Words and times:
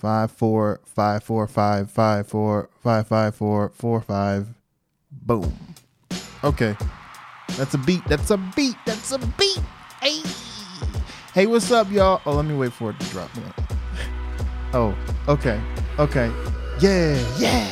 five 0.00 0.30
four 0.30 0.80
five 0.86 1.22
four 1.22 1.46
five 1.46 1.90
five 1.90 2.26
four 2.26 2.70
five 2.82 3.06
five 3.06 3.34
four 3.34 3.68
four 3.68 4.00
five. 4.00 4.48
Boom. 5.12 5.54
Okay. 6.42 6.74
That's 7.56 7.74
a 7.74 7.78
beat. 7.78 8.02
That's 8.06 8.30
a 8.30 8.38
beat. 8.56 8.76
That's 8.86 9.12
a 9.12 9.18
beat. 9.18 9.60
Hey. 10.00 10.22
Hey, 11.34 11.46
what's 11.46 11.70
up, 11.70 11.90
y'all? 11.90 12.22
Oh, 12.24 12.32
let 12.32 12.46
me 12.46 12.56
wait 12.56 12.72
for 12.72 12.90
it 12.90 13.00
to 13.00 13.06
drop. 13.06 13.30
Oh, 14.72 14.96
okay. 15.26 15.60
Okay. 15.98 16.30
Yeah, 16.78 17.18
yeah, 17.38 17.66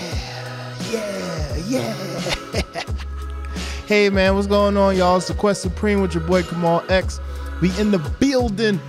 yeah, 0.90 1.56
yeah. 1.68 1.94
hey, 3.86 4.10
man, 4.10 4.34
what's 4.34 4.48
going 4.48 4.76
on, 4.76 4.96
y'all? 4.96 5.18
It's 5.18 5.28
the 5.28 5.34
Quest 5.34 5.62
Supreme 5.62 6.00
with 6.02 6.12
your 6.12 6.24
boy 6.24 6.42
Kamal 6.42 6.82
X. 6.88 7.20
We 7.60 7.70
in 7.78 7.92
the 7.92 8.00
building. 8.18 8.80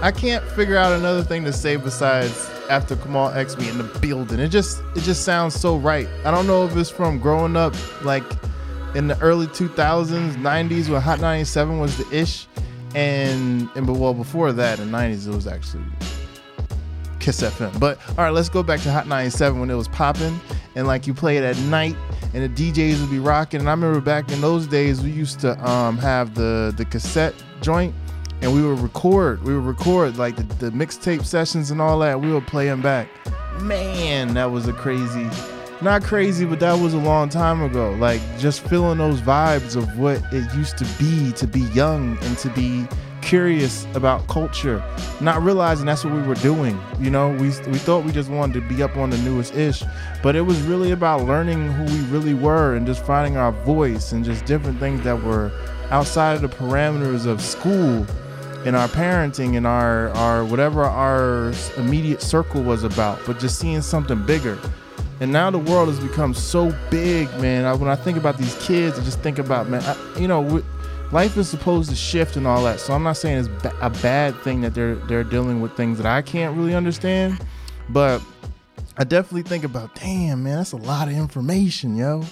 I 0.00 0.12
can't 0.12 0.42
figure 0.52 0.78
out 0.78 0.94
another 0.94 1.22
thing 1.22 1.44
to 1.44 1.52
say 1.52 1.76
besides 1.76 2.48
after 2.68 2.96
Kamal 2.96 3.28
X 3.30 3.56
we 3.56 3.68
in 3.68 3.78
the 3.78 3.84
building. 4.00 4.38
It 4.38 4.48
just 4.48 4.82
it 4.94 5.02
just 5.02 5.24
sounds 5.24 5.54
so 5.54 5.76
right. 5.76 6.08
I 6.24 6.30
don't 6.30 6.46
know 6.46 6.64
if 6.64 6.76
it's 6.76 6.90
from 6.90 7.18
growing 7.18 7.56
up 7.56 7.74
like 8.04 8.24
in 8.94 9.08
the 9.08 9.18
early 9.20 9.46
2000s, 9.48 10.34
90s 10.34 10.88
when 10.88 11.02
Hot 11.02 11.20
97 11.20 11.78
was 11.78 11.96
the 11.98 12.16
ish 12.16 12.46
and 12.94 13.68
and 13.74 13.86
but 13.86 13.94
well 13.94 14.14
before 14.14 14.52
that 14.52 14.78
in 14.78 14.90
the 14.90 14.96
90s 14.96 15.28
it 15.28 15.34
was 15.34 15.46
actually 15.46 15.84
Kiss 17.20 17.42
FM. 17.42 17.78
But 17.80 17.98
all 18.10 18.24
right, 18.24 18.30
let's 18.30 18.48
go 18.48 18.62
back 18.62 18.80
to 18.82 18.92
Hot 18.92 19.06
97 19.06 19.58
when 19.58 19.70
it 19.70 19.74
was 19.74 19.88
popping 19.88 20.40
and 20.74 20.86
like 20.86 21.06
you 21.06 21.14
play 21.14 21.36
it 21.36 21.44
at 21.44 21.58
night 21.64 21.96
and 22.34 22.44
the 22.44 22.72
DJs 22.72 23.00
would 23.00 23.10
be 23.10 23.18
rocking. 23.18 23.60
And 23.60 23.68
I 23.68 23.72
remember 23.72 24.00
back 24.00 24.30
in 24.30 24.40
those 24.40 24.66
days 24.66 25.02
we 25.02 25.10
used 25.10 25.40
to 25.40 25.68
um, 25.68 25.98
have 25.98 26.34
the 26.34 26.72
the 26.76 26.84
cassette 26.84 27.34
joint 27.60 27.94
and 28.42 28.52
we 28.52 28.62
would 28.62 28.78
record. 28.80 29.42
We 29.42 29.54
would 29.54 29.64
record 29.64 30.18
like 30.18 30.36
the, 30.36 30.42
the 30.66 30.70
mixtape 30.70 31.24
sessions 31.24 31.70
and 31.70 31.80
all 31.80 31.98
that. 32.00 32.20
We 32.20 32.32
would 32.32 32.46
play 32.46 32.66
them 32.66 32.82
back. 32.82 33.08
Man, 33.60 34.34
that 34.34 34.50
was 34.50 34.68
a 34.68 34.72
crazy, 34.72 35.28
not 35.80 36.02
crazy, 36.02 36.44
but 36.44 36.60
that 36.60 36.74
was 36.74 36.94
a 36.94 36.98
long 36.98 37.28
time 37.28 37.62
ago. 37.62 37.92
Like 37.92 38.20
just 38.38 38.60
feeling 38.60 38.98
those 38.98 39.20
vibes 39.20 39.76
of 39.76 39.98
what 39.98 40.22
it 40.32 40.54
used 40.54 40.76
to 40.78 40.84
be 40.98 41.32
to 41.32 41.46
be 41.46 41.60
young 41.60 42.18
and 42.22 42.38
to 42.38 42.50
be 42.50 42.86
curious 43.22 43.86
about 43.94 44.24
culture, 44.28 44.80
not 45.20 45.42
realizing 45.42 45.86
that's 45.86 46.04
what 46.04 46.14
we 46.14 46.22
were 46.22 46.36
doing. 46.36 46.78
You 47.00 47.10
know, 47.10 47.30
we 47.30 47.46
we 47.48 47.78
thought 47.78 48.04
we 48.04 48.12
just 48.12 48.30
wanted 48.30 48.60
to 48.60 48.68
be 48.68 48.82
up 48.82 48.96
on 48.96 49.10
the 49.10 49.18
newest 49.18 49.54
ish, 49.54 49.82
but 50.22 50.36
it 50.36 50.42
was 50.42 50.60
really 50.62 50.92
about 50.92 51.22
learning 51.22 51.72
who 51.72 51.84
we 51.84 52.00
really 52.10 52.34
were 52.34 52.76
and 52.76 52.86
just 52.86 53.04
finding 53.04 53.36
our 53.36 53.50
voice 53.50 54.12
and 54.12 54.24
just 54.24 54.44
different 54.44 54.78
things 54.78 55.02
that 55.02 55.20
were 55.20 55.50
outside 55.90 56.34
of 56.34 56.42
the 56.42 56.48
parameters 56.48 57.26
of 57.26 57.40
school 57.40 58.06
in 58.66 58.74
our 58.74 58.88
parenting 58.88 59.56
and 59.56 59.66
our 59.66 60.10
our 60.10 60.44
whatever 60.44 60.82
our 60.82 61.52
immediate 61.76 62.20
circle 62.20 62.62
was 62.62 62.82
about, 62.82 63.18
but 63.24 63.38
just 63.38 63.58
seeing 63.58 63.80
something 63.80 64.24
bigger. 64.26 64.58
And 65.20 65.32
now 65.32 65.50
the 65.50 65.58
world 65.58 65.88
has 65.88 66.00
become 66.00 66.34
so 66.34 66.76
big, 66.90 67.28
man. 67.40 67.64
I, 67.64 67.72
when 67.72 67.88
I 67.88 67.96
think 67.96 68.18
about 68.18 68.36
these 68.36 68.54
kids, 68.62 68.98
I 68.98 69.04
just 69.04 69.20
think 69.20 69.38
about, 69.38 69.66
man, 69.68 69.82
I, 69.82 70.18
you 70.18 70.28
know, 70.28 70.62
life 71.10 71.38
is 71.38 71.48
supposed 71.48 71.88
to 71.88 71.96
shift 71.96 72.36
and 72.36 72.46
all 72.46 72.62
that. 72.64 72.80
So 72.80 72.92
I'm 72.92 73.02
not 73.02 73.16
saying 73.16 73.38
it's 73.38 73.62
ba- 73.62 73.74
a 73.80 73.88
bad 73.88 74.36
thing 74.42 74.60
that 74.62 74.74
they're 74.74 74.96
they're 74.96 75.24
dealing 75.24 75.60
with 75.60 75.76
things 75.76 75.96
that 75.98 76.06
I 76.06 76.20
can't 76.20 76.56
really 76.56 76.74
understand, 76.74 77.40
but 77.88 78.20
I 78.98 79.04
definitely 79.04 79.42
think 79.42 79.64
about, 79.64 79.94
damn, 79.94 80.42
man, 80.42 80.56
that's 80.56 80.72
a 80.72 80.76
lot 80.76 81.08
of 81.08 81.14
information, 81.14 81.96
yo. 81.96 82.24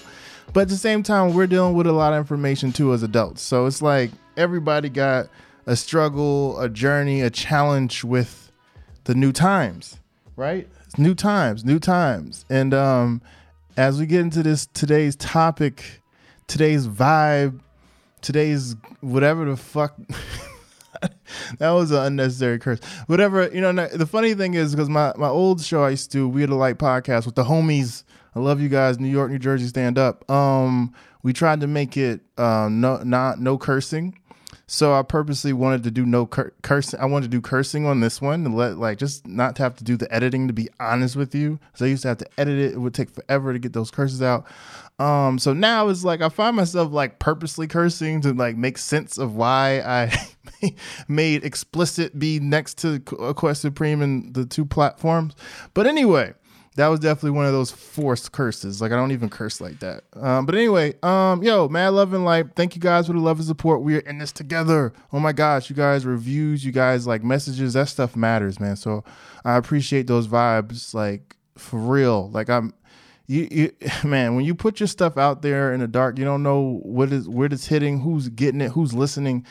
But 0.53 0.61
at 0.61 0.69
the 0.69 0.77
same 0.77 1.01
time, 1.01 1.33
we're 1.33 1.47
dealing 1.47 1.75
with 1.75 1.87
a 1.87 1.91
lot 1.91 2.13
of 2.13 2.19
information 2.19 2.71
too 2.71 2.93
as 2.93 3.03
adults. 3.03 3.41
So 3.41 3.65
it's 3.65 3.81
like 3.81 4.11
everybody 4.37 4.89
got 4.89 5.29
a 5.65 5.75
struggle, 5.75 6.59
a 6.59 6.69
journey, 6.69 7.21
a 7.21 7.29
challenge 7.29 8.03
with 8.03 8.51
the 9.05 9.15
new 9.15 9.31
times, 9.31 9.99
right? 10.35 10.67
It's 10.85 10.97
new 10.97 11.15
times, 11.15 11.65
new 11.65 11.79
times. 11.79 12.45
And 12.49 12.73
um, 12.73 13.21
as 13.77 13.99
we 13.99 14.05
get 14.05 14.21
into 14.21 14.43
this 14.43 14.67
today's 14.67 15.15
topic, 15.15 16.01
today's 16.47 16.87
vibe, 16.87 17.59
today's 18.21 18.75
whatever 19.01 19.45
the 19.45 19.57
fuck. 19.57 19.95
that 21.59 21.71
was 21.71 21.91
an 21.91 22.03
unnecessary 22.03 22.59
curse. 22.59 22.79
Whatever, 23.07 23.49
you 23.53 23.61
know, 23.61 23.73
the 23.73 24.05
funny 24.05 24.33
thing 24.33 24.53
is 24.53 24.73
because 24.73 24.89
my, 24.89 25.13
my 25.17 25.27
old 25.27 25.61
show 25.61 25.83
I 25.83 25.91
used 25.91 26.11
to 26.11 26.17
do, 26.17 26.29
We 26.29 26.41
Had 26.41 26.49
a 26.51 26.55
Light 26.55 26.77
podcast 26.77 27.25
with 27.25 27.35
the 27.35 27.43
homies. 27.43 28.03
I 28.35 28.39
love 28.39 28.59
you 28.59 28.69
guys, 28.69 28.99
New 28.99 29.07
York, 29.07 29.31
New 29.31 29.39
Jersey, 29.39 29.67
stand 29.67 29.97
up. 29.97 30.29
Um, 30.29 30.93
we 31.23 31.33
tried 31.33 31.61
to 31.61 31.67
make 31.67 31.97
it 31.97 32.21
um, 32.37 32.81
no 32.81 32.97
not 32.97 33.39
no 33.39 33.57
cursing 33.57 34.15
so 34.67 34.93
I 34.93 35.03
purposely 35.03 35.53
wanted 35.53 35.83
to 35.83 35.91
do 35.91 36.05
no 36.05 36.25
cur- 36.25 36.53
cursing. 36.63 36.99
I 36.99 37.05
wanted 37.05 37.31
to 37.31 37.37
do 37.37 37.41
cursing 37.41 37.85
on 37.85 37.99
this 37.99 38.21
one 38.21 38.45
and 38.45 38.55
let 38.55 38.77
like 38.77 38.97
just 38.97 39.27
not 39.27 39.57
have 39.59 39.75
to 39.77 39.83
do 39.83 39.95
the 39.95 40.11
editing. 40.13 40.47
To 40.47 40.53
be 40.53 40.69
honest 40.79 41.15
with 41.15 41.35
you, 41.35 41.59
so 41.73 41.85
I 41.85 41.89
used 41.89 42.01
to 42.03 42.09
have 42.09 42.17
to 42.17 42.27
edit 42.37 42.57
it. 42.57 42.73
It 42.73 42.79
would 42.79 42.93
take 42.93 43.11
forever 43.11 43.53
to 43.53 43.59
get 43.59 43.73
those 43.73 43.91
curses 43.91 44.21
out. 44.21 44.45
Um, 44.97 45.39
so 45.39 45.53
now 45.53 45.89
it's 45.89 46.03
like 46.03 46.21
I 46.21 46.29
find 46.29 46.55
myself 46.55 46.91
like 46.91 47.19
purposely 47.19 47.67
cursing 47.67 48.21
to 48.21 48.33
like 48.33 48.55
make 48.55 48.77
sense 48.77 49.17
of 49.17 49.35
why 49.35 49.81
I 49.81 50.13
made 51.07 51.43
explicit 51.43 52.17
be 52.17 52.39
next 52.39 52.77
to 52.79 52.99
Quest 53.01 53.61
Supreme 53.61 54.01
and 54.01 54.33
the 54.33 54.45
two 54.45 54.65
platforms. 54.65 55.35
But 55.73 55.85
anyway, 55.85 56.33
that 56.75 56.87
was 56.87 56.99
definitely 56.99 57.31
one 57.31 57.45
of 57.45 57.53
those 57.53 57.71
forced 57.71 58.31
curses. 58.31 58.81
Like 58.81 58.91
I 58.91 58.95
don't 58.95 59.11
even 59.11 59.29
curse 59.29 59.61
like 59.61 59.79
that. 59.79 60.03
Um, 60.13 60.45
but 60.45 60.55
anyway, 60.55 60.93
um, 61.03 61.41
yo, 61.41 61.69
mad 61.69 61.89
love 61.89 62.13
and 62.13 62.25
life. 62.25 62.47
Thank 62.55 62.75
you 62.75 62.81
guys 62.81 63.07
for 63.07 63.13
the 63.13 63.19
love 63.19 63.37
and 63.37 63.47
support. 63.47 63.81
We 63.81 63.95
are 63.95 64.01
in 64.01 64.17
this 64.17 64.33
together. 64.33 64.93
Oh 65.13 65.19
my 65.19 65.31
gosh, 65.31 65.69
you 65.69 65.75
guys 65.75 66.05
reviews, 66.05 66.65
you 66.65 66.73
guys 66.73 67.07
like 67.07 67.23
messages. 67.23 67.73
That 67.73 67.87
stuff 67.87 68.15
matters, 68.15 68.59
man. 68.59 68.75
So 68.75 69.05
I 69.45 69.55
appreciate 69.55 70.07
those 70.07 70.27
vibes, 70.27 70.93
like 70.93 71.37
for 71.57 71.79
real. 71.79 72.29
Like 72.31 72.49
I'm, 72.49 72.73
you, 73.25 73.47
you, 73.49 73.71
man. 74.03 74.35
When 74.35 74.43
you 74.43 74.53
put 74.53 74.81
your 74.81 74.87
stuff 74.87 75.17
out 75.17 75.41
there 75.41 75.73
in 75.73 75.79
the 75.79 75.87
dark, 75.87 76.19
you 76.19 76.25
don't 76.25 76.43
know 76.43 76.81
what 76.83 77.13
is 77.13 77.29
where 77.29 77.47
it's 77.47 77.67
hitting, 77.67 78.01
who's 78.01 78.27
getting 78.27 78.59
it, 78.59 78.71
who's 78.71 78.93
listening 78.93 79.45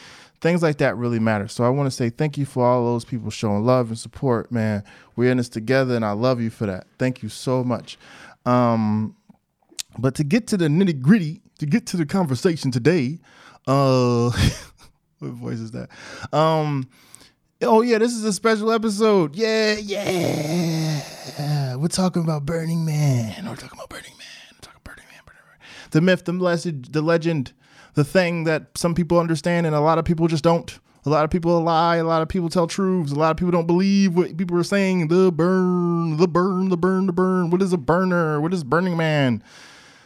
things 0.45 0.63
like 0.63 0.77
that 0.77 0.95
really 0.99 1.19
matter. 1.19 1.49
So 1.49 1.65
I 1.65 1.71
want 1.71 1.87
to 1.87 1.91
say 1.91 2.11
thank 2.11 2.37
you 2.37 2.45
for 2.45 2.67
all 2.67 2.85
those 2.85 3.07
people 3.07 3.31
showing 3.31 3.65
love 3.65 3.89
and 3.89 3.99
support, 3.99 4.53
man. 4.53 4.85
We're 5.17 5.31
in 5.31 5.39
this 5.39 5.49
together, 5.49 5.97
and 5.97 6.05
I 6.05 6.13
love 6.13 6.39
you 6.39 6.51
for 6.51 6.67
that. 6.67 6.87
Thank 6.99 7.23
you 7.23 7.31
so 7.31 7.65
much. 7.65 7.97
Um, 8.45 9.17
but 9.99 10.15
to 10.17 10.25
get 10.25 10.47
to 10.49 10.59
the 10.59 10.67
nitty 10.67 11.01
gritty, 11.01 11.41
to 11.61 11.67
get 11.67 11.87
to 11.87 11.97
the 11.97 12.05
conversation 12.05 12.71
today, 12.71 13.21
uh, 13.67 14.31
what 15.21 15.31
voice 15.31 15.61
is 15.61 15.71
that? 15.71 15.89
Um, 16.31 16.91
oh 17.63 17.81
yeah, 17.81 17.97
this 17.97 18.13
is 18.13 18.23
a 18.25 18.33
special 18.33 18.71
episode. 18.71 19.35
Yeah, 19.35 19.77
yeah. 19.79 21.75
We're 21.77 21.89
talking 21.89 22.23
about 22.23 22.45
Burning 22.45 22.85
Man. 22.85 23.47
We're 23.47 23.57
talking 23.57 23.79
about 23.79 23.89
Burning 23.89 24.13
Man. 24.19 24.53
We're 24.53 24.61
talking 24.61 24.81
Burning 24.85 25.07
Man. 25.11 25.21
Burning 25.25 25.41
Man. 25.49 25.59
The 25.93 26.03
myth, 26.03 26.27
the 26.27 26.35
blessed, 26.35 26.93
the 26.93 27.01
legend 27.01 27.55
the 27.95 28.05
thing 28.05 28.45
that 28.45 28.77
some 28.77 28.95
people 28.95 29.19
understand 29.19 29.67
and 29.67 29.75
a 29.75 29.81
lot 29.81 29.99
of 29.99 30.05
people 30.05 30.29
just 30.29 30.45
don't. 30.45 30.79
A 31.07 31.11
lot 31.11 31.25
of 31.25 31.31
people 31.31 31.61
lie. 31.61 31.97
A 31.97 32.05
lot 32.05 32.23
of 32.23 32.29
people 32.29 32.49
tell 32.49 32.67
truths. 32.67 33.13
A 33.13 33.15
lot 33.15 33.31
of 33.31 33.37
people 33.37 33.51
don't 33.51 33.67
believe 33.67 34.17
what 34.17 34.37
people 34.37 34.57
are 34.57 34.65
saying. 34.65 35.09
The 35.09 35.31
burn, 35.31 36.17
the 36.17 36.27
burn, 36.27 36.71
the 36.71 36.79
burn, 36.79 37.07
the 37.07 37.13
burn. 37.13 37.51
What 37.51 37.61
is 37.61 37.75
a 37.75 37.79
burner? 37.79 38.41
What 38.41 38.55
is 38.55 38.65
Burning 38.65 38.97
Man? 38.97 39.43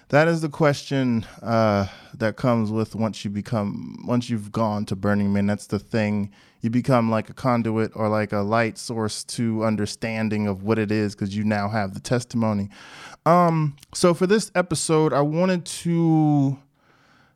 That 0.08 0.26
is 0.26 0.40
the 0.40 0.48
question 0.48 1.24
uh, 1.42 1.86
that 2.14 2.36
comes 2.36 2.72
with 2.72 2.94
once 2.94 3.24
you 3.24 3.30
become 3.30 4.04
once 4.06 4.28
you've 4.28 4.50
gone 4.50 4.86
to 4.86 4.96
Burning 4.96 5.32
Man. 5.32 5.46
That's 5.46 5.66
the 5.68 5.78
thing. 5.78 6.32
You 6.62 6.70
become 6.70 7.10
like 7.10 7.30
a 7.30 7.34
conduit 7.34 7.92
or 7.94 8.08
like 8.08 8.32
a 8.32 8.38
light 8.38 8.76
source 8.78 9.22
to 9.24 9.62
understanding 9.64 10.48
of 10.48 10.64
what 10.64 10.78
it 10.78 10.90
is 10.90 11.14
because 11.14 11.36
you 11.36 11.44
now 11.44 11.68
have 11.68 11.94
the 11.94 12.00
testimony. 12.00 12.70
Um, 13.24 13.76
so 13.94 14.14
for 14.14 14.26
this 14.26 14.50
episode, 14.56 15.12
I 15.12 15.20
wanted 15.20 15.64
to 15.66 16.58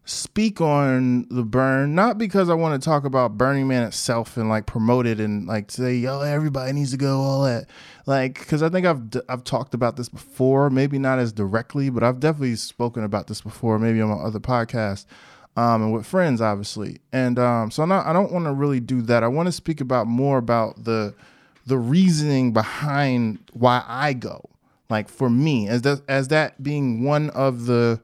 speak 0.04 0.60
on 0.60 1.26
the 1.28 1.44
burn, 1.44 1.94
not 1.94 2.18
because 2.18 2.50
I 2.50 2.54
want 2.54 2.80
to 2.80 2.84
talk 2.84 3.04
about 3.04 3.38
Burning 3.38 3.68
Man 3.68 3.84
itself 3.84 4.36
and 4.36 4.48
like 4.48 4.66
promote 4.66 5.06
it 5.06 5.20
and 5.20 5.46
like 5.46 5.70
say, 5.70 5.94
yo, 5.94 6.20
everybody 6.20 6.72
needs 6.72 6.90
to 6.90 6.96
go, 6.96 7.20
all 7.20 7.44
that. 7.44 7.66
Like, 8.04 8.38
because 8.40 8.62
I 8.62 8.68
think 8.68 8.84
I've 8.84 9.02
I've 9.28 9.44
talked 9.44 9.74
about 9.74 9.96
this 9.96 10.08
before, 10.08 10.70
maybe 10.70 10.98
not 10.98 11.18
as 11.18 11.32
directly, 11.32 11.88
but 11.88 12.02
I've 12.02 12.18
definitely 12.18 12.56
spoken 12.56 13.04
about 13.04 13.28
this 13.28 13.40
before, 13.40 13.78
maybe 13.78 14.00
on 14.00 14.08
my 14.08 14.16
other 14.16 14.40
podcast, 14.40 15.06
um, 15.56 15.82
and 15.82 15.92
with 15.92 16.04
friends, 16.04 16.40
obviously. 16.40 16.98
And 17.12 17.38
um, 17.38 17.70
so 17.70 17.84
not, 17.84 18.04
I 18.06 18.12
don't 18.12 18.32
want 18.32 18.46
to 18.46 18.52
really 18.52 18.80
do 18.80 19.02
that. 19.02 19.22
I 19.22 19.28
want 19.28 19.46
to 19.46 19.52
speak 19.52 19.80
about 19.80 20.08
more 20.08 20.38
about 20.38 20.84
the 20.84 21.14
the 21.64 21.78
reasoning 21.78 22.52
behind 22.52 23.38
why 23.52 23.84
I 23.86 24.14
go. 24.14 24.48
Like 24.90 25.08
for 25.08 25.30
me, 25.30 25.68
as 25.68 25.82
that 25.82 26.02
as 26.08 26.26
that 26.28 26.60
being 26.60 27.04
one 27.04 27.30
of 27.30 27.66
the 27.66 28.02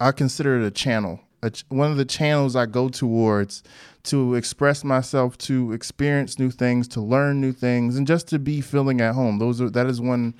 I 0.00 0.12
consider 0.12 0.60
it 0.60 0.66
a 0.66 0.70
channel 0.70 1.20
a, 1.44 1.52
one 1.68 1.90
of 1.90 1.96
the 1.96 2.04
channels 2.04 2.56
I 2.56 2.66
go 2.66 2.88
towards 2.88 3.62
to 4.04 4.34
express 4.34 4.82
myself, 4.82 5.38
to 5.38 5.72
experience 5.72 6.38
new 6.38 6.50
things, 6.50 6.88
to 6.88 7.00
learn 7.00 7.40
new 7.40 7.52
things, 7.52 7.96
and 7.96 8.06
just 8.06 8.28
to 8.28 8.38
be 8.38 8.60
feeling 8.60 9.00
at 9.00 9.14
home. 9.14 9.38
Those 9.38 9.60
are 9.60 9.70
that 9.70 9.86
is 9.86 10.00
one 10.00 10.34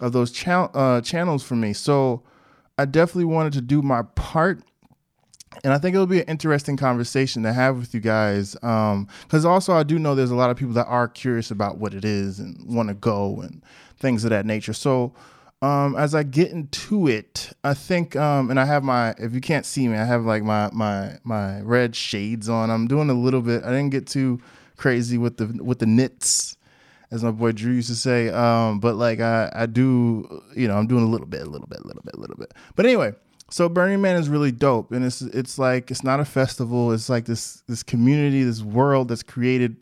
of 0.00 0.12
those 0.12 0.32
cha- 0.32 0.70
uh, 0.74 1.00
channels 1.00 1.42
for 1.42 1.56
me. 1.56 1.72
So 1.72 2.22
I 2.78 2.84
definitely 2.84 3.26
wanted 3.26 3.52
to 3.54 3.60
do 3.60 3.82
my 3.82 4.02
part 4.14 4.62
and 5.62 5.72
I 5.72 5.78
think 5.78 5.94
it'll 5.94 6.06
be 6.06 6.20
an 6.20 6.26
interesting 6.26 6.76
conversation 6.76 7.44
to 7.44 7.52
have 7.52 7.76
with 7.76 7.94
you 7.94 8.00
guys. 8.00 8.54
Because 8.54 9.44
um, 9.44 9.50
also, 9.50 9.72
I 9.72 9.84
do 9.84 10.00
know 10.00 10.16
there's 10.16 10.32
a 10.32 10.36
lot 10.36 10.50
of 10.50 10.56
people 10.56 10.74
that 10.74 10.86
are 10.86 11.06
curious 11.06 11.52
about 11.52 11.78
what 11.78 11.94
it 11.94 12.04
is 12.04 12.40
and 12.40 12.60
want 12.66 12.88
to 12.88 12.94
go 12.94 13.40
and 13.40 13.62
things 13.96 14.24
of 14.24 14.30
that 14.30 14.46
nature. 14.46 14.72
So, 14.72 15.14
um, 15.62 15.96
as 15.96 16.14
I 16.14 16.22
get 16.22 16.50
into 16.50 17.08
it, 17.08 17.52
I 17.62 17.74
think, 17.74 18.16
um, 18.16 18.50
and 18.50 18.60
I 18.60 18.64
have 18.64 18.84
my, 18.84 19.14
if 19.18 19.32
you 19.32 19.40
can't 19.40 19.64
see 19.64 19.88
me, 19.88 19.96
I 19.96 20.04
have 20.04 20.24
like 20.24 20.42
my 20.42 20.70
my 20.72 21.18
my 21.24 21.60
red 21.60 21.96
shades 21.96 22.48
on. 22.48 22.70
I'm 22.70 22.86
doing 22.86 23.08
a 23.08 23.14
little 23.14 23.40
bit. 23.40 23.64
I 23.64 23.70
didn't 23.70 23.90
get 23.90 24.06
too 24.06 24.40
crazy 24.76 25.16
with 25.16 25.38
the 25.38 25.46
with 25.62 25.78
the 25.78 25.86
knits, 25.86 26.56
as 27.10 27.24
my 27.24 27.30
boy 27.30 27.52
Drew 27.52 27.72
used 27.72 27.88
to 27.88 27.94
say. 27.94 28.28
Um, 28.28 28.80
but 28.80 28.96
like 28.96 29.20
I 29.20 29.50
I 29.54 29.66
do, 29.66 30.42
you 30.54 30.68
know, 30.68 30.76
I'm 30.76 30.86
doing 30.86 31.04
a 31.04 31.08
little 31.08 31.26
bit, 31.26 31.42
a 31.42 31.50
little 31.50 31.68
bit, 31.68 31.80
a 31.80 31.86
little 31.86 32.02
bit, 32.02 32.14
a 32.14 32.20
little 32.20 32.36
bit. 32.36 32.52
But 32.76 32.84
anyway, 32.84 33.14
so 33.50 33.68
Burning 33.68 34.00
Man 34.00 34.16
is 34.16 34.28
really 34.28 34.52
dope, 34.52 34.92
and 34.92 35.04
it's 35.04 35.22
it's 35.22 35.58
like 35.58 35.90
it's 35.90 36.02
not 36.02 36.20
a 36.20 36.24
festival. 36.24 36.92
It's 36.92 37.08
like 37.08 37.24
this 37.24 37.62
this 37.68 37.82
community, 37.82 38.42
this 38.42 38.62
world 38.62 39.08
that's 39.08 39.22
created 39.22 39.76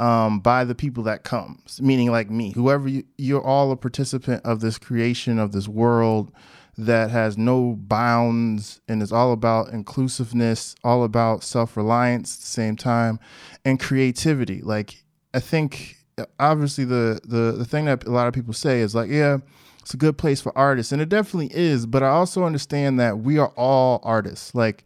um, 0.00 0.40
by 0.40 0.64
the 0.64 0.74
people 0.74 1.02
that 1.04 1.24
comes, 1.24 1.80
meaning 1.82 2.10
like 2.10 2.30
me, 2.30 2.52
whoever 2.52 2.88
you, 2.88 3.04
you're 3.18 3.44
all 3.44 3.70
a 3.70 3.76
participant 3.76 4.44
of 4.46 4.60
this 4.60 4.78
creation 4.78 5.38
of 5.38 5.52
this 5.52 5.68
world 5.68 6.32
that 6.78 7.10
has 7.10 7.36
no 7.36 7.76
bounds 7.78 8.80
and 8.88 9.02
is 9.02 9.12
all 9.12 9.32
about 9.32 9.68
inclusiveness, 9.68 10.74
all 10.82 11.04
about 11.04 11.44
self 11.44 11.76
reliance 11.76 12.36
at 12.36 12.40
the 12.40 12.46
same 12.46 12.76
time, 12.76 13.20
and 13.64 13.78
creativity. 13.78 14.62
Like 14.62 15.04
I 15.34 15.40
think 15.40 15.98
obviously 16.38 16.84
the 16.84 17.20
the 17.24 17.52
the 17.52 17.66
thing 17.66 17.84
that 17.84 18.06
a 18.06 18.10
lot 18.10 18.26
of 18.26 18.32
people 18.32 18.54
say 18.54 18.80
is 18.80 18.94
like, 18.94 19.10
yeah 19.10 19.38
it's 19.80 19.94
a 19.94 19.96
good 19.96 20.18
place 20.18 20.42
for 20.42 20.56
artists 20.56 20.92
and 20.92 21.00
it 21.00 21.08
definitely 21.08 21.50
is 21.56 21.86
but 21.86 22.02
i 22.02 22.08
also 22.08 22.44
understand 22.44 23.00
that 23.00 23.18
we 23.18 23.38
are 23.38 23.48
all 23.56 23.98
artists 24.02 24.54
like 24.54 24.84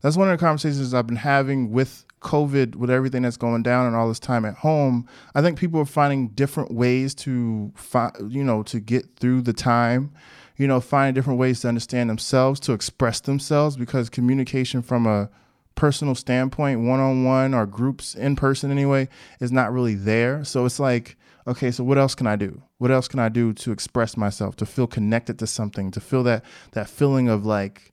that's 0.00 0.16
one 0.16 0.30
of 0.30 0.38
the 0.38 0.42
conversations 0.42 0.94
i've 0.94 1.06
been 1.06 1.14
having 1.14 1.70
with 1.70 2.06
covid 2.20 2.74
with 2.76 2.90
everything 2.90 3.22
that's 3.22 3.36
going 3.36 3.62
down 3.62 3.86
and 3.86 3.96
all 3.96 4.08
this 4.08 4.20
time 4.20 4.44
at 4.44 4.54
home 4.56 5.06
i 5.34 5.40
think 5.40 5.58
people 5.58 5.80
are 5.80 5.86
finding 5.86 6.28
different 6.28 6.70
ways 6.70 7.14
to 7.14 7.72
find 7.74 8.12
you 8.32 8.44
know 8.44 8.62
to 8.62 8.78
get 8.78 9.16
through 9.16 9.40
the 9.40 9.52
time 9.52 10.12
you 10.56 10.66
know 10.66 10.80
finding 10.80 11.14
different 11.14 11.38
ways 11.38 11.60
to 11.60 11.68
understand 11.68 12.10
themselves 12.10 12.60
to 12.60 12.72
express 12.72 13.20
themselves 13.20 13.76
because 13.76 14.10
communication 14.10 14.82
from 14.82 15.06
a 15.06 15.30
personal 15.74 16.14
standpoint 16.14 16.80
one-on-one 16.80 17.54
or 17.54 17.64
groups 17.64 18.14
in 18.14 18.36
person 18.36 18.70
anyway 18.70 19.08
is 19.40 19.50
not 19.50 19.72
really 19.72 19.94
there 19.94 20.44
so 20.44 20.66
it's 20.66 20.78
like 20.78 21.16
okay, 21.46 21.70
so 21.70 21.82
what 21.84 21.98
else 21.98 22.14
can 22.14 22.26
I 22.26 22.36
do? 22.36 22.62
What 22.78 22.90
else 22.90 23.08
can 23.08 23.18
I 23.18 23.28
do 23.28 23.52
to 23.54 23.72
express 23.72 24.16
myself, 24.16 24.56
to 24.56 24.66
feel 24.66 24.86
connected 24.86 25.38
to 25.40 25.46
something, 25.46 25.90
to 25.90 26.00
feel 26.00 26.22
that 26.24 26.44
that 26.72 26.88
feeling 26.88 27.28
of 27.28 27.44
like 27.44 27.89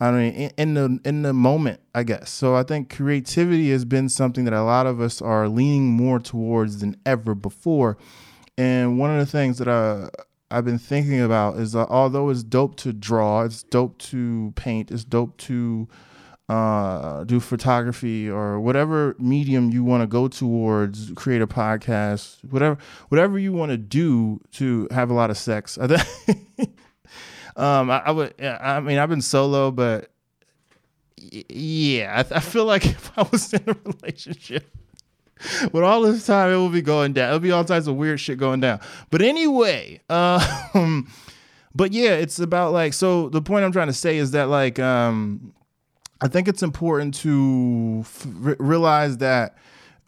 I 0.00 0.12
mean 0.12 0.50
in, 0.56 0.74
the 0.74 1.00
in 1.04 1.22
the 1.22 1.32
moment, 1.32 1.80
I 1.94 2.04
guess. 2.04 2.30
So 2.30 2.54
I 2.54 2.62
think 2.62 2.94
creativity 2.94 3.70
has 3.70 3.84
been 3.84 4.08
something 4.08 4.44
that 4.44 4.54
a 4.54 4.62
lot 4.62 4.86
of 4.86 5.00
us 5.00 5.20
are 5.20 5.48
leaning 5.48 5.90
more 5.90 6.20
towards 6.20 6.80
than 6.80 6.96
ever 7.04 7.34
before. 7.34 7.98
And 8.56 8.98
one 8.98 9.10
of 9.10 9.18
the 9.18 9.30
things 9.30 9.58
that 9.58 9.68
I 9.68 10.08
I've 10.50 10.64
been 10.64 10.78
thinking 10.78 11.20
about 11.20 11.58
is 11.58 11.76
uh, 11.76 11.84
although 11.88 12.30
it's 12.30 12.42
dope 12.42 12.76
to 12.76 12.92
draw, 12.92 13.42
it's 13.42 13.62
dope 13.64 13.98
to 13.98 14.52
paint, 14.56 14.90
it's 14.90 15.04
dope 15.04 15.36
to 15.38 15.88
uh, 16.48 17.24
do 17.24 17.40
photography 17.40 18.30
or 18.30 18.58
whatever 18.58 19.14
medium 19.18 19.70
you 19.70 19.84
want 19.84 20.02
to 20.02 20.06
go 20.06 20.28
towards, 20.28 21.12
create 21.12 21.42
a 21.42 21.46
podcast, 21.46 22.42
whatever 22.44 22.78
whatever 23.08 23.38
you 23.38 23.52
want 23.52 23.70
to 23.70 23.76
do 23.76 24.40
to 24.52 24.88
have 24.90 25.10
a 25.10 25.14
lot 25.14 25.28
of 25.28 25.36
sex. 25.36 25.78
um, 27.56 27.90
I, 27.90 27.98
I, 27.98 28.10
would. 28.10 28.40
I 28.42 28.80
mean, 28.80 28.98
I've 28.98 29.08
been 29.08 29.22
solo, 29.22 29.70
but 29.70 30.10
yeah, 31.16 32.24
I, 32.30 32.36
I 32.36 32.40
feel 32.40 32.64
like 32.64 32.86
if 32.86 33.16
I 33.16 33.22
was 33.30 33.52
in 33.52 33.62
a 33.66 33.76
relationship. 33.84 34.74
With 35.72 35.84
all 35.84 36.02
this 36.02 36.26
time, 36.26 36.52
it 36.52 36.56
will 36.56 36.68
be 36.68 36.82
going 36.82 37.12
down. 37.12 37.28
It'll 37.28 37.38
be 37.38 37.52
all 37.52 37.64
types 37.64 37.86
of 37.86 37.94
weird 37.94 38.18
shit 38.18 38.38
going 38.38 38.58
down. 38.58 38.80
But 39.10 39.22
anyway, 39.22 40.00
um, 40.10 41.08
but 41.76 41.92
yeah, 41.92 42.14
it's 42.14 42.40
about 42.40 42.72
like 42.72 42.92
so. 42.92 43.28
The 43.28 43.40
point 43.40 43.64
I'm 43.64 43.70
trying 43.70 43.86
to 43.86 43.92
say 43.92 44.16
is 44.16 44.32
that 44.32 44.48
like 44.48 44.80
um, 44.80 45.54
I 46.20 46.26
think 46.26 46.48
it's 46.48 46.64
important 46.64 47.14
to 47.16 47.98
f- 48.00 48.26
realize 48.58 49.18
that 49.18 49.56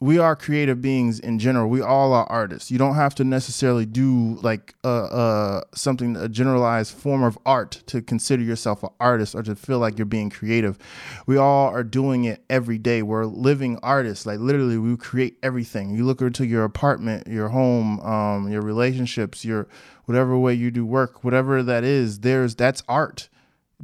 we 0.03 0.17
are 0.19 0.35
creative 0.35 0.81
beings 0.81 1.21
in 1.21 1.39
general. 1.39 1.69
We 1.69 1.83
all 1.83 2.15
are 2.15 2.25
artists. 2.25 2.71
You 2.71 2.79
don't 2.79 2.95
have 2.95 3.15
to 3.17 3.25
necessarily 3.25 3.85
do 3.85 4.39
like 4.41 4.75
a, 4.83 4.89
a 4.89 5.63
something 5.75 6.17
a 6.17 6.27
generalized 6.27 6.95
form 6.97 7.23
of 7.23 7.39
art 7.45 7.83
to 7.87 8.01
consider 8.01 8.43
yourself 8.43 8.83
an 8.83 8.89
artist 8.99 9.35
or 9.35 9.43
to 9.43 9.55
feel 9.55 9.79
like 9.79 9.99
you're 9.99 10.07
being 10.07 10.31
creative. 10.31 10.79
We 11.27 11.37
all 11.37 11.69
are 11.69 11.85
doing 11.85 12.25
it 12.25 12.43
every 12.49 12.79
day. 12.79 13.03
We're 13.03 13.27
living 13.27 13.79
artists. 13.83 14.25
Like 14.25 14.39
literally, 14.39 14.79
we 14.79 14.97
create 14.97 15.37
everything. 15.43 15.95
You 15.95 16.07
look 16.07 16.23
into 16.23 16.47
your 16.47 16.65
apartment, 16.65 17.27
your 17.27 17.51
home, 17.51 18.01
um, 18.01 18.51
your 18.51 18.63
relationships, 18.63 19.45
your 19.45 19.69
whatever 20.07 20.39
way 20.39 20.55
you 20.55 20.71
do 20.71 20.87
work, 20.87 21.25
whatever 21.25 21.63
that 21.63 21.85
is. 21.85 22.21
There's 22.21 22.55
that's 22.55 22.83
art 22.89 23.29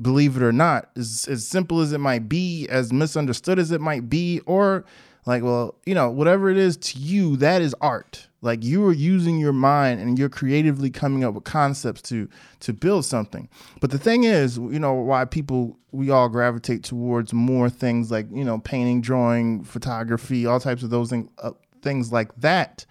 believe 0.01 0.37
it 0.37 0.43
or 0.43 0.53
not, 0.53 0.91
as, 0.95 1.27
as 1.27 1.49
simple 1.49 1.81
as 1.81 1.91
it 1.91 2.01
might 2.01 2.29
be, 2.29 2.69
as 2.69 2.93
misunderstood 2.93 3.59
as 3.59 3.71
it 3.71 3.81
might 3.81 4.11
be, 4.11 4.41
or 4.41 4.85
like, 5.27 5.43
well, 5.43 5.75
you 5.85 5.95
know, 5.95 6.09
whatever 6.11 6.49
it 6.49 6.57
is 6.57 6.77
to 6.77 6.99
you, 6.99 7.37
that 7.39 7.61
is 7.61 7.75
art. 7.81 8.29
Like 8.43 8.63
you 8.63 8.87
are 8.87 8.93
using 8.93 9.39
your 9.41 9.53
mind 9.53 10.01
and 10.01 10.17
you're 10.17 10.29
creatively 10.29 10.89
coming 10.89 11.25
up 11.25 11.35
with 11.35 11.43
concepts 11.43 12.01
to 12.03 12.29
to 12.61 12.73
build 12.73 13.05
something. 13.05 13.49
But 13.81 13.91
the 13.91 13.99
thing 13.99 14.23
is, 14.23 14.57
you 14.57 14.79
know, 14.79 14.95
why 14.95 15.25
people 15.25 15.79
we 15.91 16.11
all 16.11 16.29
gravitate 16.29 16.85
towards 16.85 17.33
more 17.33 17.69
things 17.69 18.11
like 18.11 18.27
you 18.31 18.45
know 18.45 18.59
painting, 18.61 19.01
drawing, 19.01 19.65
photography, 19.65 20.47
all 20.47 20.61
types 20.61 20.85
of 20.85 20.91
those 20.91 21.11
things, 21.11 21.29
uh, 21.39 21.51
things 21.83 22.13
like 22.13 22.35
that, 22.37 22.87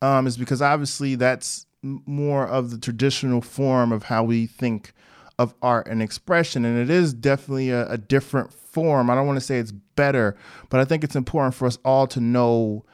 um, 0.00 0.28
is 0.28 0.36
because 0.36 0.62
obviously 0.62 1.16
that's 1.16 1.66
more 1.82 2.46
of 2.46 2.70
the 2.70 2.78
traditional 2.78 3.40
form 3.40 3.90
of 3.90 4.04
how 4.04 4.22
we 4.22 4.46
think 4.46 4.92
of 5.38 5.54
art 5.62 5.86
and 5.88 6.02
expression. 6.02 6.64
And 6.64 6.78
it 6.78 6.90
is 6.90 7.14
definitely 7.14 7.70
a, 7.70 7.88
a 7.90 7.98
different 7.98 8.52
form. 8.52 9.10
I 9.10 9.14
don't 9.14 9.26
want 9.26 9.38
to 9.38 9.44
say 9.44 9.58
it's 9.58 9.72
better, 9.72 10.36
but 10.68 10.80
I 10.80 10.84
think 10.84 11.04
it's 11.04 11.16
important 11.16 11.54
for 11.54 11.66
us 11.66 11.78
all 11.84 12.06
to 12.08 12.20
know 12.20 12.84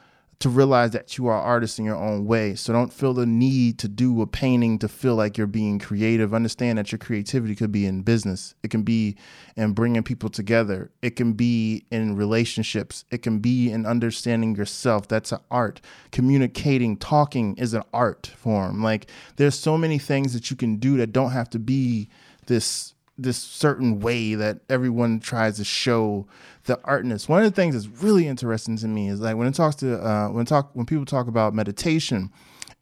to 0.41 0.49
realize 0.49 0.91
that 0.91 1.17
you 1.17 1.27
are 1.27 1.39
artists 1.39 1.77
in 1.77 1.85
your 1.85 1.95
own 1.95 2.25
way. 2.25 2.55
So 2.55 2.73
don't 2.73 2.91
feel 2.91 3.13
the 3.13 3.27
need 3.27 3.77
to 3.79 3.87
do 3.87 4.21
a 4.21 4.27
painting 4.27 4.79
to 4.79 4.87
feel 4.87 5.15
like 5.15 5.37
you're 5.37 5.45
being 5.45 5.77
creative. 5.77 6.33
Understand 6.33 6.79
that 6.79 6.91
your 6.91 6.99
creativity 6.99 7.55
could 7.55 7.71
be 7.71 7.85
in 7.85 8.01
business. 8.01 8.55
It 8.63 8.71
can 8.71 8.81
be 8.81 9.15
in 9.55 9.73
bringing 9.73 10.01
people 10.01 10.29
together. 10.29 10.89
It 11.03 11.15
can 11.15 11.33
be 11.33 11.85
in 11.91 12.15
relationships. 12.15 13.05
It 13.11 13.21
can 13.21 13.37
be 13.37 13.71
in 13.71 13.85
understanding 13.85 14.55
yourself. 14.55 15.07
That's 15.07 15.31
an 15.31 15.41
art. 15.51 15.79
Communicating, 16.11 16.97
talking 16.97 17.55
is 17.57 17.75
an 17.75 17.83
art 17.93 18.31
form. 18.35 18.81
Like 18.81 19.11
there's 19.35 19.57
so 19.57 19.77
many 19.77 19.99
things 19.99 20.33
that 20.33 20.49
you 20.49 20.57
can 20.57 20.77
do 20.77 20.97
that 20.97 21.11
don't 21.11 21.31
have 21.31 21.51
to 21.51 21.59
be 21.59 22.09
this 22.51 22.93
this 23.17 23.37
certain 23.37 23.99
way 23.99 24.35
that 24.35 24.59
everyone 24.69 25.19
tries 25.19 25.57
to 25.57 25.63
show 25.63 26.25
the 26.65 26.79
artness. 26.83 27.29
One 27.29 27.43
of 27.43 27.45
the 27.45 27.55
things 27.55 27.75
that's 27.75 28.03
really 28.03 28.27
interesting 28.27 28.77
to 28.77 28.87
me 28.87 29.09
is 29.09 29.21
like 29.21 29.35
when 29.35 29.47
it 29.47 29.53
talks 29.53 29.75
to 29.77 29.99
uh, 30.05 30.27
when 30.29 30.45
talk 30.45 30.71
when 30.73 30.85
people 30.85 31.05
talk 31.05 31.27
about 31.27 31.53
meditation, 31.53 32.29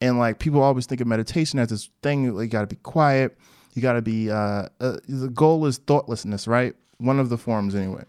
and 0.01 0.17
like 0.17 0.39
people 0.39 0.61
always 0.61 0.85
think 0.85 1.01
of 1.01 1.07
meditation 1.07 1.59
as 1.59 1.69
this 1.69 1.89
thing 2.01 2.33
like 2.35 2.45
you 2.45 2.49
got 2.49 2.61
to 2.61 2.67
be 2.67 2.77
quiet, 2.77 3.37
you 3.75 3.81
got 3.81 3.93
to 3.93 4.01
be. 4.01 4.31
Uh, 4.31 4.67
uh, 4.79 4.97
the 5.07 5.29
goal 5.29 5.65
is 5.65 5.77
thoughtlessness, 5.77 6.47
right? 6.47 6.73
One 6.97 7.19
of 7.19 7.29
the 7.29 7.37
forms 7.37 7.75
anyway. 7.75 8.03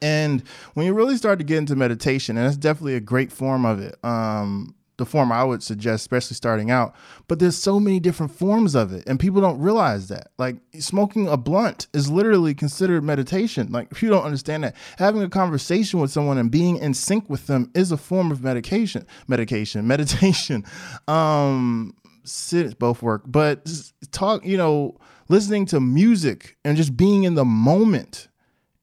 And 0.00 0.42
when 0.74 0.86
you 0.86 0.94
really 0.94 1.16
start 1.16 1.38
to 1.38 1.44
get 1.44 1.58
into 1.58 1.76
meditation, 1.76 2.36
and 2.36 2.46
it's 2.46 2.56
definitely 2.56 2.96
a 2.96 3.00
great 3.00 3.32
form 3.32 3.64
of 3.64 3.80
it. 3.80 3.96
Um, 4.04 4.74
the 4.96 5.06
form 5.06 5.32
I 5.32 5.44
would 5.44 5.62
suggest, 5.62 6.02
especially 6.02 6.34
starting 6.34 6.70
out. 6.70 6.94
But 7.28 7.38
there's 7.38 7.56
so 7.56 7.80
many 7.80 8.00
different 8.00 8.32
forms 8.32 8.74
of 8.74 8.92
it, 8.92 9.04
and 9.06 9.18
people 9.18 9.40
don't 9.40 9.58
realize 9.58 10.08
that. 10.08 10.28
Like 10.38 10.56
smoking 10.78 11.28
a 11.28 11.36
blunt 11.36 11.88
is 11.92 12.10
literally 12.10 12.54
considered 12.54 13.02
meditation. 13.02 13.72
Like 13.72 13.88
if 13.90 14.02
you 14.02 14.10
don't 14.10 14.24
understand 14.24 14.64
that, 14.64 14.76
having 14.98 15.22
a 15.22 15.28
conversation 15.28 16.00
with 16.00 16.10
someone 16.10 16.38
and 16.38 16.50
being 16.50 16.76
in 16.78 16.94
sync 16.94 17.28
with 17.28 17.46
them 17.46 17.70
is 17.74 17.92
a 17.92 17.96
form 17.96 18.30
of 18.30 18.42
medication. 18.42 19.06
Medication, 19.26 19.86
meditation. 19.94 20.64
Um, 21.08 21.94
sit 22.24 22.78
both 22.78 23.02
work, 23.02 23.22
but 23.26 23.66
talk. 24.12 24.44
You 24.44 24.56
know, 24.56 24.98
listening 25.28 25.66
to 25.66 25.80
music 25.80 26.56
and 26.64 26.76
just 26.76 26.96
being 26.96 27.24
in 27.24 27.34
the 27.34 27.44
moment 27.44 28.28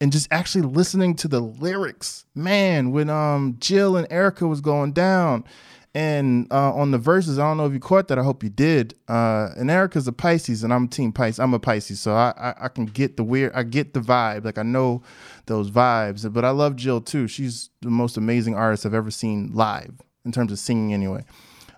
and 0.01 0.11
just 0.11 0.27
actually 0.31 0.63
listening 0.63 1.15
to 1.15 1.27
the 1.27 1.39
lyrics. 1.39 2.25
Man, 2.35 2.91
when 2.91 3.09
um 3.09 3.55
Jill 3.59 3.95
and 3.95 4.09
Erykah 4.09 4.49
was 4.49 4.59
going 4.59 4.91
down 4.91 5.45
and 5.93 6.47
uh, 6.51 6.73
on 6.73 6.91
the 6.91 6.97
verses, 6.97 7.37
I 7.37 7.43
don't 7.43 7.57
know 7.57 7.65
if 7.65 7.73
you 7.73 7.79
caught 7.79 8.07
that. 8.07 8.17
I 8.17 8.23
hope 8.23 8.43
you 8.43 8.49
did. 8.49 8.95
Uh, 9.09 9.49
and 9.57 9.69
Erykah's 9.69 10.07
a 10.07 10.13
Pisces, 10.13 10.63
and 10.63 10.73
I'm 10.73 10.87
Team 10.87 11.11
Pisces. 11.11 11.39
I'm 11.39 11.53
a 11.53 11.59
Pisces, 11.59 11.99
so 11.99 12.13
I, 12.13 12.33
I, 12.37 12.65
I 12.65 12.67
can 12.69 12.85
get 12.85 13.17
the 13.17 13.23
weird. 13.23 13.51
I 13.53 13.63
get 13.63 13.93
the 13.93 13.99
vibe. 13.99 14.45
Like 14.45 14.57
I 14.57 14.63
know 14.63 15.03
those 15.47 15.69
vibes. 15.69 16.31
But 16.31 16.45
I 16.45 16.51
love 16.51 16.77
Jill 16.77 17.01
too. 17.01 17.27
She's 17.27 17.69
the 17.81 17.89
most 17.89 18.15
amazing 18.15 18.55
artist 18.55 18.85
I've 18.85 18.93
ever 18.93 19.11
seen 19.11 19.51
live 19.53 19.93
in 20.23 20.31
terms 20.31 20.53
of 20.53 20.59
singing. 20.59 20.93
Anyway, 20.93 21.25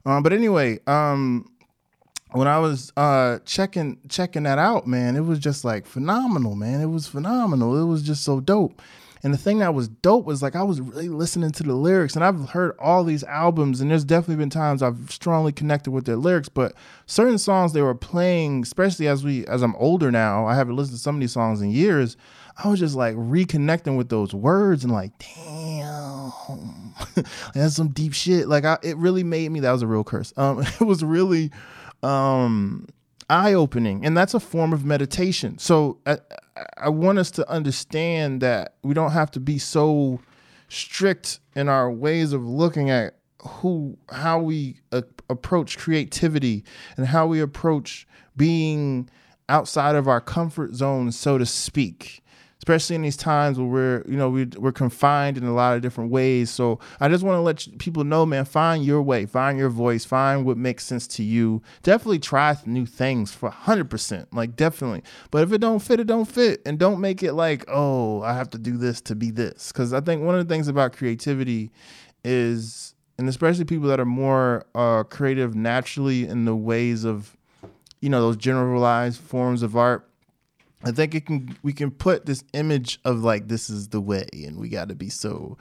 um, 0.05 0.21
but 0.21 0.31
anyway, 0.31 0.79
um, 0.85 1.49
when 2.33 2.47
I 2.47 2.59
was 2.59 2.93
uh 2.95 3.39
checking 3.45 3.97
checking 4.09 4.43
that 4.43 4.59
out, 4.59 4.85
man, 4.85 5.15
it 5.15 5.21
was 5.21 5.39
just 5.39 5.65
like 5.65 5.87
phenomenal, 5.87 6.55
man. 6.55 6.81
It 6.81 6.87
was 6.87 7.07
phenomenal. 7.07 7.81
It 7.81 7.85
was 7.85 8.03
just 8.03 8.23
so 8.23 8.39
dope. 8.39 8.79
And 9.23 9.33
the 9.33 9.37
thing 9.37 9.59
that 9.59 9.73
was 9.73 9.87
dope 9.87 10.25
was 10.25 10.43
like 10.43 10.53
I 10.53 10.63
was 10.63 10.81
really 10.81 11.07
listening 11.07 11.51
to 11.51 11.63
the 11.63 11.73
lyrics, 11.73 12.15
and 12.15 12.25
I've 12.25 12.49
heard 12.49 12.75
all 12.77 13.05
these 13.05 13.23
albums, 13.23 13.79
and 13.79 13.89
there's 13.89 14.03
definitely 14.03 14.35
been 14.35 14.49
times 14.49 14.83
I've 14.83 15.09
strongly 15.09 15.53
connected 15.53 15.91
with 15.91 16.05
their 16.05 16.17
lyrics. 16.17 16.49
But 16.49 16.73
certain 17.05 17.37
songs 17.37 17.71
they 17.71 17.81
were 17.81 17.95
playing, 17.95 18.63
especially 18.63 19.07
as 19.07 19.23
we 19.23 19.45
as 19.47 19.61
I'm 19.61 19.75
older 19.77 20.11
now, 20.11 20.45
I 20.45 20.55
haven't 20.55 20.75
listened 20.75 20.99
to 20.99 21.09
of 21.09 21.19
these 21.21 21.31
songs 21.31 21.61
in 21.61 21.71
years. 21.71 22.17
I 22.61 22.67
was 22.67 22.79
just 22.79 22.95
like 22.95 23.15
reconnecting 23.15 23.97
with 23.97 24.09
those 24.09 24.33
words 24.33 24.83
and 24.83 24.91
like, 24.91 25.11
damn, 25.17 26.31
that's 27.53 27.75
some 27.75 27.89
deep 27.89 28.13
shit. 28.13 28.49
Like 28.49 28.65
I, 28.65 28.77
it 28.83 28.97
really 28.97 29.23
made 29.23 29.49
me. 29.51 29.61
That 29.61 29.71
was 29.71 29.83
a 29.83 29.87
real 29.87 30.03
curse. 30.03 30.33
Um, 30.35 30.59
it 30.81 30.81
was 30.81 31.01
really 31.01 31.49
um 32.03 32.87
eye 33.29 33.53
opening, 33.53 34.05
and 34.05 34.17
that's 34.17 34.33
a 34.33 34.39
form 34.41 34.73
of 34.73 34.83
meditation. 34.83 35.57
So 35.59 35.99
I, 36.05 36.17
I 36.77 36.89
want 36.89 37.17
us 37.17 37.31
to 37.31 37.49
understand 37.49 38.41
that 38.41 38.75
we 38.83 38.93
don't 38.93 39.11
have 39.11 39.31
to 39.31 39.39
be 39.39 39.57
so 39.57 40.19
strict 40.69 41.39
in 41.55 41.69
our 41.69 41.91
ways 41.91 42.33
of 42.33 42.45
looking 42.45 42.89
at 42.89 43.15
who 43.39 43.97
how 44.09 44.39
we 44.39 44.79
uh, 44.91 45.01
approach 45.29 45.77
creativity 45.77 46.63
and 46.95 47.07
how 47.07 47.27
we 47.27 47.41
approach 47.41 48.07
being 48.37 49.09
outside 49.49 49.95
of 49.95 50.07
our 50.07 50.21
comfort 50.21 50.73
zone 50.73 51.11
so 51.11 51.37
to 51.37 51.45
speak 51.45 52.22
especially 52.63 52.95
in 52.95 53.01
these 53.01 53.17
times 53.17 53.59
where 53.59 53.67
we're 53.67 54.03
you 54.07 54.15
know 54.15 54.29
we, 54.29 54.45
we're 54.57 54.71
confined 54.71 55.37
in 55.37 55.43
a 55.43 55.53
lot 55.53 55.75
of 55.75 55.81
different 55.81 56.09
ways. 56.09 56.49
So 56.49 56.79
i 57.01 57.09
just 57.09 57.21
want 57.21 57.35
to 57.35 57.41
let 57.41 57.77
people 57.77 58.05
know 58.05 58.25
man 58.25 58.45
find 58.45 58.85
your 58.85 59.01
way 59.01 59.25
find 59.25 59.57
your 59.57 59.69
voice 59.69 60.05
find 60.05 60.45
what 60.45 60.55
makes 60.55 60.85
sense 60.85 61.05
to 61.07 61.23
you. 61.23 61.61
Definitely 61.81 62.19
try 62.19 62.55
new 62.65 62.85
things 62.85 63.33
for 63.33 63.49
100% 63.49 64.27
like 64.31 64.55
definitely. 64.55 65.03
But 65.29 65.43
if 65.43 65.51
it 65.51 65.57
don't 65.57 65.79
fit 65.79 65.99
it 65.99 66.07
don't 66.07 66.23
fit. 66.23 66.61
And 66.65 66.79
don't 66.79 67.01
make 67.01 67.21
it 67.21 67.33
like 67.33 67.65
oh 67.67 68.21
i 68.21 68.33
have 68.33 68.49
to 68.51 68.57
do 68.57 68.77
this 68.77 69.01
to 69.01 69.15
be 69.15 69.29
this. 69.29 69.73
Because 69.73 69.91
i 69.91 69.99
think 69.99 70.23
one 70.23 70.35
of 70.39 70.47
the 70.47 70.53
things 70.53 70.69
about 70.69 70.93
creativity 70.93 71.69
is 72.23 72.95
and 73.17 73.27
especially 73.27 73.65
people 73.65 73.89
that 73.89 73.99
are 73.99 74.05
more 74.05 74.65
uh, 74.73 75.03
creative 75.03 75.53
naturally 75.53 76.25
in 76.25 76.45
the 76.45 76.55
ways 76.55 77.03
of 77.03 77.35
you 77.99 78.09
know 78.09 78.21
those 78.21 78.37
generalized 78.37 79.19
forms 79.19 79.63
of 79.63 79.75
art 79.75 80.09
I 80.83 80.91
think 80.91 81.15
it 81.15 81.25
can 81.25 81.57
we 81.63 81.73
can 81.73 81.91
put 81.91 82.25
this 82.25 82.43
image 82.53 82.99
of 83.05 83.23
like 83.23 83.47
this 83.47 83.69
is 83.69 83.89
the 83.89 84.01
way 84.01 84.27
and 84.33 84.59
we 84.59 84.69
got 84.69 84.89
to 84.89 84.95
be 84.95 85.09
so 85.09 85.57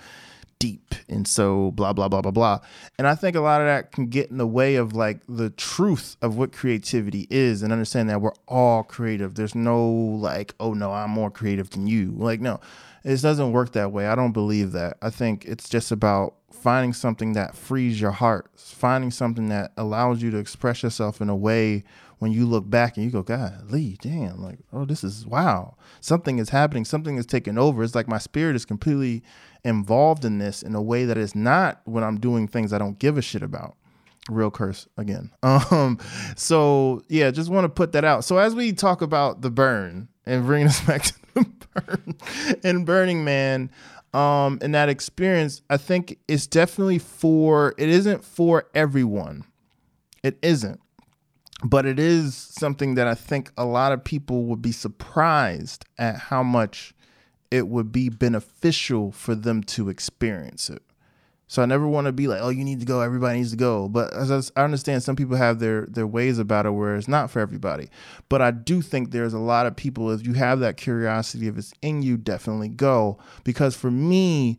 deep 0.59 0.95
and 1.09 1.26
so 1.26 1.73
blah 1.73 1.93
blah 1.93 2.09
blah 2.09 2.23
blah 2.23 2.31
blah. 2.31 2.61
And 2.99 3.07
I 3.07 3.14
think 3.14 3.37
a 3.37 3.41
lot 3.41 3.61
of 3.61 3.67
that 3.67 3.93
can 3.93 4.07
get 4.07 4.31
in 4.31 4.38
the 4.38 4.47
way 4.47 4.76
of 4.76 4.95
like 4.95 5.21
the 5.29 5.50
truth 5.50 6.17
of 6.23 6.37
what 6.37 6.52
creativity 6.52 7.26
is 7.31 7.62
and 7.62 7.73
understand 7.73 8.11
that 8.11 8.21
we're 8.21 8.33
all 8.47 8.83
creative. 8.83 9.35
There's 9.35 9.55
no 9.55 9.85
like, 9.91 10.55
oh 10.61 10.75
no, 10.75 10.93
I'm 10.93 11.11
more 11.11 11.31
creative 11.31 11.71
than 11.71 11.87
you. 11.87 12.14
Like 12.17 12.41
no. 12.41 12.61
It 13.05 13.21
doesn't 13.21 13.50
work 13.50 13.73
that 13.73 13.91
way. 13.91 14.07
I 14.07 14.14
don't 14.14 14.31
believe 14.31 14.71
that. 14.73 14.97
I 15.02 15.11
think 15.11 15.45
it's 15.45 15.69
just 15.69 15.91
about 15.91 16.35
finding 16.52 16.93
something 16.93 17.33
that 17.33 17.57
frees 17.57 18.00
your 18.00 18.12
heart, 18.12 18.49
finding 18.55 19.11
something 19.11 19.49
that 19.49 19.73
allows 19.76 20.23
you 20.23 20.31
to 20.31 20.38
express 20.38 20.85
yourself 20.85 21.21
in 21.21 21.29
a 21.29 21.35
way 21.35 21.83
when 22.23 22.31
you 22.31 22.47
look 22.47 22.71
back 22.71 22.97
and 22.97 23.05
you 23.05 23.11
go, 23.11 23.25
God, 23.25 23.69
Lee, 23.69 23.99
damn, 24.00 24.41
like, 24.41 24.61
oh, 24.73 24.85
this 24.85 25.02
is 25.02 25.26
wow. 25.26 25.75
Something 26.00 26.38
is 26.38 26.50
happening. 26.50 26.85
Something 26.85 27.17
is 27.17 27.26
taking 27.26 27.59
over. 27.59 27.83
It's 27.83 27.97
like 27.97 28.07
my 28.07 28.19
spirit 28.19 28.55
is 28.55 28.64
completely 28.64 29.25
involved 29.64 30.25
in 30.25 30.38
this 30.38 30.62
in 30.62 30.73
a 30.76 30.81
way 30.81 31.05
that 31.05 31.19
is 31.19 31.35
not 31.35 31.81
when 31.85 32.05
I'm 32.05 32.21
doing 32.21 32.47
things 32.47 32.73
I 32.73 32.79
don't 32.79 32.97
give 32.97 33.19
a 33.19 33.23
shit 33.23 33.43
about. 33.43 33.75
Real 34.31 34.52
curse 34.52 34.87
again. 34.97 35.33
Um, 35.43 35.99
so 36.37 37.02
yeah, 37.09 37.33
just 37.33 37.50
want 37.50 37.64
to 37.64 37.69
put 37.69 37.91
that 37.91 38.05
out. 38.05 38.25
So 38.25 38.38
as 38.38 38.55
we 38.55 38.73
talk 38.73 39.02
about 39.02 39.41
the 39.41 39.50
burn 39.50 40.07
and 40.25 40.47
bringing 40.47 40.69
us 40.69 40.81
back 40.87 41.02
to 41.02 41.14
the 41.35 41.47
burn 41.75 42.17
and 42.62 42.87
Burning 42.87 43.25
Man, 43.25 43.69
um, 44.14 44.61
and 44.62 44.73
that 44.76 44.88
experience, 44.88 45.62
I 45.69 45.76
think 45.76 46.21
it's 46.29 46.47
definitely 46.47 47.00
for. 47.00 47.75
It 47.79 47.88
isn't 47.88 48.25
for 48.25 48.69
everyone. 48.76 49.45
It 50.23 50.38
isn't 50.41 50.79
but 51.64 51.87
it 51.87 51.99
is 51.99 52.35
something 52.35 52.95
that 52.97 53.07
I 53.07 53.14
think 53.14 53.52
a 53.57 53.64
lot 53.64 53.92
of 53.92 54.04
people 54.04 54.45
would 54.45 54.62
be 54.62 54.73
surprised 54.73 55.85
at 55.99 56.16
how 56.16 56.42
much 56.42 56.95
it 57.50 57.69
would 57.69 57.92
be 57.92 58.09
beneficial 58.09 59.12
for 59.12 59.35
them 59.35 59.62
to 59.62 59.88
experience 59.88 60.71
it. 60.71 60.83
So 61.47 61.61
I 61.61 61.66
never 61.66 61.87
want 61.87 62.07
to 62.07 62.12
be 62.12 62.28
like, 62.28 62.40
oh, 62.40 62.49
you 62.49 62.64
need 62.64 62.81
to 62.81 62.87
go, 62.87 63.02
everybody 63.02 63.37
needs 63.37 63.50
to 63.50 63.59
go. 63.59 63.87
But 63.87 64.14
as 64.14 64.50
I 64.57 64.64
understand, 64.64 65.02
some 65.02 65.16
people 65.16 65.37
have 65.37 65.59
their 65.59 65.85
their 65.85 66.07
ways 66.07 66.38
about 66.38 66.64
it 66.64 66.71
where 66.71 66.97
it's 66.97 67.09
not 67.09 67.31
for 67.31 67.40
everybody. 67.40 67.90
But 68.31 68.40
I 68.40 68.52
do 68.52 68.81
think 68.81 69.11
there's 69.11 69.35
a 69.35 69.38
lot 69.38 69.66
of 69.66 69.76
people, 69.76 70.11
if 70.11 70.26
you 70.26 70.33
have 70.33 70.61
that 70.61 70.78
curiosity, 70.78 71.49
if 71.49 71.59
it's 71.59 71.75
in 71.83 72.00
you, 72.02 72.16
definitely 72.16 72.71
go. 72.71 73.19
Because 73.45 73.76
for 73.76 73.90
me, 73.90 74.59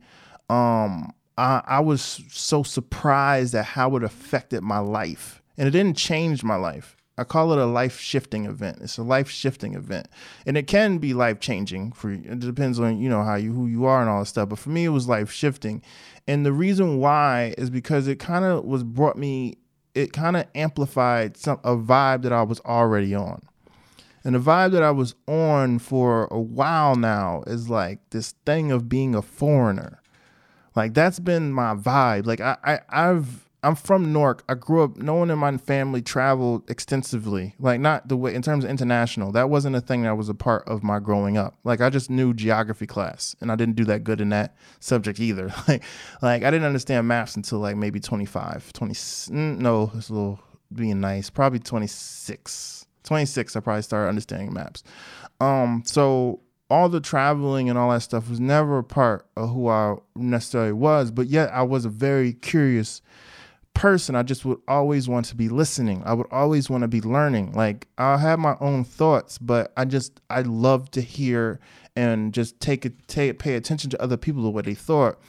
um, 0.52 1.12
I, 1.36 1.64
I 1.66 1.80
was 1.80 2.22
so 2.30 2.62
surprised 2.62 3.56
at 3.56 3.66
how 3.66 3.96
it 3.96 4.04
affected 4.04 4.62
my 4.62 4.78
life 4.78 5.42
and 5.58 5.68
it 5.68 5.72
didn't 5.72 5.98
change 5.98 6.44
my 6.44 6.56
life. 6.56 6.96
I 7.18 7.24
call 7.24 7.54
it 7.54 7.60
a 7.60 7.66
life 7.66 8.00
shifting 8.00 8.46
event. 8.46 8.80
It's 8.82 8.98
a 8.98 9.04
life 9.04 9.30
shifting 9.30 9.76
event, 9.76 10.08
and 10.48 10.58
it 10.58 10.66
can 10.66 10.98
be 10.98 11.14
life 11.14 11.40
changing 11.40 11.92
for 11.92 12.12
you. 12.12 12.24
It 12.26 12.40
depends 12.40 12.80
on 12.80 12.98
you 12.98 13.08
know 13.08 13.24
how 13.24 13.36
you 13.36 13.54
who 13.54 13.68
you 13.68 13.86
are 13.86 14.02
and 14.02 14.10
all 14.10 14.20
that 14.20 14.26
stuff. 14.26 14.50
But 14.50 14.60
for 14.60 14.70
me, 14.70 14.86
it 14.86 14.90
was 14.90 15.08
life 15.08 15.32
shifting, 15.32 15.84
and 16.28 16.44
the 16.44 16.54
reason 16.54 16.98
why 16.98 17.54
is 17.58 17.70
because 17.70 18.08
it 18.08 18.18
kind 18.18 18.46
of 18.46 18.66
was 18.66 18.84
brought 18.84 19.18
me. 19.18 19.58
It 19.94 20.12
kind 20.12 20.36
of 20.36 20.48
amplified 20.56 21.38
some 21.38 21.60
a 21.64 21.76
vibe 21.76 22.24
that 22.24 22.34
I 22.34 22.42
was 22.42 22.60
already 22.62 23.14
on, 23.14 23.44
and 24.24 24.34
the 24.34 24.40
vibe 24.40 24.72
that 24.72 24.82
I 24.82 24.90
was 24.90 25.14
on 25.28 25.78
for 25.78 26.28
a 26.32 26.40
while 26.40 26.96
now 26.96 27.44
is 27.46 27.70
like 27.70 28.00
this 28.10 28.32
thing 28.44 28.72
of 28.72 28.90
being 28.90 29.14
a 29.14 29.22
foreigner. 29.22 30.02
Like 30.76 30.96
that's 30.96 31.20
been 31.20 31.54
my 31.54 31.76
vibe. 31.76 32.26
Like 32.26 32.42
I, 32.42 32.58
I 32.64 32.80
I've 32.90 33.43
I'm 33.64 33.76
from 33.76 34.12
Newark. 34.12 34.44
I 34.50 34.56
grew 34.56 34.84
up. 34.84 34.98
No 34.98 35.16
one 35.16 35.32
in 35.32 35.40
my 35.40 35.56
family 35.58 36.02
traveled 36.02 36.70
extensively, 36.70 37.56
like 37.60 37.80
not 37.80 38.10
the 38.10 38.18
way 38.18 38.36
in 38.36 38.42
terms 38.42 38.66
of 38.66 38.70
international. 38.70 39.32
That 39.32 39.50
wasn't 39.50 39.78
a 39.78 39.82
thing 39.82 40.04
that 40.04 40.18
was 40.18 40.28
a 40.28 40.34
part 40.34 40.68
of 40.68 40.84
my 40.84 41.00
growing 41.00 41.38
up. 41.38 41.56
Like 41.64 41.80
I 41.80 41.90
just 41.90 42.10
knew 42.10 42.34
geography 42.34 42.86
class, 42.86 43.36
and 43.40 43.52
I 43.52 43.56
didn't 43.56 43.76
do 43.76 43.86
that 43.86 44.04
good 44.04 44.20
in 44.20 44.30
that 44.30 44.56
subject 44.80 45.20
either. 45.20 45.54
Like, 45.66 45.84
like 46.22 46.44
I 46.44 46.52
didn't 46.52 46.66
understand 46.66 47.08
maps 47.08 47.38
until 47.38 47.60
like 47.60 47.78
maybe 47.78 48.00
25, 48.02 48.74
20. 48.74 48.94
Mm, 48.94 49.60
no, 49.60 49.92
it's 49.96 50.10
a 50.10 50.14
little 50.14 50.40
being 50.74 51.00
nice. 51.00 51.30
Probably 51.30 51.60
26, 51.60 52.86
26. 53.04 53.56
I 53.56 53.60
probably 53.62 53.82
started 53.82 54.10
understanding 54.10 54.54
maps. 54.54 54.84
Um, 55.40 55.84
so 55.86 56.42
all 56.70 56.90
the 56.90 57.00
traveling 57.00 57.70
and 57.70 57.78
all 57.80 57.92
that 57.92 58.02
stuff 58.02 58.30
was 58.30 58.42
never 58.42 58.80
a 58.80 58.84
part 58.84 59.26
of 59.38 59.52
who 59.52 59.70
I 59.70 59.96
necessarily 60.16 60.74
was, 60.74 61.12
but 61.12 61.28
yet 61.28 61.50
I 61.54 61.62
was 61.64 61.86
a 61.86 61.90
very 61.90 62.34
curious 62.34 63.02
person, 63.74 64.16
I 64.16 64.24
just 64.24 64.46
would 64.46 64.60
always 64.68 65.08
want 65.10 65.26
to 65.28 65.36
be 65.36 65.50
listening. 65.50 66.04
I 66.06 66.14
would 66.14 66.28
always 66.32 66.70
want 66.70 66.82
to 66.84 66.88
be 66.88 67.02
learning. 67.02 67.54
Like 67.54 67.88
i 67.98 68.18
have 68.18 68.40
my 68.40 68.56
own 68.60 68.84
thoughts, 68.84 69.38
but 69.38 69.74
I 69.76 69.86
just 69.86 70.22
I 70.30 70.42
love 70.42 70.92
to 70.92 71.02
hear 71.02 71.60
and 71.96 72.34
just 72.34 72.60
take 72.60 72.86
it 72.86 73.08
take 73.08 73.40
pay 73.40 73.56
attention 73.56 73.90
to 73.92 74.02
other 74.02 74.18
people 74.18 74.52
what 74.54 74.66
they 74.66 74.74
thought, 74.74 75.20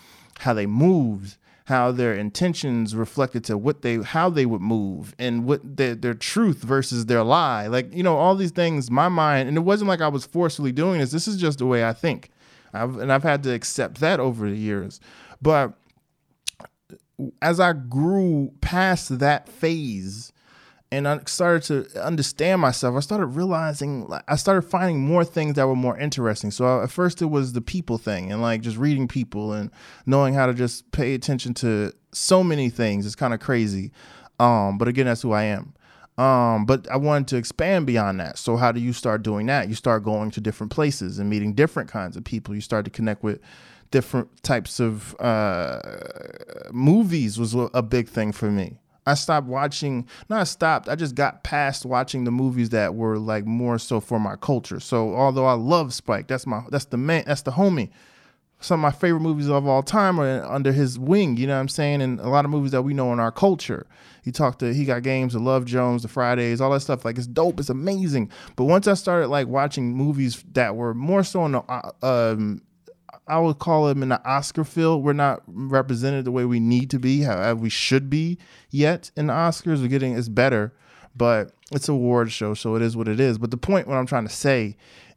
how 0.41 0.55
they 0.55 0.67
moved, 0.67 1.37
how 1.67 1.91
their 1.91 2.15
intentions 2.15 2.95
reflected 2.95 3.45
to 3.45 3.57
what 3.57 3.83
they 3.83 3.97
how 3.97 4.29
they 4.29 4.47
would 4.47 4.61
move 4.61 5.15
and 5.19 5.45
what 5.45 5.77
their 5.77 5.95
their 5.95 6.15
truth 6.15 6.59
versus 6.59 7.07
their 7.07 7.23
lie. 7.23 7.67
Like, 7.67 7.93
you 7.95 8.03
know, 8.03 8.17
all 8.17 8.37
these 8.37 8.51
things, 8.51 8.91
my 8.91 9.09
mind, 9.09 9.49
and 9.49 9.57
it 9.57 9.63
wasn't 9.63 9.89
like 9.89 10.01
I 10.01 10.09
was 10.09 10.27
forcefully 10.27 10.73
doing 10.73 11.01
this. 11.01 11.11
This 11.11 11.27
is 11.27 11.37
just 11.37 11.59
the 11.59 11.67
way 11.67 11.85
I 11.85 11.93
think. 11.93 12.31
I've, 12.73 12.97
and 12.99 13.13
I've 13.13 13.23
had 13.23 13.43
to 13.45 13.55
accept 13.55 14.01
that 14.01 14.21
over 14.21 14.51
the 14.51 14.57
years. 14.57 15.01
But 15.41 15.75
as 17.41 17.61
I 17.61 17.73
grew 17.73 18.53
past 18.61 19.19
that 19.19 19.49
phase 19.49 20.33
and 20.91 21.09
I 21.09 21.21
started 21.27 21.63
to 21.93 22.05
understand 22.05 22.61
myself, 22.61 22.97
I 22.97 23.01
started 23.01 23.27
realizing, 23.27 24.13
I 24.29 24.37
started 24.37 24.63
finding 24.63 25.01
more 25.01 25.25
things 25.25 25.55
that 25.55 25.67
were 25.67 25.77
more 25.77 25.99
interesting. 25.99 26.51
So 26.51 26.83
at 26.83 26.91
first 26.91 27.23
it 27.23 27.27
was 27.27 27.53
the 27.53 27.61
people 27.61 27.99
thing 27.99 28.31
and 28.31 28.41
like 28.41 28.61
just 28.61 28.77
reading 28.77 29.09
people 29.09 29.53
and 29.53 29.71
knowing 30.07 30.35
how 30.35 30.47
to 30.47 30.55
just 30.55 30.91
pay 30.93 31.15
attention 31.15 31.55
to 31.55 31.93
so 32.13 32.45
many 32.45 32.71
things. 32.71 33.07
It's 33.07 33.17
kind 33.17 33.35
of 33.35 33.41
crazy. 33.41 33.93
Um, 34.39 34.79
but 34.79 34.89
again, 34.89 35.07
that's 35.07 35.23
who 35.23 35.33
I 35.33 35.45
am. 35.45 35.75
Um, 36.17 36.65
but 36.65 36.89
I 36.91 36.97
wanted 36.97 37.27
to 37.29 37.37
expand 37.37 37.87
beyond 37.87 38.21
that. 38.21 38.39
So 38.39 38.57
how 38.57 38.71
do 38.71 38.81
you 38.81 38.93
start 38.93 39.23
doing 39.23 39.47
that? 39.47 39.69
You 39.69 39.75
start 39.75 40.05
going 40.05 40.31
to 40.33 40.41
different 40.41 40.71
places 40.71 41.19
and 41.19 41.29
meeting 41.29 41.55
different 41.55 41.91
kinds 41.91 42.17
of 42.17 42.23
people. 42.23 42.55
You 42.55 42.61
start 42.61 42.85
to 42.85 42.91
connect 42.91 43.25
with 43.25 43.41
different 43.95 44.43
types 44.43 44.81
of 44.81 45.15
uh, 45.21 45.79
movies 46.73 47.39
was 47.39 47.55
a 47.55 47.81
big 47.81 48.09
thing 48.09 48.33
for 48.33 48.51
me. 48.51 48.81
I 49.07 49.15
stopped 49.15 49.47
watching, 49.47 50.09
not 50.29 50.49
stopped, 50.49 50.89
I 50.89 50.97
just 50.97 51.15
got 51.15 51.45
past 51.45 51.87
watching 51.87 52.25
the 52.25 52.33
movies 52.33 52.71
that 52.71 52.97
were 52.97 53.19
like 53.19 53.47
more 53.47 53.79
so 53.79 54.01
for 54.01 54.19
my 54.19 54.35
culture. 54.35 54.81
So 54.81 55.15
although 55.15 55.47
I 55.47 55.53
love 55.53 55.95
Spike, 55.95 56.27
that's 56.27 56.45
my 56.45 56.63
that's 56.73 56.87
the 56.87 56.97
man, 56.97 57.23
that's 57.25 57.43
the 57.43 57.53
homie. 57.53 57.91
some 58.61 58.81
of 58.81 58.83
my 58.83 58.99
favorite 58.99 59.21
movies 59.21 59.49
of 59.49 59.65
all 59.67 59.83
time 59.83 60.19
are 60.19 60.43
under 60.45 60.73
his 60.73 60.99
wing. 60.99 61.37
You 61.37 61.47
know 61.47 61.55
what 61.55 61.61
I'm 61.61 61.69
saying? 61.69 62.03
And 62.03 62.19
a 62.19 62.29
lot 62.29 62.45
of 62.45 62.51
movies 62.51 62.73
that 62.73 62.83
we 62.83 62.95
know 62.95 63.13
in 63.13 63.21
our 63.21 63.31
culture. 63.33 63.87
He 64.25 64.33
talked 64.33 64.59
to 64.61 64.73
he 64.73 64.85
got 64.87 65.03
games, 65.03 65.35
the 65.35 65.39
Love 65.39 65.67
Jones, 65.67 66.03
the 66.03 66.09
Fridays, 66.09 66.61
all 66.61 66.71
that 66.71 66.81
stuff. 66.81 67.05
Like 67.05 67.19
it's 67.19 67.27
dope, 67.29 67.61
it's 67.61 67.69
amazing. 67.69 68.31
But 68.57 68.65
once 68.65 68.89
I 68.89 68.95
started 68.95 69.29
like 69.29 69.47
watching 69.47 69.95
movies 69.95 70.43
that 70.55 70.75
were 70.75 70.95
more 70.95 71.23
so 71.23 71.45
in 71.45 71.53
the 71.53 71.61
uh, 71.61 71.93
um, 72.03 72.63
I 73.27 73.39
would 73.39 73.59
call 73.59 73.87
them 73.87 74.03
in 74.03 74.11
the 74.11 74.23
Oscar 74.29 74.65
field. 74.65 75.03
We're 75.03 75.13
not 75.15 75.43
represented 75.47 76.25
the 76.25 76.33
way 76.33 76.45
we 76.45 76.61
need 76.61 76.91
to 76.91 76.99
be, 76.99 77.23
how 77.23 77.55
we 77.55 77.71
should 77.71 78.11
be 78.11 78.39
yet 78.71 79.11
in 79.17 79.29
the 79.29 79.33
Oscars. 79.33 79.81
We're 79.81 79.89
getting 79.89 80.17
it's 80.17 80.29
better, 80.29 80.75
but 81.17 81.53
it's 81.73 81.89
a 81.89 81.93
award 81.93 82.31
show, 82.31 82.55
so 82.55 82.75
it 82.75 82.83
is 82.83 82.97
what 82.97 83.09
it 83.09 83.21
is. 83.21 83.39
But 83.39 83.51
the 83.51 83.57
point, 83.57 83.89
what 83.89 83.97
I'm 83.97 84.07
trying 84.07 84.27
to 84.27 84.33
say, 84.33 84.77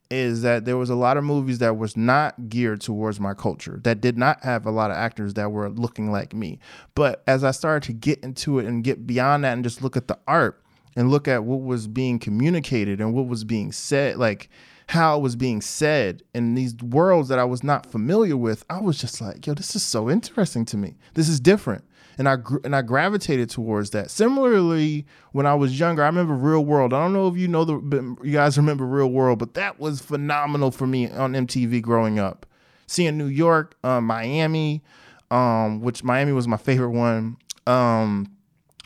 is 0.10 0.42
that 0.42 0.66
there 0.66 0.78
was 0.78 0.90
a 0.90 0.96
lot 0.96 1.18
of 1.18 1.24
movies 1.24 1.60
that 1.60 1.78
was 1.78 1.98
not 1.98 2.50
geared 2.50 2.82
towards 2.82 3.20
my 3.20 3.34
culture 3.34 3.80
that 3.84 4.00
did 4.00 4.18
not 4.18 4.42
have 4.44 4.66
a 4.66 4.72
lot 4.72 4.90
of 4.90 4.98
actors 4.98 5.34
that 5.34 5.52
were 5.52 5.70
looking 5.70 6.12
like 6.12 6.34
me 6.34 6.60
but 6.96 7.22
as 7.28 7.44
i 7.44 7.52
started 7.52 7.86
to 7.86 7.94
get 7.94 8.18
into 8.24 8.58
it 8.60 8.66
and 8.66 8.86
get 8.86 9.06
beyond 9.06 9.44
that 9.44 9.54
and 9.54 9.64
just 9.64 9.82
look 9.82 9.98
at 9.98 10.08
the 10.08 10.18
art 10.26 10.64
and 10.96 11.12
look 11.12 11.28
at 11.28 11.44
what 11.44 11.62
was 11.62 11.88
being 11.88 12.20
communicated 12.20 13.02
and 13.02 13.14
what 13.14 13.28
was 13.28 13.44
being 13.44 13.72
said 13.72 14.16
like 14.18 14.50
how 14.88 15.18
it 15.18 15.22
was 15.22 15.36
being 15.36 15.62
said 15.62 16.24
in 16.34 16.56
these 16.56 16.76
worlds 16.76 17.28
that 17.30 17.40
I 17.40 17.44
was 17.44 17.64
not 17.64 17.86
familiar 17.86 18.38
with, 18.38 18.66
I 18.70 18.80
was 18.80 18.98
just 18.98 19.20
like, 19.20 19.46
yo, 19.46 19.54
this 19.54 19.76
is 19.76 19.84
so 19.84 20.10
interesting 20.10 20.64
to 20.66 20.78
me. 20.78 20.96
This 21.14 21.28
is 21.28 21.40
different. 21.40 21.84
And 22.18 22.28
I 22.28 22.38
and 22.64 22.76
I 22.76 22.82
gravitated 22.82 23.50
towards 23.50 23.92
that. 23.92 24.10
Similarly, 24.10 25.06
when 25.34 25.46
I 25.46 25.54
was 25.54 25.80
younger, 25.80 26.02
I 26.02 26.08
remember 26.08 26.34
Real 26.34 26.66
World. 26.66 26.92
I 26.92 27.00
don't 27.00 27.14
know 27.14 27.28
if 27.28 27.38
you 27.38 27.48
know 27.48 27.64
the 27.64 27.76
you 28.24 28.32
guys 28.32 28.58
remember 28.58 28.88
Real 28.88 29.12
World, 29.12 29.38
but 29.38 29.54
that 29.54 29.80
was 29.80 30.02
phenomenal 30.02 30.72
for 30.72 30.88
me 30.88 31.12
on 31.12 31.34
MTV 31.34 31.82
growing 31.84 32.18
up. 32.18 32.48
Seeing 32.88 33.20
New 33.20 33.28
York, 33.28 33.76
uh, 33.84 34.02
Miami, 34.02 34.82
um, 35.30 35.82
which 35.82 36.04
Miami 36.04 36.32
was 36.32 36.48
my 36.48 36.58
favorite 36.58 36.92
one. 36.92 37.38
Um, 37.68 38.36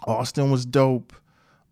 Austin 0.05 0.51
was 0.51 0.65
dope. 0.65 1.13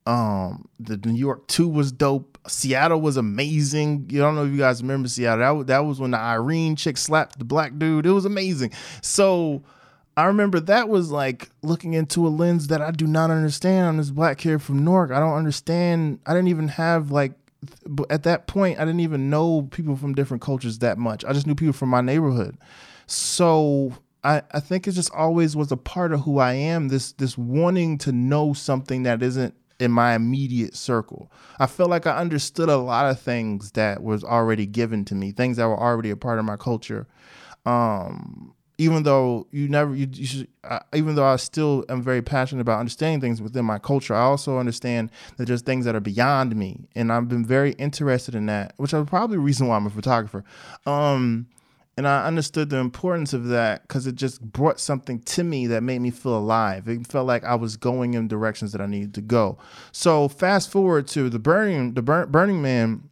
Um, 0.05 0.67
the 0.79 0.97
New 0.97 1.13
York 1.13 1.47
2 1.47 1.67
was 1.67 1.91
dope. 1.91 2.38
Seattle 2.49 3.01
was 3.01 3.17
amazing. 3.17 4.07
You 4.09 4.19
don't 4.19 4.35
know 4.35 4.45
if 4.45 4.51
you 4.51 4.57
guys 4.57 4.81
remember 4.81 5.07
Seattle. 5.07 5.59
That, 5.59 5.67
that 5.67 5.79
was 5.79 5.99
when 5.99 6.11
the 6.11 6.17
Irene 6.17 6.75
chick 6.75 6.97
slapped 6.97 7.39
the 7.39 7.45
black 7.45 7.77
dude. 7.77 8.05
It 8.05 8.11
was 8.11 8.25
amazing. 8.25 8.71
So 9.01 9.63
I 10.17 10.25
remember 10.25 10.59
that 10.61 10.89
was 10.89 11.11
like 11.11 11.49
looking 11.61 11.93
into 11.93 12.27
a 12.27 12.29
lens 12.29 12.67
that 12.67 12.81
I 12.81 12.91
do 12.91 13.07
not 13.07 13.31
understand 13.31 13.87
on 13.87 13.97
this 13.97 14.09
black 14.09 14.39
kid 14.39 14.61
from 14.61 14.83
Newark. 14.83 15.11
I 15.11 15.19
don't 15.19 15.35
understand. 15.35 16.19
I 16.25 16.33
didn't 16.33 16.49
even 16.49 16.67
have 16.67 17.11
like 17.11 17.33
at 18.09 18.23
that 18.23 18.47
point 18.47 18.79
I 18.79 18.85
didn't 18.85 19.01
even 19.01 19.29
know 19.29 19.63
people 19.71 19.95
from 19.95 20.13
different 20.13 20.41
cultures 20.41 20.79
that 20.79 20.97
much. 20.97 21.23
I 21.25 21.33
just 21.33 21.47
knew 21.47 21.55
people 21.55 21.73
from 21.73 21.89
my 21.89 22.01
neighborhood. 22.01 22.57
So 23.05 23.93
I, 24.23 24.41
I 24.51 24.59
think 24.59 24.87
it 24.87 24.91
just 24.91 25.11
always 25.13 25.55
was 25.55 25.71
a 25.71 25.77
part 25.77 26.11
of 26.11 26.21
who 26.21 26.39
I 26.39 26.53
am. 26.53 26.89
This 26.89 27.13
this 27.13 27.37
wanting 27.37 27.97
to 27.99 28.11
know 28.11 28.53
something 28.53 29.03
that 29.03 29.23
isn't 29.23 29.55
in 29.79 29.91
my 29.91 30.13
immediate 30.13 30.75
circle. 30.75 31.31
I 31.59 31.65
felt 31.65 31.89
like 31.89 32.05
I 32.05 32.17
understood 32.17 32.69
a 32.69 32.77
lot 32.77 33.09
of 33.09 33.19
things 33.19 33.71
that 33.71 34.03
was 34.03 34.23
already 34.23 34.65
given 34.65 35.05
to 35.05 35.15
me, 35.15 35.31
things 35.31 35.57
that 35.57 35.67
were 35.67 35.79
already 35.79 36.09
a 36.09 36.17
part 36.17 36.39
of 36.39 36.45
my 36.45 36.57
culture. 36.57 37.07
Um, 37.65 38.53
even 38.77 39.03
though 39.03 39.45
you 39.51 39.67
never, 39.67 39.93
you, 39.93 40.07
you 40.11 40.25
should, 40.25 40.47
even 40.93 41.15
though 41.15 41.25
I 41.25 41.35
still 41.35 41.83
am 41.89 42.01
very 42.01 42.21
passionate 42.21 42.61
about 42.61 42.79
understanding 42.79 43.19
things 43.19 43.41
within 43.41 43.65
my 43.65 43.77
culture, 43.77 44.15
I 44.15 44.21
also 44.21 44.57
understand 44.57 45.11
that 45.35 45.47
there's 45.47 45.61
things 45.61 45.83
that 45.83 45.95
are 45.95 45.99
beyond 45.99 46.55
me, 46.55 46.87
and 46.95 47.11
I've 47.11 47.27
been 47.27 47.45
very 47.45 47.73
interested 47.73 48.35
in 48.35 48.45
that, 48.45 48.73
which 48.77 48.93
is 48.93 49.05
probably 49.07 49.35
the 49.35 49.41
reason 49.41 49.67
why 49.67 49.75
I'm 49.75 49.85
a 49.85 49.89
photographer. 49.89 50.45
Um, 50.85 51.47
and 51.99 52.07
I 52.07 52.25
understood 52.25 52.69
the 52.69 52.77
importance 52.77 53.33
of 53.33 53.49
that 53.49 53.81
because 53.81 54.07
it 54.07 54.15
just 54.15 54.39
brought 54.41 54.79
something 54.79 55.19
to 55.19 55.43
me 55.43 55.67
that 55.67 55.83
made 55.83 55.99
me 55.99 56.11
feel 56.11 56.37
alive. 56.37 56.87
It 56.87 57.05
felt 57.05 57.27
like 57.27 57.43
I 57.43 57.55
was 57.55 57.75
going 57.75 58.13
in 58.13 58.29
directions 58.29 58.71
that 58.71 58.79
I 58.79 58.85
needed 58.85 59.13
to 59.15 59.21
go. 59.21 59.57
So 59.91 60.29
fast 60.29 60.71
forward 60.71 61.09
to 61.09 61.29
the 61.29 61.39
Burning, 61.39 61.95
the 61.95 62.01
Burning 62.01 62.61
Man. 62.61 63.09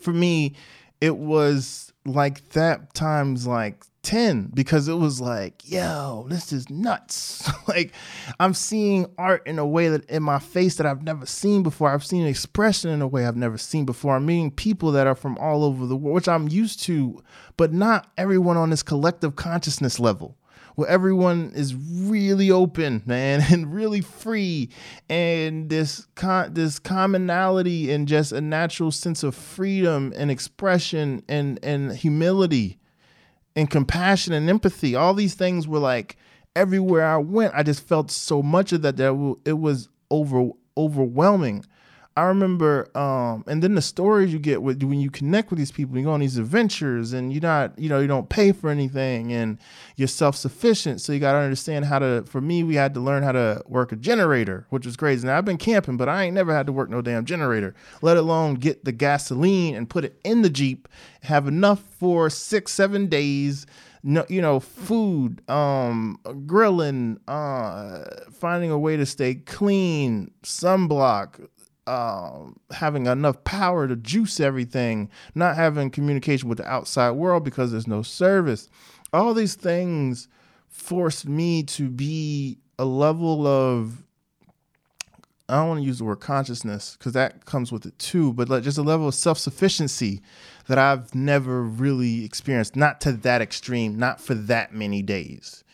For 0.00 0.12
me, 0.12 0.56
it 1.00 1.16
was 1.16 1.92
like 2.04 2.48
that 2.48 2.92
times 2.92 3.46
like 3.46 3.84
10 4.08 4.52
because 4.54 4.88
it 4.88 4.94
was 4.94 5.20
like, 5.20 5.70
yo, 5.70 6.24
this 6.30 6.50
is 6.50 6.70
nuts. 6.70 7.46
like 7.68 7.92
I'm 8.40 8.54
seeing 8.54 9.04
art 9.18 9.46
in 9.46 9.58
a 9.58 9.66
way 9.66 9.90
that 9.90 10.08
in 10.08 10.22
my 10.22 10.38
face 10.38 10.76
that 10.76 10.86
I've 10.86 11.02
never 11.02 11.26
seen 11.26 11.62
before. 11.62 11.90
I've 11.90 12.06
seen 12.06 12.26
expression 12.26 12.90
in 12.90 13.02
a 13.02 13.06
way 13.06 13.26
I've 13.26 13.36
never 13.36 13.58
seen 13.58 13.84
before. 13.84 14.16
I'm 14.16 14.24
meeting 14.24 14.50
people 14.50 14.92
that 14.92 15.06
are 15.06 15.14
from 15.14 15.36
all 15.36 15.62
over 15.62 15.84
the 15.84 15.94
world, 15.94 16.14
which 16.14 16.28
I'm 16.28 16.48
used 16.48 16.82
to, 16.84 17.22
but 17.58 17.74
not 17.74 18.10
everyone 18.16 18.56
on 18.56 18.70
this 18.70 18.82
collective 18.82 19.36
consciousness 19.36 20.00
level. 20.00 20.38
Where 20.76 20.88
everyone 20.88 21.52
is 21.54 21.74
really 21.74 22.50
open, 22.50 23.02
man, 23.04 23.44
and 23.52 23.74
really 23.74 24.00
free, 24.00 24.70
and 25.10 25.68
this 25.68 26.06
con- 26.14 26.54
this 26.54 26.78
commonality 26.78 27.92
and 27.92 28.08
just 28.08 28.32
a 28.32 28.40
natural 28.40 28.90
sense 28.90 29.22
of 29.22 29.34
freedom 29.34 30.14
and 30.16 30.30
expression 30.30 31.24
and 31.28 31.58
and 31.62 31.92
humility 31.92 32.78
and 33.58 33.68
compassion 33.68 34.32
and 34.32 34.48
empathy. 34.48 34.94
All 34.94 35.14
these 35.14 35.34
things 35.34 35.66
were 35.66 35.80
like 35.80 36.16
everywhere 36.54 37.04
I 37.04 37.16
went. 37.16 37.54
I 37.56 37.64
just 37.64 37.86
felt 37.86 38.08
so 38.08 38.40
much 38.40 38.72
of 38.72 38.82
that 38.82 38.96
that 38.98 39.36
it 39.44 39.58
was 39.58 39.88
over 40.12 40.50
overwhelming. 40.76 41.64
I 42.18 42.22
remember, 42.22 42.90
um, 42.98 43.44
and 43.46 43.62
then 43.62 43.76
the 43.76 43.82
stories 43.82 44.32
you 44.32 44.40
get 44.40 44.60
with 44.60 44.82
when 44.82 44.98
you 44.98 45.08
connect 45.08 45.50
with 45.50 45.58
these 45.58 45.70
people, 45.70 45.96
you 45.96 46.02
go 46.02 46.10
on 46.10 46.18
these 46.18 46.36
adventures, 46.36 47.12
and 47.12 47.32
you're 47.32 47.40
not, 47.40 47.78
you 47.78 47.88
know, 47.88 48.00
you 48.00 48.08
don't 48.08 48.28
pay 48.28 48.50
for 48.50 48.70
anything, 48.70 49.32
and 49.32 49.56
you're 49.94 50.08
self 50.08 50.34
sufficient. 50.34 51.00
So 51.00 51.12
you 51.12 51.20
got 51.20 51.34
to 51.34 51.38
understand 51.38 51.84
how 51.84 52.00
to. 52.00 52.24
For 52.26 52.40
me, 52.40 52.64
we 52.64 52.74
had 52.74 52.92
to 52.94 53.00
learn 53.00 53.22
how 53.22 53.30
to 53.30 53.62
work 53.66 53.92
a 53.92 53.96
generator, 53.96 54.66
which 54.70 54.84
was 54.84 54.96
crazy. 54.96 55.28
Now 55.28 55.38
I've 55.38 55.44
been 55.44 55.58
camping, 55.58 55.96
but 55.96 56.08
I 56.08 56.24
ain't 56.24 56.34
never 56.34 56.52
had 56.52 56.66
to 56.66 56.72
work 56.72 56.90
no 56.90 57.00
damn 57.00 57.24
generator, 57.24 57.72
let 58.02 58.16
alone 58.16 58.54
get 58.54 58.84
the 58.84 58.90
gasoline 58.90 59.76
and 59.76 59.88
put 59.88 60.04
it 60.04 60.18
in 60.24 60.42
the 60.42 60.50
jeep, 60.50 60.88
have 61.22 61.46
enough 61.46 61.84
for 62.00 62.28
six, 62.30 62.72
seven 62.72 63.06
days 63.06 63.64
no, 64.02 64.24
you 64.28 64.40
know, 64.40 64.60
food, 64.60 65.42
um, 65.50 66.18
grilling, 66.46 67.18
uh, 67.26 68.04
finding 68.30 68.70
a 68.70 68.78
way 68.78 68.96
to 68.96 69.04
stay 69.04 69.34
clean, 69.34 70.30
sunblock, 70.44 71.48
um, 71.88 72.60
having 72.70 73.06
enough 73.06 73.42
power 73.44 73.88
to 73.88 73.96
juice 73.96 74.40
everything, 74.40 75.10
not 75.34 75.56
having 75.56 75.90
communication 75.90 76.48
with 76.48 76.58
the 76.58 76.68
outside 76.68 77.12
world 77.12 77.44
because 77.44 77.72
there's 77.72 77.86
no 77.86 78.02
service. 78.02 78.68
All 79.12 79.32
these 79.32 79.54
things 79.54 80.28
forced 80.68 81.26
me 81.26 81.62
to 81.62 81.88
be 81.88 82.58
a 82.78 82.84
level 82.84 83.46
of 83.46 84.04
I 85.50 85.56
don't 85.56 85.68
want 85.68 85.80
to 85.80 85.86
use 85.86 85.96
the 85.96 86.04
word 86.04 86.20
consciousness 86.20 86.94
because 86.98 87.14
that 87.14 87.46
comes 87.46 87.72
with 87.72 87.86
it 87.86 87.98
too, 87.98 88.34
but 88.34 88.50
like 88.50 88.62
just 88.62 88.76
a 88.76 88.82
level 88.82 89.08
of 89.08 89.14
self 89.14 89.38
sufficiency 89.38 90.20
that 90.66 90.76
I've 90.76 91.14
never 91.14 91.62
really 91.62 92.22
experienced, 92.22 92.76
not 92.76 93.00
to 93.00 93.12
that 93.12 93.40
extreme, 93.40 93.98
not 93.98 94.20
for 94.20 94.34
that 94.34 94.74
many 94.74 95.00
days 95.00 95.64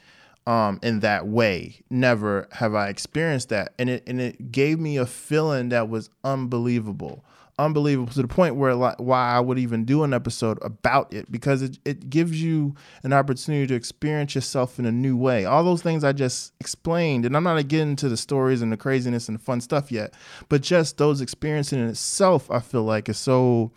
um, 0.47 0.79
in 0.83 1.01
that 1.01 1.27
way. 1.27 1.81
Never 1.91 2.49
have 2.53 2.75
I 2.75 2.89
experienced 2.89 3.49
that, 3.51 3.75
and 3.79 3.89
it 3.89 4.03
and 4.07 4.21
it 4.21 4.53
gave 4.53 4.79
me 4.79 4.97
a 4.97 5.07
feeling 5.07 5.71
that 5.71 5.89
was 5.89 6.11
unbelievable, 6.23 7.25
unbelievable 7.59 8.13
to 8.13 8.23
the 8.23 8.29
point 8.29 8.57
where 8.57 8.75
like 8.75 8.97
why 8.99 9.33
I 9.33 9.41
would 9.41 9.59
even 9.59 9.85
do 9.85 10.03
an 10.05 10.13
episode 10.13 10.59
about 10.63 11.13
it 11.15 11.31
because 11.33 11.63
it 11.63 11.79
it 11.85 12.11
gives 12.11 12.43
you 12.43 12.75
an 13.03 13.13
opportunity 13.13 13.67
to 13.69 13.75
experience 13.75 14.35
yourself 14.35 14.79
in 14.79 14.85
a 14.85 14.93
new 14.93 15.17
way. 15.17 15.45
All 15.45 15.65
those 15.65 15.83
things 15.83 16.05
I 16.05 16.13
just 16.13 16.53
explained, 16.61 17.25
and 17.25 17.37
I'm 17.37 17.45
not 17.45 17.67
getting 17.69 17.91
into 17.91 18.09
the 18.09 18.17
stories 18.17 18.61
and 18.61 18.71
the 18.71 18.77
craziness 18.77 19.29
and 19.29 19.39
the 19.39 19.43
fun 19.43 19.61
stuff 19.61 19.91
yet, 19.91 20.13
but 20.49 20.61
just 20.61 20.99
those 20.99 21.21
experiences 21.21 21.73
in 21.73 21.89
itself, 21.89 22.51
I 22.51 22.61
feel 22.61 22.85
like 22.85 23.09
is 23.09 23.19
so 23.19 23.73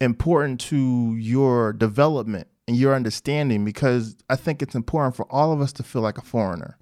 important 0.00 0.60
to 0.60 1.16
your 1.16 1.72
development 1.72 2.48
and 2.68 2.76
your 2.76 2.94
understanding 2.94 3.64
because 3.64 4.14
I 4.28 4.36
think 4.36 4.62
it's 4.62 4.74
important 4.74 5.16
for 5.16 5.26
all 5.32 5.52
of 5.52 5.60
us 5.60 5.72
to 5.72 5.82
feel 5.82 6.02
like 6.02 6.18
a 6.18 6.22
foreigner. 6.22 6.76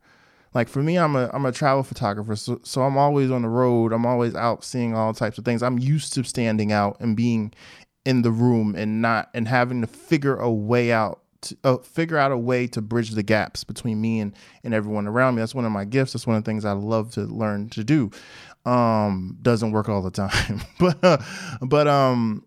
Like 0.52 0.68
for 0.68 0.82
me, 0.82 0.98
I'm 0.98 1.14
a 1.14 1.30
I'm 1.32 1.46
a 1.46 1.52
travel 1.52 1.84
photographer, 1.84 2.34
so, 2.34 2.60
so 2.64 2.82
I'm 2.82 2.98
always 2.98 3.30
on 3.30 3.42
the 3.42 3.48
road. 3.48 3.92
I'm 3.92 4.04
always 4.04 4.34
out 4.34 4.64
seeing 4.64 4.94
all 4.94 5.14
types 5.14 5.38
of 5.38 5.44
things. 5.44 5.62
I'm 5.62 5.78
used 5.78 6.12
to 6.14 6.24
standing 6.24 6.72
out 6.72 6.96
and 6.98 7.16
being 7.16 7.52
in 8.04 8.22
the 8.22 8.30
room 8.30 8.74
and 8.74 9.00
not 9.00 9.30
and 9.32 9.46
having 9.46 9.80
to 9.82 9.86
figure 9.86 10.36
a 10.36 10.50
way 10.50 10.92
out 10.92 11.20
to, 11.42 11.56
uh, 11.62 11.76
figure 11.78 12.16
out 12.16 12.32
a 12.32 12.38
way 12.38 12.66
to 12.68 12.80
bridge 12.80 13.10
the 13.10 13.22
gaps 13.22 13.62
between 13.62 14.00
me 14.00 14.20
and, 14.20 14.34
and 14.64 14.74
everyone 14.74 15.06
around 15.06 15.34
me. 15.34 15.42
That's 15.42 15.54
one 15.54 15.66
of 15.66 15.72
my 15.72 15.84
gifts. 15.84 16.14
That's 16.14 16.26
one 16.26 16.36
of 16.36 16.42
the 16.42 16.48
things 16.50 16.64
I 16.64 16.72
love 16.72 17.12
to 17.12 17.22
learn 17.22 17.68
to 17.70 17.84
do. 17.84 18.10
Um, 18.64 19.38
doesn't 19.42 19.70
work 19.70 19.88
all 19.88 20.02
the 20.02 20.10
time, 20.10 20.62
but 20.80 21.04
uh, 21.04 21.18
but 21.62 21.86
um, 21.86 22.45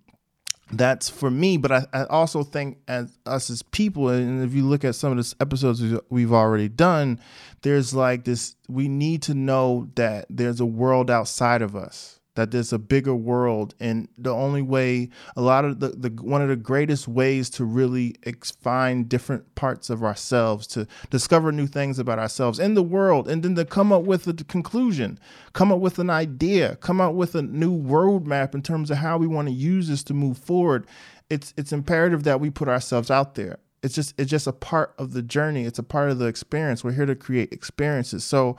that's 0.71 1.10
for 1.10 1.32
me 1.32 1.58
but 1.58 1.71
I, 1.71 1.86
I, 1.93 2.03
also 2.05 2.43
think 2.43 2.77
as 2.88 3.17
us 3.25 3.49
as 3.49 3.63
people 3.63 4.10
and 4.10 4.43
if 4.43 4.53
you 4.53 4.63
look 4.63 4.86
at 4.86 4.95
some 4.95 5.17
of 5.17 5.17
the 5.17 5.36
episodes 5.41 5.82
we've 6.10 6.34
already 6.34 6.69
done 6.69 7.19
there's 7.62 7.93
like 7.93 8.23
this 8.23 8.55
we 8.67 8.88
need 8.88 9.23
to 9.23 9.34
know 9.34 9.89
that 9.95 10.25
there's 10.29 10.60
a 10.60 10.65
world 10.65 11.10
outside 11.10 11.62
of 11.62 11.75
us 11.75 12.18
that 12.39 12.52
there's 12.52 12.71
a 12.71 12.80
bigger 12.80 13.13
world. 13.13 13.75
And 13.82 14.08
the 14.17 14.34
only 14.34 14.62
way 14.62 15.10
a 15.36 15.41
lot 15.41 15.65
of 15.65 15.82
the, 15.82 15.89
the 15.89 16.10
one 16.21 16.41
of 16.41 16.47
the 16.47 16.56
greatest 16.56 17.06
ways 17.06 17.49
to 17.52 17.65
really 17.65 18.15
ex- 18.25 18.52
find 18.52 19.10
different 19.10 19.56
parts 19.56 19.89
of 19.89 20.06
ourselves 20.06 20.65
to 20.67 20.88
discover 21.10 21.52
new 21.52 21.67
things 21.67 21.99
about 21.99 22.17
ourselves 22.17 22.58
in 22.58 22.75
the 22.75 22.84
world 22.84 23.28
and 23.28 23.43
then 23.43 23.56
to 23.56 23.65
come 23.65 23.91
up 23.91 24.04
with 24.04 24.25
a 24.25 24.34
conclusion 24.34 25.19
come 25.52 25.69
up 25.69 25.80
with 25.80 25.99
an 25.99 26.10
idea 26.10 26.78
come 26.78 27.02
up 27.02 27.13
with 27.13 27.36
a 27.36 27.41
new 27.41 27.78
roadmap 27.78 28.56
in 28.56 28.62
terms 28.62 28.89
of 28.89 28.97
how 28.97 29.17
we 29.17 29.28
want 29.28 29.49
to 29.49 29.54
use 29.54 29.89
this 29.89 30.02
to 30.04 30.13
move 30.13 30.38
forward. 30.38 30.88
It's 31.30 31.54
it's 31.58 31.73
imperative 31.73 32.23
that 32.23 32.39
we 32.39 32.49
put 32.49 32.69
ourselves 32.69 33.12
out 33.12 33.36
there. 33.36 33.60
It's 33.84 33.95
just 33.95 34.17
it's 34.17 34.32
just 34.32 34.47
a 34.47 34.54
part 34.54 34.93
of 34.97 35.12
the 35.12 35.21
journey. 35.21 35.65
It's 35.65 35.80
a 35.80 35.84
part 35.84 36.10
of 36.10 36.19
the 36.19 36.28
experience. 36.28 36.86
We're 36.86 36.93
here 36.93 37.06
to 37.06 37.15
create 37.15 37.52
experiences. 37.52 38.23
So 38.23 38.56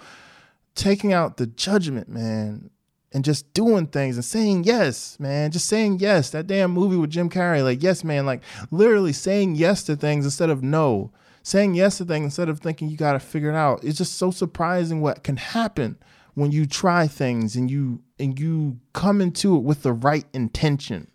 taking 0.75 1.13
out 1.13 1.39
the 1.39 1.47
judgment 1.47 2.09
man 2.09 2.71
and 3.13 3.25
just 3.25 3.53
doing 3.55 3.87
things 3.87 4.17
and 4.17 4.25
saying 4.25 4.65
yes, 4.65 5.19
man. 5.19 5.51
Just 5.51 5.67
saying 5.67 5.99
yes. 5.99 6.31
That 6.31 6.47
damn 6.47 6.71
movie 6.71 6.97
with 6.97 7.11
Jim 7.11 7.29
Carrey, 7.29 7.63
like, 7.65 7.83
yes, 7.83 8.05
man, 8.05 8.27
like 8.27 8.43
literally 8.71 9.13
saying 9.13 9.57
yes 9.57 9.83
to 9.85 9.97
things 9.97 10.25
instead 10.25 10.51
of 10.51 10.63
no. 10.63 11.13
Saying 11.43 11.75
yes 11.75 11.99
to 11.99 12.05
things 12.05 12.25
instead 12.25 12.49
of 12.49 12.61
thinking 12.61 12.89
you 12.89 12.97
got 12.97 13.15
to 13.15 13.21
figure 13.21 13.51
it 13.51 13.57
out. 13.57 13.83
It's 13.83 13.99
just 13.99 14.17
so 14.17 14.31
surprising 14.31 15.01
what 15.01 15.25
can 15.25 15.39
happen 15.39 15.99
when 16.35 16.53
you 16.53 16.67
try 16.67 17.09
things 17.09 17.57
and 17.57 17.71
you 17.71 18.03
and 18.19 18.39
you 18.39 18.79
come 18.93 19.21
into 19.21 19.57
it 19.57 19.61
with 19.61 19.83
the 19.83 19.93
right 19.93 20.27
intention. 20.33 21.11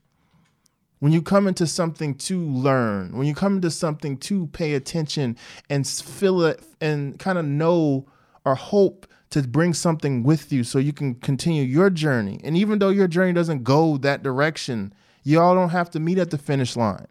When 0.99 1.12
you 1.12 1.21
come 1.21 1.47
into 1.47 1.67
something 1.67 2.15
to 2.15 2.41
learn, 2.41 3.15
when 3.15 3.27
you 3.27 3.36
come 3.36 3.58
into 3.58 3.69
something 3.69 4.17
to 4.17 4.47
pay 4.47 4.73
attention 4.73 5.38
and 5.69 5.88
feel 5.88 6.41
it 6.41 6.63
and 6.81 7.19
kind 7.19 7.38
of 7.38 7.45
know 7.45 8.08
or 8.43 8.55
hope 8.55 9.05
to 9.36 9.48
bring 9.48 9.74
something 9.74 10.24
with 10.24 10.54
you 10.54 10.63
so 10.63 10.80
you 10.80 10.93
can 10.93 11.15
continue 11.15 11.63
your 11.63 11.89
journey. 11.89 12.39
And 12.43 12.56
even 12.56 12.80
though 12.80 12.89
your 12.89 13.08
journey 13.08 13.34
doesn't 13.34 13.63
go 13.63 13.98
that 13.98 14.24
direction, 14.24 14.93
you 15.24 15.41
all 15.41 15.56
don't 15.56 15.69
have 15.69 15.89
to 15.91 16.00
meet 16.00 16.17
at 16.17 16.32
the 16.32 16.38
finish 16.38 16.78
line. 16.78 17.08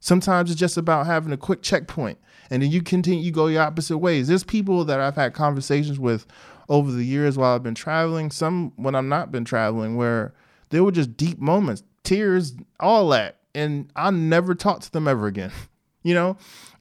Sometimes 0.00 0.50
it's 0.50 0.58
just 0.58 0.76
about 0.76 1.06
having 1.06 1.32
a 1.32 1.36
quick 1.36 1.62
checkpoint 1.62 2.18
and 2.50 2.62
then 2.62 2.72
you 2.72 2.82
continue, 2.82 3.20
you 3.20 3.30
go 3.30 3.46
your 3.46 3.62
opposite 3.62 3.98
ways. 3.98 4.26
There's 4.26 4.42
people 4.42 4.84
that 4.86 4.98
I've 4.98 5.14
had 5.14 5.32
conversations 5.32 6.00
with 6.00 6.26
over 6.68 6.90
the 6.90 7.04
years 7.04 7.38
while 7.38 7.54
I've 7.54 7.62
been 7.62 7.76
traveling, 7.76 8.32
some 8.32 8.72
when 8.74 8.96
I'm 8.96 9.08
not 9.08 9.30
been 9.30 9.44
traveling, 9.44 9.94
where 9.94 10.34
there 10.70 10.82
were 10.82 10.90
just 10.90 11.16
deep 11.16 11.38
moments, 11.38 11.84
tears, 12.02 12.54
all 12.80 13.08
that. 13.10 13.38
And 13.54 13.92
I 13.94 14.10
never 14.10 14.56
talked 14.56 14.82
to 14.84 14.92
them 14.92 15.06
ever 15.06 15.28
again, 15.28 15.52
you 16.02 16.14
know? 16.14 16.36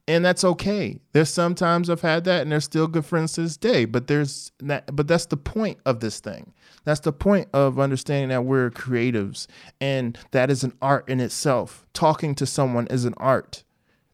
and 0.10 0.26
that's 0.26 0.44
okay. 0.44 1.00
There's 1.12 1.30
sometimes 1.30 1.88
I've 1.88 2.02
had 2.02 2.24
that, 2.24 2.42
and 2.42 2.52
they're 2.52 2.62
still 2.62 2.88
good 2.88 3.06
friends 3.06 3.34
to 3.34 3.44
this 3.44 3.58
day. 3.58 3.86
But 3.86 4.08
there's 4.08 4.52
that, 4.58 4.96
but 4.96 5.08
that's 5.08 5.28
the 5.28 5.38
point 5.38 5.78
of 5.86 6.00
this 6.00 6.20
thing. 6.20 6.52
That's 6.84 7.02
the 7.02 7.14
point 7.14 7.48
of 7.54 7.80
understanding 7.80 8.30
that 8.30 8.44
we're 8.44 8.72
creatives, 8.72 9.46
and 9.80 10.18
that 10.32 10.50
is 10.50 10.64
an 10.64 10.74
art 10.82 11.08
in 11.08 11.20
itself. 11.20 11.86
Talking 11.94 12.34
to 12.36 12.48
someone 12.48 12.88
is 12.88 13.06
an 13.06 13.14
art. 13.18 13.64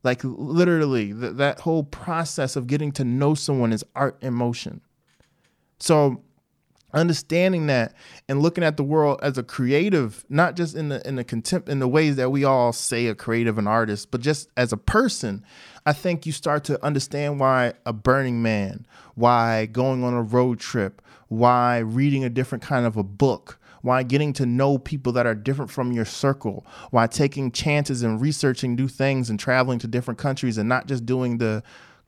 Like 0.04 0.20
literally, 0.26 1.14
th- 1.14 1.36
that 1.36 1.62
whole 1.62 1.86
process 1.86 2.58
of 2.58 2.68
getting 2.68 2.92
to 2.92 3.06
know 3.06 3.34
someone 3.34 3.72
is 3.72 3.86
art 3.96 4.18
in 4.22 4.34
motion. 4.34 4.82
So 5.80 6.24
understanding 6.96 7.68
that 7.68 7.94
and 8.28 8.42
looking 8.42 8.64
at 8.64 8.78
the 8.78 8.84
world 8.84 9.20
as 9.22 9.38
a 9.38 9.44
creative 9.44 10.26
not 10.30 10.56
just 10.56 10.76
in 10.76 10.90
the 10.90 11.06
in 11.08 11.16
the 11.16 11.24
contempt 11.24 11.70
in 11.70 11.80
the 11.80 11.88
ways 11.88 12.16
that 12.16 12.32
we 12.32 12.44
all 12.44 12.72
say 12.72 13.08
a 13.08 13.14
creative 13.14 13.58
and 13.58 13.68
artist 13.68 14.10
but 14.12 14.22
just 14.22 14.50
as 14.56 14.72
a 14.72 14.78
person 14.78 15.44
i 15.86 15.92
think 15.92 16.26
you 16.26 16.32
start 16.32 16.64
to 16.64 16.84
understand 16.84 17.40
why 17.40 17.74
a 17.86 17.92
burning 17.94 18.42
man 18.42 18.86
why 19.14 19.66
going 19.68 20.04
on 20.04 20.14
a 20.14 20.22
road 20.22 20.60
trip 20.60 21.02
why 21.28 21.80
reading 21.80 22.24
a 22.24 22.30
different 22.30 22.64
kind 22.64 22.86
of 22.86 22.96
a 22.96 23.04
book 23.04 23.60
why 23.86 24.02
getting 24.02 24.34
to 24.34 24.48
know 24.48 24.80
people 24.80 25.14
that 25.14 25.28
are 25.28 25.36
different 25.36 25.70
from 25.70 25.92
your 25.92 26.06
circle, 26.06 26.66
why 26.90 27.06
taking 27.06 27.52
chances 27.52 28.02
and 28.02 28.20
researching 28.20 28.74
new 28.74 28.88
things 28.88 29.30
and 29.30 29.40
traveling 29.40 29.78
to 29.78 29.86
different 29.86 30.18
countries 30.18 30.58
and 30.58 30.68
not 30.68 30.88
just 30.88 31.06
doing 31.06 31.38
the 31.38 31.62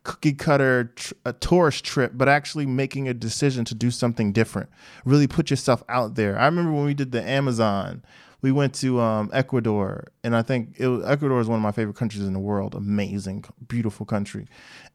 cookie 0.07 0.33
cutter 0.33 0.93
a 1.25 1.33
tourist 1.33 1.83
trip, 1.83 2.13
but 2.15 2.29
actually 2.29 2.65
making 2.65 3.09
a 3.09 3.13
decision 3.13 3.65
to 3.65 3.75
do 3.75 3.91
something 3.91 4.31
different. 4.31 4.69
Really 5.03 5.27
put 5.27 5.49
yourself 5.49 5.83
out 5.89 6.15
there. 6.15 6.39
I 6.39 6.45
remember 6.45 6.71
when 6.71 6.85
we 6.85 6.93
did 6.93 7.11
the 7.11 7.21
Amazon, 7.21 8.01
we 8.41 8.51
went 8.51 8.75
to 8.75 8.99
um, 8.99 9.31
Ecuador, 9.33 10.05
and 10.23 10.35
I 10.35 10.43
think 10.43 10.77
was, 10.79 11.03
Ecuador 11.05 11.39
is 11.39 11.47
one 11.47 11.57
of 11.57 11.63
my 11.63 11.71
favorite 11.71 11.95
countries 11.95 12.23
in 12.23 12.33
the 12.33 12.39
world. 12.39 12.75
Amazing, 12.75 13.45
beautiful 13.67 14.05
country. 14.05 14.47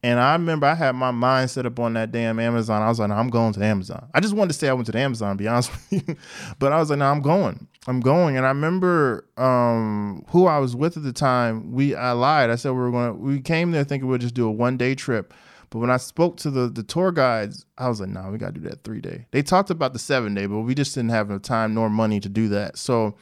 And 0.04 0.20
I 0.20 0.32
remember 0.34 0.66
I 0.66 0.74
had 0.74 0.94
my 0.94 1.10
mind 1.10 1.50
set 1.50 1.66
up 1.66 1.78
on 1.80 1.94
that 1.94 2.12
damn 2.12 2.38
Amazon. 2.38 2.82
I 2.82 2.88
was 2.88 3.00
like, 3.00 3.08
no, 3.08 3.16
I'm 3.16 3.28
going 3.28 3.52
to 3.52 3.58
the 3.60 3.66
Amazon. 3.66 4.08
I 4.14 4.20
just 4.20 4.34
wanted 4.34 4.52
to 4.52 4.58
say 4.58 4.68
I 4.68 4.72
went 4.72 4.86
to 4.86 4.92
the 4.92 4.98
Amazon, 4.98 5.36
be 5.36 5.48
honest 5.48 5.72
with 5.72 6.08
you. 6.08 6.16
but 6.58 6.72
I 6.72 6.78
was 6.78 6.90
like, 6.90 7.00
no, 7.00 7.10
I'm 7.10 7.20
going. 7.20 7.66
I'm 7.88 8.00
going. 8.00 8.36
And 8.36 8.46
I 8.46 8.50
remember 8.50 9.26
um, 9.36 10.24
who 10.28 10.46
I 10.46 10.58
was 10.58 10.76
with 10.76 10.96
at 10.96 11.02
the 11.02 11.12
time. 11.12 11.72
We 11.72 11.96
I 11.96 12.12
lied. 12.12 12.50
I 12.50 12.54
said 12.54 12.70
we 12.70 12.78
were 12.78 12.90
going. 12.92 13.20
We 13.20 13.40
came 13.40 13.72
there 13.72 13.84
thinking 13.84 14.08
we'd 14.08 14.20
just 14.20 14.34
do 14.34 14.46
a 14.46 14.50
one 14.52 14.76
day 14.76 14.94
trip. 14.94 15.34
But 15.72 15.78
when 15.78 15.90
I 15.90 15.96
spoke 15.96 16.36
to 16.38 16.50
the 16.50 16.68
the 16.68 16.82
tour 16.82 17.12
guides, 17.12 17.64
I 17.78 17.88
was 17.88 17.98
like, 17.98 18.10
"No, 18.10 18.22
nah, 18.22 18.30
we 18.30 18.36
got 18.36 18.54
to 18.54 18.60
do 18.60 18.68
that 18.68 18.84
three 18.84 19.00
day." 19.00 19.26
They 19.30 19.42
talked 19.42 19.70
about 19.70 19.94
the 19.94 19.98
seven 19.98 20.34
day, 20.34 20.44
but 20.44 20.60
we 20.60 20.74
just 20.74 20.94
didn't 20.94 21.10
have 21.10 21.30
enough 21.30 21.42
time 21.42 21.72
nor 21.72 21.88
money 21.88 22.20
to 22.20 22.28
do 22.28 22.48
that. 22.50 22.76
So 22.76 23.16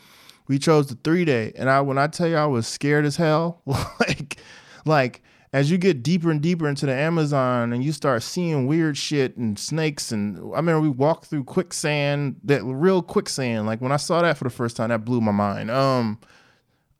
we 0.48 0.58
chose 0.58 0.88
the 0.88 0.96
three 0.96 1.24
day. 1.24 1.52
And 1.54 1.70
I 1.70 1.80
when 1.80 1.96
I 1.96 2.08
tell 2.08 2.26
you 2.26 2.34
I 2.34 2.46
was 2.46 2.66
scared 2.66 3.04
as 3.04 3.14
hell, 3.14 3.62
like 4.00 4.40
like 4.84 5.22
as 5.52 5.70
you 5.70 5.78
get 5.78 6.02
deeper 6.02 6.28
and 6.28 6.40
deeper 6.40 6.68
into 6.68 6.86
the 6.86 6.92
Amazon 6.92 7.72
and 7.72 7.84
you 7.84 7.92
start 7.92 8.24
seeing 8.24 8.66
weird 8.66 8.96
shit 8.96 9.36
and 9.36 9.56
snakes 9.56 10.10
and 10.10 10.36
I 10.52 10.56
remember 10.56 10.80
we 10.80 10.88
walked 10.88 11.26
through 11.26 11.44
quicksand, 11.44 12.40
that 12.44 12.64
real 12.64 13.00
quicksand. 13.00 13.66
Like 13.66 13.80
when 13.80 13.92
I 13.92 13.96
saw 13.96 14.22
that 14.22 14.38
for 14.38 14.44
the 14.44 14.50
first 14.50 14.76
time, 14.76 14.88
that 14.88 15.04
blew 15.04 15.20
my 15.20 15.32
mind. 15.32 15.70
Um 15.70 16.18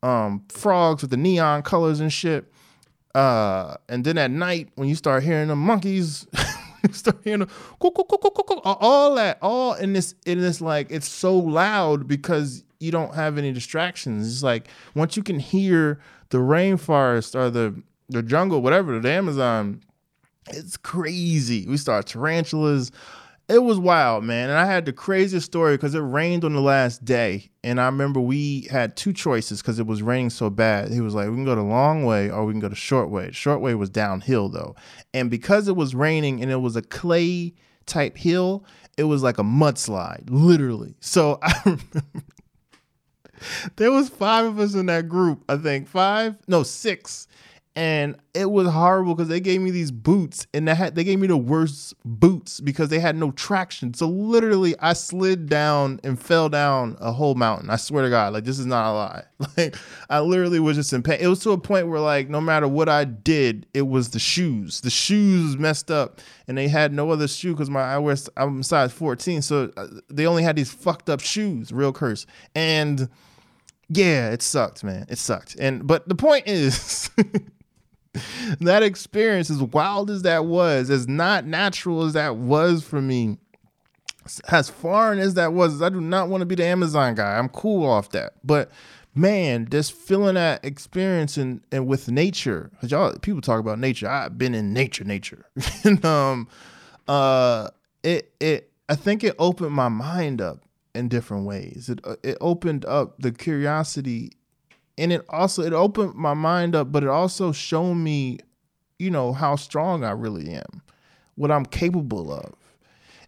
um 0.01 0.45
frogs 0.47 1.01
with 1.01 1.11
the 1.11 1.17
neon 1.17 1.61
colors 1.61 1.99
and 1.99 2.11
shit. 2.11 2.49
Uh, 3.13 3.75
and 3.89 4.03
then 4.03 4.17
at 4.17 4.31
night 4.31 4.69
when 4.75 4.87
you 4.87 4.95
start 4.95 5.23
hearing 5.23 5.47
the 5.47 5.55
monkeys, 5.55 6.27
start 6.91 7.17
hearing 7.23 7.41
the 7.41 7.49
all 8.63 9.15
that, 9.15 9.37
all 9.41 9.73
in 9.73 9.93
this, 9.93 10.15
in 10.25 10.39
this 10.39 10.61
like 10.61 10.87
it's 10.89 11.07
so 11.07 11.37
loud 11.37 12.07
because 12.07 12.63
you 12.79 12.91
don't 12.91 13.13
have 13.15 13.37
any 13.37 13.51
distractions. 13.51 14.27
It's 14.27 14.43
like 14.43 14.67
once 14.95 15.15
you 15.15 15.23
can 15.23 15.39
hear 15.39 15.99
the 16.29 16.39
rainforest 16.39 17.35
or 17.35 17.49
the 17.49 17.81
the 18.09 18.21
jungle, 18.21 18.61
whatever, 18.61 18.99
the 18.99 19.09
Amazon, 19.09 19.81
it's 20.49 20.75
crazy. 20.77 21.65
We 21.67 21.77
start 21.77 22.07
tarantulas, 22.07 22.91
it 23.51 23.63
was 23.63 23.77
wild, 23.77 24.23
man. 24.23 24.49
And 24.49 24.57
I 24.57 24.65
had 24.65 24.85
the 24.85 24.93
craziest 24.93 25.45
story 25.45 25.75
because 25.75 25.93
it 25.93 25.99
rained 25.99 26.45
on 26.45 26.53
the 26.53 26.61
last 26.61 27.03
day. 27.03 27.51
And 27.63 27.81
I 27.81 27.85
remember 27.85 28.21
we 28.21 28.67
had 28.71 28.95
two 28.95 29.11
choices 29.11 29.61
because 29.61 29.77
it 29.77 29.85
was 29.85 30.01
raining 30.01 30.29
so 30.29 30.49
bad. 30.49 30.91
He 30.91 31.01
was 31.01 31.13
like, 31.13 31.27
we 31.27 31.35
can 31.35 31.45
go 31.45 31.55
the 31.55 31.61
long 31.61 32.05
way 32.05 32.29
or 32.29 32.45
we 32.45 32.53
can 32.53 32.61
go 32.61 32.69
the 32.69 32.75
short 32.75 33.09
way. 33.09 33.31
Short 33.31 33.61
way 33.61 33.75
was 33.75 33.89
downhill 33.89 34.49
though. 34.49 34.75
And 35.13 35.29
because 35.29 35.67
it 35.67 35.75
was 35.75 35.93
raining 35.93 36.41
and 36.41 36.49
it 36.49 36.57
was 36.57 36.75
a 36.75 36.81
clay 36.81 37.53
type 37.85 38.17
hill, 38.17 38.65
it 38.97 39.03
was 39.03 39.21
like 39.21 39.37
a 39.37 39.43
mudslide, 39.43 40.29
literally. 40.29 40.95
So 41.01 41.37
I 41.43 41.53
remember 41.65 42.01
there 43.75 43.91
was 43.91 44.07
five 44.07 44.45
of 44.45 44.59
us 44.59 44.75
in 44.75 44.85
that 44.85 45.09
group, 45.09 45.43
I 45.49 45.57
think. 45.57 45.87
Five? 45.87 46.37
No, 46.47 46.63
six 46.63 47.27
and 47.75 48.17
it 48.33 48.51
was 48.51 48.67
horrible 48.67 49.15
because 49.15 49.29
they 49.29 49.39
gave 49.39 49.61
me 49.61 49.71
these 49.71 49.91
boots 49.91 50.45
and 50.53 50.67
they 50.67 50.75
had 50.75 50.93
they 50.93 51.05
gave 51.05 51.19
me 51.19 51.27
the 51.27 51.37
worst 51.37 51.93
boots 52.03 52.59
because 52.59 52.89
they 52.89 52.99
had 52.99 53.15
no 53.15 53.31
traction. 53.31 53.93
So 53.93 54.07
literally 54.07 54.75
i 54.79 54.91
slid 54.91 55.47
down 55.47 56.01
and 56.03 56.19
fell 56.19 56.49
down 56.49 56.97
a 56.99 57.13
whole 57.13 57.35
mountain. 57.35 57.69
I 57.69 57.77
swear 57.77 58.03
to 58.03 58.09
god 58.09 58.33
like 58.33 58.43
this 58.43 58.59
is 58.59 58.65
not 58.65 58.91
a 58.91 58.93
lie. 58.93 59.23
Like 59.57 59.75
i 60.09 60.19
literally 60.19 60.59
was 60.59 60.75
just 60.75 60.91
in 60.91 61.01
pain. 61.01 61.19
It 61.21 61.27
was 61.27 61.39
to 61.39 61.51
a 61.51 61.57
point 61.57 61.87
where 61.87 61.99
like 62.01 62.29
no 62.29 62.41
matter 62.41 62.67
what 62.67 62.89
i 62.89 63.05
did 63.05 63.65
it 63.73 63.83
was 63.83 64.09
the 64.09 64.19
shoes. 64.19 64.81
The 64.81 64.89
shoes 64.89 65.57
messed 65.57 65.89
up 65.89 66.19
and 66.47 66.57
they 66.57 66.67
had 66.67 66.91
no 66.91 67.09
other 67.09 67.27
shoe 67.27 67.53
because 67.53 67.69
my 67.69 67.81
i 67.81 67.97
wear 67.97 68.17
i'm 68.35 68.63
size 68.63 68.91
14 68.91 69.41
so 69.41 69.71
uh, 69.77 69.87
they 70.09 70.27
only 70.27 70.43
had 70.43 70.57
these 70.57 70.71
fucked 70.71 71.09
up 71.09 71.21
shoes 71.21 71.71
real 71.71 71.93
curse. 71.93 72.25
And 72.53 73.07
yeah 73.87 74.31
it 74.31 74.41
sucked 74.41 74.83
man. 74.83 75.05
It 75.07 75.19
sucked. 75.19 75.55
And 75.57 75.87
but 75.87 76.09
the 76.09 76.15
point 76.15 76.47
is 76.47 77.09
that 78.59 78.83
experience, 78.83 79.49
as 79.49 79.61
wild 79.61 80.09
as 80.09 80.23
that 80.23 80.45
was, 80.45 80.89
as 80.89 81.07
not 81.07 81.45
natural 81.45 82.03
as 82.03 82.13
that 82.13 82.35
was 82.35 82.83
for 82.83 83.01
me, 83.01 83.37
as 84.49 84.69
foreign 84.69 85.19
as 85.19 85.35
that 85.35 85.53
was, 85.53 85.81
I 85.81 85.89
do 85.89 86.01
not 86.01 86.29
want 86.29 86.41
to 86.41 86.45
be 86.45 86.55
the 86.55 86.65
Amazon 86.65 87.15
guy. 87.15 87.37
I'm 87.37 87.49
cool 87.49 87.87
off 87.89 88.09
that. 88.09 88.33
But 88.43 88.69
man, 89.15 89.67
just 89.69 89.93
feeling 89.93 90.35
that 90.35 90.63
experience 90.63 91.37
and 91.37 91.61
and 91.71 91.87
with 91.87 92.09
nature, 92.09 92.71
y'all 92.81 93.17
people 93.19 93.41
talk 93.41 93.59
about 93.59 93.79
nature. 93.79 94.07
I've 94.07 94.37
been 94.37 94.53
in 94.53 94.73
nature, 94.73 95.03
nature. 95.03 95.45
and 95.83 96.03
um 96.05 96.47
uh 97.07 97.69
it 98.03 98.33
it 98.39 98.71
I 98.89 98.95
think 98.95 99.23
it 99.23 99.35
opened 99.39 99.71
my 99.71 99.89
mind 99.89 100.41
up 100.41 100.65
in 100.93 101.07
different 101.07 101.45
ways. 101.45 101.89
It 101.89 102.01
it 102.23 102.37
opened 102.41 102.85
up 102.85 103.19
the 103.19 103.31
curiosity 103.31 104.31
and 105.01 105.11
it 105.11 105.25
also 105.29 105.61
it 105.63 105.73
opened 105.73 106.13
my 106.15 106.33
mind 106.33 106.75
up 106.75 106.91
but 106.91 107.03
it 107.03 107.09
also 107.09 107.51
showed 107.51 107.95
me 107.95 108.39
you 108.99 109.11
know 109.11 109.33
how 109.33 109.55
strong 109.55 110.03
i 110.03 110.11
really 110.11 110.49
am 110.53 110.81
what 111.35 111.51
i'm 111.51 111.65
capable 111.65 112.31
of 112.31 112.53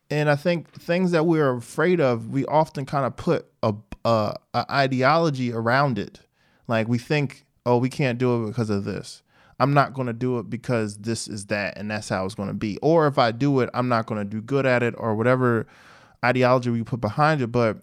And 0.10 0.30
I 0.30 0.36
think 0.36 0.70
things 0.80 1.12
that 1.12 1.26
we're 1.26 1.56
afraid 1.56 2.00
of, 2.00 2.30
we 2.30 2.46
often 2.46 2.86
kind 2.86 3.06
of 3.06 3.16
put 3.16 3.48
a, 3.64 3.74
a, 4.06 4.36
a 4.54 4.66
ideology 4.72 5.52
around 5.52 5.98
it. 5.98 6.20
Like 6.68 6.88
we 6.88 7.00
think, 7.00 7.46
oh, 7.66 7.78
we 7.78 7.90
can't 7.90 8.20
do 8.20 8.44
it 8.44 8.48
because 8.48 8.70
of 8.70 8.84
this. 8.84 9.24
I'm 9.60 9.74
not 9.74 9.94
going 9.94 10.08
to 10.08 10.14
do 10.14 10.38
it 10.40 10.50
because 10.50 10.98
this 11.00 11.28
is 11.28 11.48
that 11.48 11.78
and 11.78 11.90
that's 11.90 12.10
how 12.10 12.26
it's 12.26 12.36
going 12.36 12.50
to 12.50 12.54
be. 12.54 12.78
Or 12.82 13.08
if 13.08 13.18
I 13.18 13.32
do 13.32 13.62
it, 13.62 13.70
I'm 13.74 13.90
not 13.90 14.06
going 14.06 14.20
to 14.20 14.26
do 14.26 14.42
good 14.42 14.66
at 14.68 14.84
it 14.84 14.94
or 14.98 15.16
whatever 15.16 15.66
ideology 16.24 16.70
we 16.70 16.84
put 16.84 17.02
behind 17.02 17.42
it. 17.42 17.48
But 17.48 17.78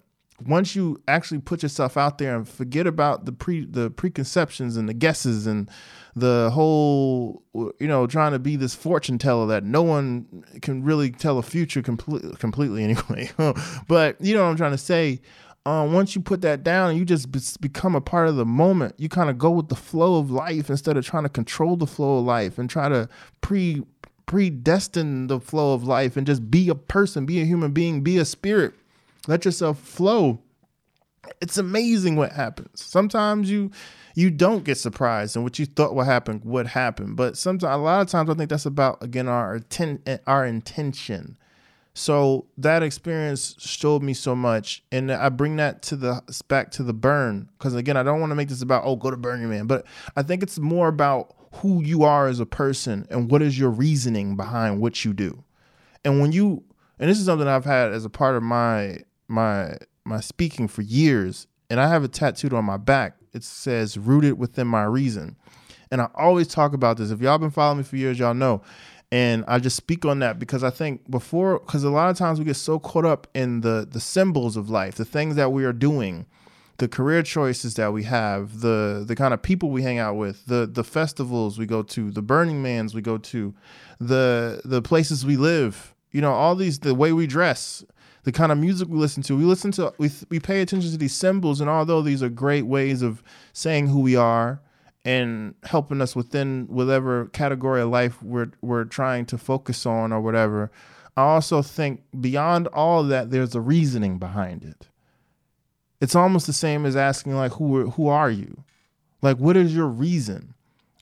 once 0.47 0.75
you 0.75 1.01
actually 1.09 1.41
put 1.41 1.63
yourself 1.63 1.97
out 1.97 2.19
there 2.19 2.37
and 2.37 2.49
forget 2.49 2.87
about 2.87 3.25
the 3.25 3.33
pre 3.33 3.65
the 3.65 3.91
preconceptions 3.91 4.77
and 4.77 4.89
the 4.89 4.95
guesses 4.95 5.47
and 5.47 5.71
the 6.17 6.51
whole 6.53 7.43
you 7.55 7.87
know 7.87 8.07
trying 8.07 8.33
to 8.33 8.39
be 8.39 8.57
this 8.57 8.75
fortune 8.75 9.19
teller 9.19 9.47
that 9.47 9.65
no 9.65 9.83
one 9.83 10.45
can 10.63 10.83
really 10.83 11.11
tell 11.11 11.39
a 11.39 11.43
future 11.43 11.83
completely 11.83 12.35
completely 12.37 12.85
anyway. 13.09 13.31
But 13.89 14.21
you 14.21 14.35
know 14.35 14.45
what 14.45 14.51
i'm 14.51 14.57
trying 14.57 14.73
to 14.73 14.79
say? 14.79 15.21
Um, 15.67 15.93
once 15.93 16.15
you 16.15 16.23
put 16.23 16.41
that 16.41 16.63
down 16.63 16.91
and 16.91 16.99
you 16.99 17.05
just 17.05 17.31
be- 17.31 17.41
become 17.61 17.95
a 17.95 18.01
part 18.01 18.29
of 18.29 18.37
the 18.37 18.47
moment 18.47 18.95
you 18.97 19.11
kind 19.11 19.29
of 19.29 19.37
go 19.37 19.51
with 19.51 19.69
the 19.69 19.77
flow 19.77 20.17
of 20.17 20.31
life 20.31 20.71
instead 20.71 20.97
of 20.97 21.05
trying 21.05 21.25
to 21.25 21.29
control 21.29 21.77
the 21.77 21.87
flow 21.87 22.19
of 22.19 22.25
life 22.25 22.59
and 22.59 22.71
try 22.71 22.89
to 22.89 23.09
pre 23.43 23.83
predestine 24.27 25.27
the 25.27 25.41
flow 25.41 25.75
of 25.75 25.83
life 25.85 26.17
and 26.17 26.27
just 26.27 26.51
be 26.51 26.69
a 26.69 26.75
person 26.75 27.27
be 27.27 27.41
a 27.43 27.45
human 27.45 27.73
being 27.73 28.01
be 28.01 28.17
a 28.17 28.25
spirit 28.25 28.73
let 29.27 29.45
yourself 29.45 29.79
flow. 29.79 30.41
It's 31.41 31.59
amazing 31.59 32.17
what 32.17 32.33
happens. 32.33 32.83
Sometimes 32.83 33.51
you 33.51 33.71
you 34.15 34.31
don't 34.31 34.65
get 34.65 34.77
surprised 34.77 35.37
and 35.37 35.45
what 35.45 35.59
you 35.59 35.67
thought 35.67 35.95
would 35.95 36.07
happen 36.07 36.41
would 36.45 36.67
happen. 36.69 37.15
But 37.15 37.37
sometimes 37.37 37.75
a 37.75 37.77
lot 37.77 38.01
of 38.01 38.09
times 38.09 38.29
i 38.31 38.35
think 38.35 38.51
that's 38.51 38.67
about 38.67 39.03
again 39.03 39.29
our 39.29 39.57
atten- 39.57 40.03
our 40.27 40.45
intention. 40.47 41.37
So 41.93 42.47
that 42.57 42.83
experience 42.83 43.57
showed 43.59 44.03
me 44.03 44.15
so 44.15 44.35
much 44.35 44.83
and 44.91 45.13
i 45.13 45.29
bring 45.29 45.57
that 45.57 45.83
to 45.83 45.97
the 45.97 46.23
back 46.49 46.71
to 46.73 46.83
the 46.83 46.93
burn. 46.93 47.49
Because 47.59 47.75
again 47.75 47.97
i 47.97 48.03
don't 48.03 48.21
want 48.21 48.31
to 48.31 48.37
make 48.37 48.49
this 48.49 48.63
about 48.63 48.85
oh 48.85 48.97
go 48.97 49.11
to 49.11 49.17
burning 49.17 49.51
man 49.51 49.67
but 49.67 49.87
i 50.17 50.23
think 50.23 50.43
it's 50.43 50.59
more 50.59 50.89
about 50.89 51.35
who 51.55 51.83
you 51.83 52.05
are 52.05 52.29
as 52.29 52.41
a 52.41 52.47
person 52.47 53.07
and 53.11 53.31
what 53.31 53.43
is 53.43 53.59
your 53.59 53.71
reasoning 53.71 54.37
behind 54.37 54.81
what 54.81 55.05
you 55.05 55.13
do. 55.13 55.43
And 56.05 56.21
when 56.21 56.33
you 56.33 56.65
and 56.99 57.11
this 57.11 57.19
is 57.19 57.27
something 57.27 57.49
i've 57.49 57.65
had 57.65 57.93
as 57.93 58.05
a 58.05 58.11
part 58.11 58.37
of 58.37 58.43
my 58.43 58.99
my 59.31 59.77
my 60.05 60.21
speaking 60.21 60.69
for 60.69 60.83
years, 60.83 61.47
and 61.71 61.81
I 61.81 61.89
have 61.89 62.05
it 62.05 62.13
tattooed 62.13 62.53
on 62.53 62.65
my 62.65 62.77
back. 62.77 63.17
It 63.33 63.45
says 63.45 63.97
"rooted 63.97 64.39
within 64.39 64.67
my 64.67 64.85
reason," 64.85 65.37
and 65.91 66.01
I 66.01 66.09
always 66.15 66.49
talk 66.49 66.73
about 66.73 66.97
this. 66.97 67.11
If 67.11 67.21
y'all 67.21 67.39
been 67.39 67.51
following 67.51 67.79
me 67.79 67.85
for 67.85 67.97
years, 67.97 68.19
y'all 68.19 68.35
know. 68.35 68.63
And 69.13 69.45
I 69.49 69.59
just 69.59 69.77
speak 69.77 70.05
on 70.05 70.21
that 70.21 70.39
because 70.39 70.63
I 70.63 70.71
think 70.71 71.11
before, 71.11 71.59
because 71.59 71.83
a 71.83 71.91
lot 71.91 72.11
of 72.11 72.17
times 72.17 72.39
we 72.39 72.45
get 72.45 72.55
so 72.55 72.79
caught 72.79 73.05
up 73.05 73.27
in 73.35 73.61
the 73.63 73.87
the 73.91 74.01
symbols 74.01 74.57
of 74.57 74.71
life, 74.71 74.95
the 74.95 75.05
things 75.05 75.35
that 75.37 75.51
we 75.51 75.65
are 75.65 75.73
doing, 75.73 76.27
the 76.79 76.87
career 76.87 77.23
choices 77.23 77.75
that 77.75 77.93
we 77.93 78.05
have, 78.05 78.61
the 78.61 79.05
the 79.07 79.17
kind 79.17 79.35
of 79.35 79.43
people 79.43 79.71
we 79.71 79.83
hang 79.83 79.99
out 79.99 80.15
with, 80.15 80.47
the 80.47 80.65
the 80.65 80.85
festivals 80.85 81.59
we 81.59 81.67
go 81.67 81.83
to, 81.83 82.13
the 82.13 82.23
Burning 82.23 82.63
Mans 82.63 82.95
we 82.95 83.03
go 83.03 83.19
to, 83.19 83.53
the 83.99 84.61
the 84.65 84.81
places 84.81 85.27
we 85.27 85.37
live, 85.37 85.93
you 86.13 86.21
know, 86.21 86.33
all 86.33 86.55
these 86.55 86.79
the 86.79 86.95
way 86.95 87.13
we 87.13 87.27
dress 87.27 87.85
the 88.25 88.33
kind 88.33 88.53
of 88.53 88.59
music 88.59 88.89
we 88.89 88.99
listen 88.99 89.23
to. 89.25 89.37
We 89.37 89.45
listen 89.45 89.73
to 89.73 89.93
we 89.99 90.11
we 90.29 90.41
pay 90.41 90.61
attention 90.61 90.91
to 90.91 90.99
these 90.99 91.15
symbols, 91.15 91.61
and 91.61 91.71
although 91.71 92.03
these 92.03 92.23
are 92.23 92.29
great 92.29 92.67
ways 92.67 93.03
of 93.03 93.23
saying 93.53 93.89
who 93.89 94.01
we 94.01 94.17
are 94.17 94.61
and 95.05 95.55
helping 95.65 96.03
us 96.03 96.15
within 96.15 96.67
whatever 96.69 97.27
category 97.27 97.81
of 97.81 97.89
life 97.89 98.23
we're 98.23 98.51
we're 98.61 98.85
trying 98.85 99.27
to 99.27 99.39
focus 99.39 99.87
on 99.87 100.13
or 100.13 100.21
whatever, 100.21 100.71
I 101.17 101.23
also 101.23 101.63
think 101.63 102.03
beyond 102.21 102.67
all 102.69 103.03
that, 103.05 103.31
there's 103.31 103.55
a 103.55 103.61
reasoning 103.61 104.19
behind 104.19 104.65
it. 104.65 104.89
It's 106.01 106.15
almost 106.15 106.47
the 106.47 106.53
same 106.53 106.87
as 106.87 106.97
asking 106.97 107.35
like 107.35 107.53
who 107.53 107.91
who 107.91 108.09
are 108.09 108.31
you? 108.31 108.65
Like 109.23 109.39
what 109.39 109.57
is 109.57 109.75
your 109.75 109.89
reason? 109.89 110.55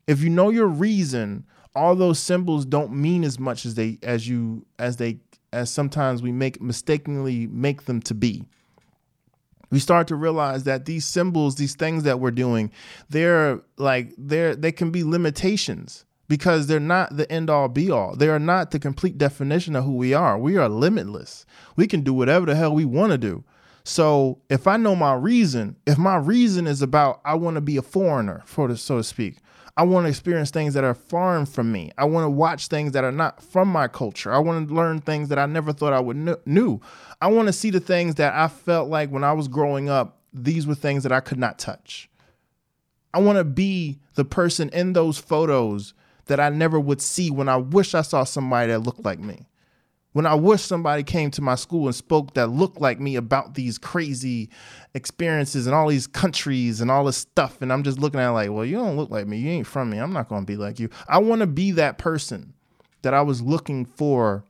If 0.07 0.23
you 0.23 0.31
know 0.31 0.51
your 0.51 0.69
reason, 0.69 1.45
all 1.75 1.95
those 1.95 2.19
symbols 2.19 2.65
don't 2.65 2.93
mean 2.93 3.25
as 3.25 3.39
much 3.39 3.67
as 3.67 3.75
they 3.75 3.99
as 4.03 4.29
you 4.29 4.67
as 4.79 4.97
they 4.97 5.19
as 5.53 5.71
sometimes 5.71 6.23
we 6.23 6.33
make 6.33 6.61
mistakenly 6.61 7.47
make 7.47 7.85
them 7.85 8.01
to 8.03 8.15
be. 8.15 8.45
We 9.71 9.79
start 9.79 10.09
to 10.09 10.17
realize 10.17 10.65
that 10.65 10.87
these 10.87 11.05
symbols, 11.05 11.57
these 11.57 11.75
things 11.75 12.05
that 12.05 12.21
we're 12.21 12.31
doing, 12.31 12.71
they're 13.11 13.61
like 13.77 14.15
they're 14.17 14.57
they 14.57 14.73
can 14.73 14.91
be 14.91 15.05
limitations 15.05 16.05
because 16.29 16.67
they're 16.67 16.81
not 16.81 17.17
the 17.17 17.31
end 17.31 17.51
all 17.51 17.69
be 17.69 17.91
all. 17.91 18.15
They 18.15 18.29
are 18.29 18.39
not 18.39 18.71
the 18.71 18.79
complete 18.79 19.19
definition 19.19 19.77
of 19.77 19.85
who 19.85 19.95
we 19.95 20.15
are. 20.15 20.39
We 20.39 20.57
are 20.57 20.69
limitless. 20.69 21.45
We 21.77 21.87
can 21.87 22.03
do 22.03 22.15
whatever 22.15 22.47
the 22.47 22.55
hell 22.55 22.75
we 22.75 22.85
want 22.85 23.13
to 23.13 23.19
do. 23.19 23.45
So 23.85 24.43
if 24.51 24.67
I 24.67 24.77
know 24.77 24.95
my 24.95 25.15
reason, 25.15 25.77
if 25.87 25.97
my 25.97 26.17
reason 26.17 26.67
is 26.67 26.83
about 26.83 27.21
I 27.25 27.35
want 27.35 27.55
to 27.55 27.63
be 27.63 27.79
a 27.79 27.83
foreigner, 27.83 28.43
for 28.45 28.69
the, 28.69 28.77
so 28.77 28.99
to 28.99 29.05
speak, 29.05 29.39
I 29.79 29.85
want 29.85 30.07
to 30.07 30.09
experience 30.09 30.51
things 30.51 30.75
that 30.75 30.83
are 30.83 30.93
foreign 30.93 31.47
from 31.47 31.71
me. 31.71 31.93
I 31.97 32.05
want 32.05 32.25
to 32.25 32.31
watch 32.31 32.67
things 32.67 32.93
that 32.93 33.05
are 33.05 33.13
not 33.13 33.41
from 33.41 33.69
my 33.69 33.87
culture. 33.87 34.33
I 34.33 34.39
want 34.39 34.69
to 34.69 34.75
learn 34.75 35.01
things 35.01 35.29
that 35.29 35.39
I 35.39 35.47
never 35.47 35.73
thought 35.73 35.93
I 35.93 36.01
would 36.01 36.17
kn- 36.17 36.37
knew. 36.45 36.81
I 37.21 37.29
want 37.29 37.47
to 37.47 37.53
see 37.53 37.71
the 37.71 37.79
things 37.79 38.17
that 38.17 38.35
I 38.35 38.49
felt 38.49 38.89
like 38.89 39.11
when 39.11 39.23
I 39.23 39.33
was 39.33 39.47
growing 39.47 39.89
up, 39.89 40.19
these 40.33 40.67
were 40.67 40.75
things 40.75 41.05
that 41.05 41.13
I 41.13 41.21
could 41.21 41.39
not 41.39 41.61
touch. 41.61 42.11
I 43.15 43.21
want 43.21 43.39
to 43.39 43.45
be 43.45 44.01
the 44.15 44.25
person 44.25 44.69
in 44.71 44.95
those 44.95 45.17
photos 45.17 45.95
that 46.27 46.41
I 46.41 46.49
never 46.49 46.81
would 46.81 47.01
see 47.01 47.31
when 47.31 47.49
I 47.49 47.57
wish 47.59 47.95
I 47.95 48.03
saw 48.03 48.25
somebody 48.25 48.73
that 48.73 48.81
looked 48.81 49.05
like 49.05 49.21
me 49.21 49.47
when 50.19 50.27
I 50.27 50.35
wish 50.35 50.63
somebody 50.63 51.05
came 51.05 51.31
to 51.31 51.43
my 51.43 51.55
school 51.55 51.87
and 51.87 51.95
spoke 51.95 52.35
that 52.35 52.49
looked 52.49 52.81
like 52.81 52.99
me 52.99 53.15
about 53.15 53.55
these 53.55 53.79
crazy 53.79 54.51
experiences 54.93 55.69
and 55.69 55.77
all 55.77 55.87
these 55.87 56.09
countries 56.09 56.81
and 56.81 56.91
all 56.91 57.05
this 57.05 57.19
stuff. 57.19 57.63
And 57.63 57.73
I'm 57.73 57.85
just 57.85 58.01
looking 58.01 58.19
at 58.19 58.31
like, 58.31 58.51
well, 58.51 58.65
you 58.65 58.79
don't 58.79 58.97
look 58.97 59.11
like 59.11 59.29
me. 59.29 59.39
You 59.39 59.51
ain't 59.51 59.69
from 59.69 59.91
me. 59.91 59.99
I'm 59.99 60.13
not 60.13 60.29
going 60.29 60.43
to 60.43 60.45
be 60.45 60.57
like 60.57 60.81
you. 60.81 60.91
I 61.07 61.19
want 61.19 61.43
to 61.43 61.47
be 61.47 61.71
that 61.71 61.99
person 61.99 62.53
that 63.03 63.15
I 63.15 63.23
was 63.23 63.43
looking 63.43 63.85
for 63.85 64.43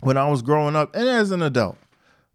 when 0.00 0.18
I 0.18 0.28
was 0.28 0.42
growing 0.42 0.76
up 0.76 0.94
and 0.94 1.08
as 1.08 1.30
an 1.30 1.40
adult. 1.40 1.78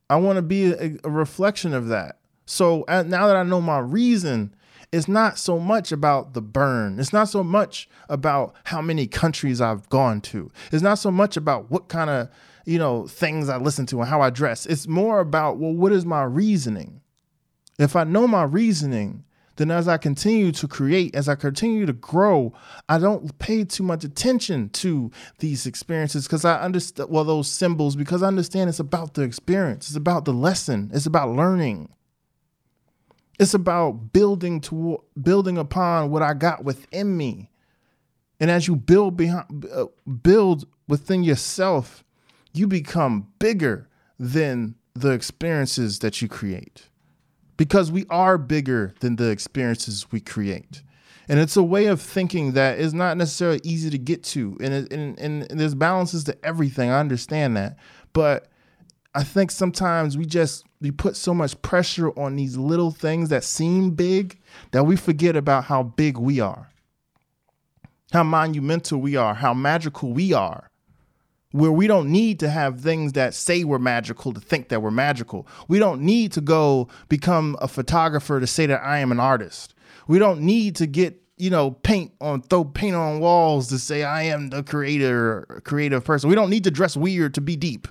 I 0.09 0.15
want 0.15 0.37
to 0.37 0.41
be 0.41 0.71
a, 0.71 0.97
a, 1.03 1.09
reflection 1.11 1.75
of 1.75 1.89
that. 1.89 2.17
So 2.47 2.83
uh, 2.87 3.03
now 3.03 3.27
that 3.27 3.35
I 3.35 3.43
know 3.43 3.61
my 3.61 3.77
reason, 3.77 4.55
it's 4.91 5.07
not 5.07 5.37
so 5.37 5.59
much 5.59 5.91
about 5.91 6.33
the 6.33 6.41
burn. 6.41 6.99
It's 6.99 7.13
not 7.13 7.29
so 7.29 7.43
much 7.43 7.87
about 8.09 8.55
how 8.65 8.81
many 8.81 9.05
countries 9.07 9.61
I've 9.61 9.87
gone 9.89 10.21
to. 10.21 10.51
It's 10.71 10.81
not 10.81 10.99
so 10.99 11.11
much 11.11 11.37
about 11.37 11.69
what 11.69 11.89
kind 11.89 12.09
of, 12.09 12.29
you 12.65 12.79
know, 12.79 13.05
things 13.07 13.49
I 13.49 13.57
listen 13.57 13.85
to 13.87 13.99
and 13.99 14.09
how 14.09 14.21
I 14.21 14.29
dress. 14.29 14.65
It's 14.65 14.87
more 14.87 15.19
about, 15.19 15.57
well, 15.57 15.73
what 15.73 15.91
is 15.91 16.05
my 16.05 16.23
reasoning? 16.23 17.01
If 17.77 17.95
I 17.95 18.03
know 18.03 18.27
my 18.27 18.43
reasoning, 18.43 19.23
then 19.57 19.71
as 19.71 19.87
I 19.87 19.97
continue 19.97 20.51
to 20.53 20.67
create, 20.67 21.13
as 21.13 21.29
I 21.29 21.35
continue 21.35 21.85
to 21.85 21.93
grow, 21.93 22.53
I 22.87 22.97
don't 22.97 23.37
pay 23.39 23.65
too 23.65 23.83
much 23.83 24.03
attention 24.03 24.69
to 24.69 25.11
these 25.39 25.65
experiences 25.65 26.25
because 26.25 26.45
I 26.45 26.59
understand, 26.61 27.09
well, 27.09 27.25
those 27.25 27.51
symbols, 27.51 27.95
because 27.95 28.23
I 28.23 28.27
understand 28.27 28.69
it's 28.69 28.79
about 28.79 29.13
the 29.13 29.21
experience, 29.21 29.87
it's 29.89 29.97
about 29.97 30.25
the 30.25 30.33
lesson, 30.33 30.89
it's 30.93 31.05
about 31.05 31.35
learning. 31.35 31.89
It's 33.39 33.53
about 33.53 34.11
building 34.11 34.59
to 34.61 35.01
building 35.21 35.57
upon 35.57 36.11
what 36.11 36.21
I 36.21 36.33
got 36.33 36.63
within 36.63 37.15
me. 37.15 37.49
And 38.39 38.51
as 38.51 38.67
you 38.67 38.75
build 38.75 39.17
behind 39.17 39.65
uh, 39.73 39.85
build 40.21 40.67
within 40.87 41.23
yourself, 41.23 42.03
you 42.53 42.67
become 42.67 43.27
bigger 43.39 43.87
than 44.19 44.75
the 44.93 45.11
experiences 45.11 45.99
that 45.99 46.21
you 46.21 46.27
create. 46.27 46.89
Because 47.55 47.91
we 47.91 48.05
are 48.09 48.37
bigger 48.37 48.93
than 48.99 49.15
the 49.15 49.29
experiences 49.29 50.11
we 50.11 50.19
create. 50.19 50.83
And 51.29 51.39
it's 51.39 51.55
a 51.55 51.63
way 51.63 51.85
of 51.85 52.01
thinking 52.01 52.53
that 52.53 52.79
is 52.79 52.93
not 52.93 53.15
necessarily 53.15 53.61
easy 53.63 53.89
to 53.91 53.97
get 53.97 54.23
to. 54.23 54.57
And, 54.61 54.73
it, 54.73 54.91
and, 54.91 55.19
and 55.19 55.59
there's 55.59 55.75
balances 55.75 56.23
to 56.25 56.37
everything. 56.43 56.89
I 56.89 56.99
understand 56.99 57.55
that. 57.55 57.77
But 58.13 58.47
I 59.13 59.23
think 59.23 59.51
sometimes 59.51 60.17
we 60.17 60.25
just 60.25 60.65
we 60.81 60.91
put 60.91 61.15
so 61.15 61.33
much 61.33 61.61
pressure 61.61 62.09
on 62.17 62.35
these 62.35 62.57
little 62.57 62.91
things 62.91 63.29
that 63.29 63.43
seem 63.43 63.91
big 63.91 64.39
that 64.71 64.85
we 64.85 64.95
forget 64.95 65.35
about 65.35 65.65
how 65.65 65.83
big 65.83 66.17
we 66.17 66.39
are. 66.39 66.69
How 68.11 68.23
monumental 68.23 68.99
we 68.99 69.15
are, 69.15 69.35
how 69.35 69.53
magical 69.53 70.13
we 70.13 70.33
are. 70.33 70.69
Where 71.51 71.71
we 71.71 71.87
don't 71.87 72.11
need 72.11 72.39
to 72.41 72.49
have 72.49 72.79
things 72.79 73.13
that 73.13 73.33
say 73.33 73.63
we're 73.63 73.79
magical 73.79 74.33
to 74.33 74.39
think 74.39 74.69
that 74.69 74.81
we're 74.81 74.91
magical. 74.91 75.47
We 75.67 75.79
don't 75.79 76.01
need 76.01 76.31
to 76.33 76.41
go 76.41 76.87
become 77.09 77.57
a 77.59 77.67
photographer 77.67 78.39
to 78.39 78.47
say 78.47 78.67
that 78.67 78.81
I 78.83 78.99
am 78.99 79.11
an 79.11 79.19
artist. 79.19 79.73
We 80.07 80.19
don't 80.19 80.41
need 80.41 80.75
to 80.77 80.87
get 80.87 81.21
you 81.39 81.49
know, 81.49 81.71
paint 81.71 82.11
on 82.19 82.41
throw 82.41 82.65
paint 82.65 82.95
on 82.95 83.21
walls 83.21 83.69
to 83.69 83.79
say 83.79 84.03
I 84.03 84.23
am 84.23 84.49
the 84.49 84.61
creator, 84.61 85.61
creative 85.63 86.03
person. 86.03 86.29
We 86.29 86.35
don't 86.35 86.49
need 86.49 86.65
to 86.65 86.71
dress 86.71 86.97
weird 86.97 87.33
to 87.35 87.41
be 87.41 87.55
deep. 87.55 87.87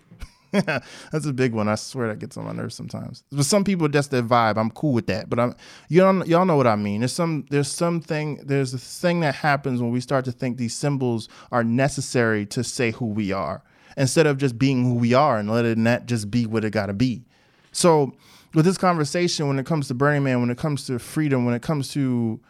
that's 1.13 1.27
a 1.27 1.33
big 1.33 1.53
one. 1.53 1.69
I 1.69 1.75
swear 1.75 2.09
that 2.09 2.19
gets 2.19 2.37
on 2.37 2.45
my 2.45 2.53
nerves 2.53 2.75
sometimes. 2.75 3.25
But 3.31 3.45
some 3.45 3.65
people 3.65 3.89
that's 3.89 4.09
their 4.09 4.23
vibe. 4.23 4.57
I'm 4.57 4.71
cool 4.71 4.93
with 4.93 5.07
that. 5.09 5.29
But 5.29 5.39
I'm 5.39 5.55
you 5.89 6.01
don't 6.01 6.27
y'all 6.27 6.45
know 6.47 6.57
what 6.57 6.67
I 6.67 6.77
mean. 6.77 7.01
There's 7.01 7.13
some 7.13 7.47
there's 7.51 7.69
something 7.69 8.37
there's 8.45 8.73
a 8.75 8.79
thing 8.79 9.21
that 9.21 9.35
happens 9.35 9.81
when 9.83 9.91
we 9.91 10.01
start 10.01 10.25
to 10.27 10.33
think 10.33 10.57
these 10.57 10.75
symbols 10.75 11.29
are 11.53 11.65
necessary 11.65 12.47
to 12.47 12.65
say 12.65 12.91
who 12.93 13.07
we 13.07 13.33
are. 13.33 13.63
instead 13.99 14.27
of 14.27 14.39
just 14.39 14.59
being 14.59 14.85
who 14.85 14.95
we 14.95 15.13
are 15.13 15.39
and 15.39 15.51
letting 15.51 15.85
that 15.85 16.07
just 16.07 16.31
be 16.31 16.47
what 16.47 16.65
it 16.65 16.71
got 16.71 16.87
to 16.87 16.93
be. 16.93 17.25
So, 17.73 18.13
with 18.55 18.65
this 18.65 18.79
conversation, 18.79 19.47
when 19.49 19.59
it 19.59 19.67
comes 19.67 19.89
to 19.89 19.95
Burning 19.95 20.25
Man, 20.25 20.41
when 20.41 20.51
it 20.51 20.57
comes 20.57 20.87
to 20.87 20.99
freedom, 20.99 21.45
when 21.45 21.55
it 21.55 21.63
comes 21.63 21.89
to 21.93 22.41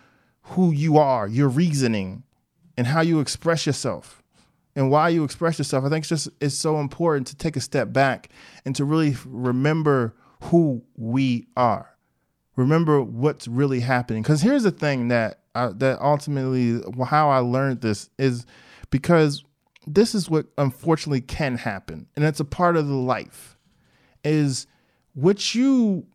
who 0.43 0.71
you 0.71 0.99
are, 0.99 1.27
your 1.27 1.49
reasoning, 1.49 2.23
and 2.77 2.87
how 2.87 3.01
you 3.01 3.19
express 3.19 3.67
yourself, 3.67 4.18
and 4.79 4.93
why 4.93 5.09
you 5.09 5.25
express 5.25 5.59
yourself, 5.59 5.85
I 5.85 5.89
think 5.89 6.03
it's 6.03 6.09
just 6.09 6.29
it's 6.41 6.57
so 6.57 6.79
important 6.79 7.27
to 7.27 7.37
take 7.37 7.57
a 7.57 7.61
step 7.61 7.93
back 7.93 8.29
and 8.65 8.77
to 8.77 8.85
really 8.85 9.17
remember 9.27 10.15
who 10.45 10.85
we 10.97 11.49
are. 11.57 11.97
Remember 12.55 13.03
what's 13.03 13.49
really 13.49 13.81
happening. 13.81 14.23
Because 14.23 14.41
here's 14.41 14.63
the 14.63 14.71
thing 14.71 15.09
that 15.09 15.41
I, 15.57 15.71
that 15.75 16.01
ultimately 16.01 16.81
how 17.07 17.29
I 17.29 17.39
learned 17.39 17.81
this 17.81 18.09
is 18.21 18.47
because 18.91 19.43
this 19.85 20.15
is 20.15 20.31
what 20.31 20.47
unfortunately 20.57 21.23
can 21.23 21.57
happen, 21.57 22.07
and 22.15 22.25
it's 22.25 22.41
a 22.41 22.45
part 22.45 22.77
of 22.77 22.87
the 22.87 22.95
life. 22.95 23.59
Is 24.23 24.69
what 25.15 25.57
you 25.57 26.07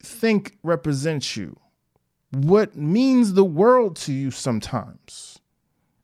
think 0.00 0.58
represents 0.62 1.36
you, 1.36 1.58
what 2.30 2.76
means 2.76 3.32
the 3.32 3.44
world 3.44 3.96
to 3.96 4.12
you 4.12 4.30
sometimes, 4.30 5.40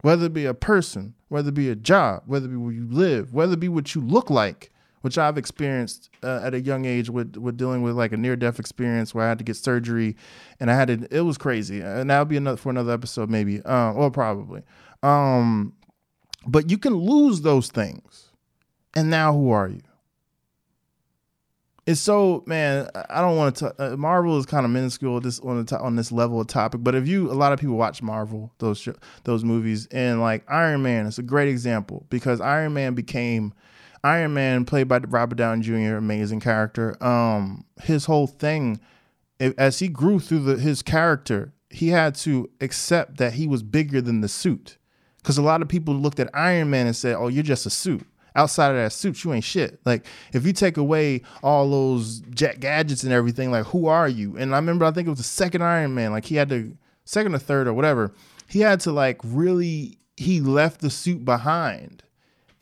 whether 0.03 0.27
it 0.27 0.35
be 0.35 0.45
a 0.45 0.55
person, 0.55 1.15
whether 1.29 1.49
it 1.49 1.55
be 1.55 1.71
a 1.71 1.77
job, 1.77 2.25
whether 2.27 2.47
it 2.47 2.51
be 2.51 2.57
where 2.57 2.73
you 2.73 2.87
live, 2.91 3.33
whether 3.33 3.55
it 3.55 3.61
be 3.61 3.69
what 3.69 3.95
you 3.95 4.01
look 4.01 4.29
like, 4.29 4.71
which 5.01 5.19
I've 5.19 5.38
experienced 5.38 6.11
uh, 6.23 6.41
at 6.43 6.55
a 6.55 6.61
young 6.61 6.85
age 6.85 7.09
with 7.09 7.37
with 7.37 7.57
dealing 7.57 7.83
with 7.83 7.95
like 7.95 8.12
a 8.12 8.17
near 8.17 8.37
death 8.37 8.59
experience 8.59 9.15
where 9.15 9.25
I 9.25 9.29
had 9.29 9.38
to 9.38 9.45
get 9.45 9.57
surgery, 9.57 10.17
and 10.61 10.71
I 10.71 10.75
had 10.75 10.88
to. 10.88 11.09
It 11.11 11.23
was 11.23 11.38
crazy, 11.38 11.81
and 11.81 12.11
that'll 12.11 12.25
be 12.25 12.37
another 12.37 12.57
for 12.57 12.71
another 12.71 12.93
episode 12.93 13.31
maybe, 13.31 13.62
uh, 13.62 13.93
or 13.93 14.11
probably. 14.11 14.62
Um, 15.03 15.75
but 16.47 16.71
you 16.71 16.79
can 16.79 16.95
lose 16.95 17.43
those 17.43 17.69
things, 17.69 18.31
and 18.95 19.11
now 19.11 19.33
who 19.33 19.51
are 19.51 19.69
you? 19.69 19.83
It's 21.85 22.01
so 22.01 22.45
man. 22.47 22.88
I 23.11 23.21
don't 23.21 23.37
want 23.37 23.57
to. 23.57 23.75
Uh, 23.79 23.97
Marvel 23.97 24.38
is 24.38 24.47
kind 24.47 24.64
of 24.64 24.71
minuscule 24.71 25.21
this 25.21 25.40
on 25.40 25.64
the 25.64 25.79
on 25.79 25.97
this 25.97 26.12
level 26.12 26.40
of 26.40 26.47
topic. 26.47 26.85
But 26.85 26.95
if 26.95 27.09
you, 27.09 27.31
a 27.31 27.35
lot 27.35 27.53
of 27.53 27.59
people 27.59 27.77
watch 27.77 28.03
Marvel 28.03 28.53
those 28.59 28.79
sh- 28.79 28.88
those 29.25 29.42
movies, 29.42 29.88
and 29.90 30.21
like 30.21 30.45
Iron 30.49 30.83
Man, 30.83 31.07
it's 31.07 31.18
a 31.18 31.25
great 31.25 31.49
example 31.49 32.07
because 32.09 32.40
Iron 32.40 32.73
Man 32.75 32.95
became 32.95 33.53
Iron 34.05 34.35
Man, 34.35 34.64
played 34.64 34.87
by 34.87 34.99
Robert 34.99 35.37
Downey 35.37 35.62
Jr., 35.62 35.97
amazing 35.97 36.40
character. 36.40 37.03
Um, 37.03 37.64
his 37.83 38.05
whole 38.05 38.27
thing, 38.27 38.81
as 39.40 39.79
he 39.79 39.88
grew 39.88 40.21
through 40.21 40.40
the, 40.40 40.57
his 40.59 40.83
character, 40.83 41.53
he 41.71 41.88
had 41.88 42.14
to 42.16 42.51
accept 42.61 43.16
that 43.18 43.35
he 43.35 43.47
was 43.47 43.62
bigger 43.62 44.01
than 44.01 44.21
the 44.21 44.29
suit. 44.29 44.77
Because 45.18 45.38
a 45.38 45.42
lot 45.42 45.62
of 45.62 45.68
people 45.68 45.95
looked 45.95 46.18
at 46.18 46.31
Iron 46.35 46.71
Man 46.71 46.87
and 46.87 46.97
said, 46.97 47.16
"Oh, 47.16 47.29
you're 47.29 47.42
just 47.42 47.66
a 47.66 47.71
suit." 47.71 48.07
Outside 48.35 48.71
of 48.71 48.77
that 48.77 48.92
suit, 48.92 49.25
you 49.25 49.33
ain't 49.33 49.45
shit. 49.45 49.81
Like 49.85 50.07
if 50.33 50.47
you 50.47 50.53
take 50.53 50.77
away 50.77 51.23
all 51.42 51.71
those 51.71 52.21
jet 52.31 52.61
gadgets 52.61 53.03
and 53.03 53.12
everything, 53.12 53.51
like 53.51 53.66
who 53.66 53.87
are 53.87 54.09
you? 54.09 54.37
And 54.37 54.55
I 54.55 54.59
remember, 54.59 54.85
I 54.85 54.90
think 54.90 55.07
it 55.07 55.11
was 55.11 55.18
the 55.18 55.25
second 55.25 55.62
Iron 55.62 55.95
Man. 55.95 56.12
Like 56.12 56.25
he 56.25 56.37
had 56.37 56.49
to 56.49 56.77
second 57.05 57.35
or 57.35 57.38
third 57.38 57.66
or 57.66 57.75
whatever. 57.75 58.14
He 58.49 58.61
had 58.61 58.81
to 58.81 58.92
like 58.92 59.21
really. 59.23 59.99
He 60.18 60.40
left 60.40 60.83
the 60.83 60.90
suit 60.90 61.25
behind 61.25 62.05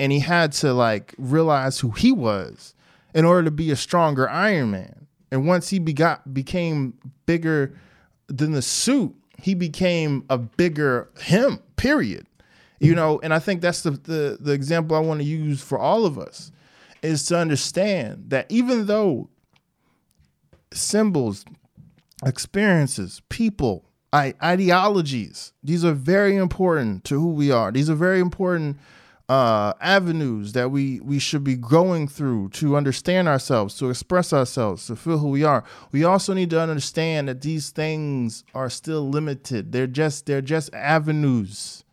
and 0.00 0.12
he 0.12 0.20
had 0.20 0.52
to 0.52 0.72
like 0.72 1.14
realize 1.18 1.80
who 1.80 1.90
he 1.90 2.10
was 2.10 2.74
in 3.14 3.24
order 3.26 3.44
to 3.44 3.50
be 3.50 3.70
a 3.70 3.76
stronger 3.76 4.28
Iron 4.28 4.70
Man. 4.70 5.06
And 5.30 5.46
once 5.46 5.68
he 5.68 5.78
begot 5.78 6.32
became 6.32 6.94
bigger 7.26 7.78
than 8.28 8.52
the 8.52 8.62
suit, 8.62 9.14
he 9.36 9.54
became 9.54 10.24
a 10.30 10.38
bigger 10.38 11.10
him. 11.20 11.60
Period. 11.76 12.26
You 12.80 12.94
know, 12.94 13.20
and 13.22 13.34
I 13.34 13.38
think 13.38 13.60
that's 13.60 13.82
the 13.82 13.90
the, 13.90 14.38
the 14.40 14.52
example 14.52 14.96
I 14.96 15.00
want 15.00 15.20
to 15.20 15.26
use 15.26 15.62
for 15.62 15.78
all 15.78 16.06
of 16.06 16.18
us 16.18 16.50
is 17.02 17.24
to 17.26 17.36
understand 17.36 18.24
that 18.28 18.46
even 18.48 18.86
though 18.86 19.28
symbols, 20.72 21.44
experiences, 22.24 23.22
people, 23.28 23.84
ideologies, 24.14 25.52
these 25.62 25.84
are 25.84 25.92
very 25.92 26.36
important 26.36 27.04
to 27.04 27.20
who 27.20 27.32
we 27.32 27.50
are. 27.50 27.70
These 27.70 27.88
are 27.88 27.94
very 27.94 28.20
important 28.20 28.78
uh, 29.28 29.72
avenues 29.80 30.54
that 30.54 30.72
we 30.72 30.98
we 31.00 31.20
should 31.20 31.44
be 31.44 31.54
going 31.54 32.08
through 32.08 32.48
to 32.48 32.76
understand 32.76 33.28
ourselves, 33.28 33.76
to 33.78 33.88
express 33.88 34.32
ourselves, 34.32 34.88
to 34.88 34.96
feel 34.96 35.18
who 35.18 35.28
we 35.28 35.44
are. 35.44 35.62
We 35.92 36.02
also 36.02 36.34
need 36.34 36.50
to 36.50 36.60
understand 36.60 37.28
that 37.28 37.40
these 37.40 37.70
things 37.70 38.42
are 38.54 38.68
still 38.68 39.08
limited. 39.08 39.70
They're 39.70 39.86
just 39.86 40.26
they're 40.26 40.42
just 40.42 40.74
avenues. 40.74 41.84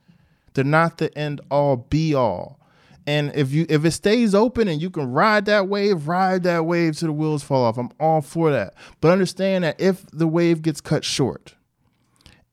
They're 0.57 0.65
not 0.65 0.97
the 0.97 1.15
end 1.17 1.39
all 1.49 1.77
be 1.77 2.13
all. 2.13 2.59
And 3.05 3.33
if 3.35 3.53
you 3.53 3.65
if 3.69 3.85
it 3.85 3.91
stays 3.91 4.35
open 4.35 4.67
and 4.67 4.81
you 4.81 4.89
can 4.89 5.09
ride 5.09 5.45
that 5.45 5.69
wave, 5.69 6.09
ride 6.09 6.43
that 6.43 6.65
wave 6.65 6.97
till 6.97 7.07
the 7.07 7.13
wheels 7.13 7.43
fall 7.43 7.63
off. 7.63 7.77
I'm 7.77 7.91
all 8.01 8.21
for 8.21 8.51
that. 8.51 8.73
But 8.99 9.11
understand 9.11 9.63
that 9.63 9.79
if 9.79 10.05
the 10.11 10.27
wave 10.27 10.61
gets 10.61 10.81
cut 10.81 11.05
short, 11.05 11.55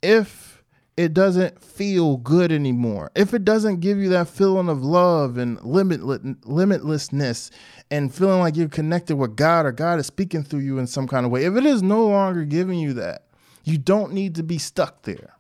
if 0.02 0.54
it 0.96 1.12
doesn't 1.12 1.60
feel 1.60 2.18
good 2.18 2.52
anymore. 2.52 3.10
If 3.16 3.34
it 3.34 3.44
doesn't 3.44 3.80
give 3.80 3.98
you 3.98 4.10
that 4.10 4.28
feeling 4.28 4.68
of 4.68 4.84
love 4.84 5.38
and 5.38 5.60
limitless, 5.64 6.20
limitlessness 6.20 7.50
and 7.90 8.14
feeling 8.14 8.38
like 8.40 8.56
you're 8.56 8.68
connected 8.68 9.16
with 9.16 9.34
God 9.34 9.66
or 9.66 9.72
God 9.72 9.98
is 9.98 10.06
speaking 10.06 10.44
through 10.44 10.60
you 10.60 10.78
in 10.78 10.86
some 10.86 11.08
kind 11.08 11.26
of 11.26 11.32
way, 11.32 11.44
if 11.44 11.56
it 11.56 11.66
is 11.66 11.82
no 11.82 12.06
longer 12.06 12.44
giving 12.44 12.78
you 12.78 12.92
that, 12.94 13.24
you 13.64 13.76
don't 13.76 14.12
need 14.12 14.36
to 14.36 14.44
be 14.44 14.58
stuck 14.58 15.02
there. 15.02 15.33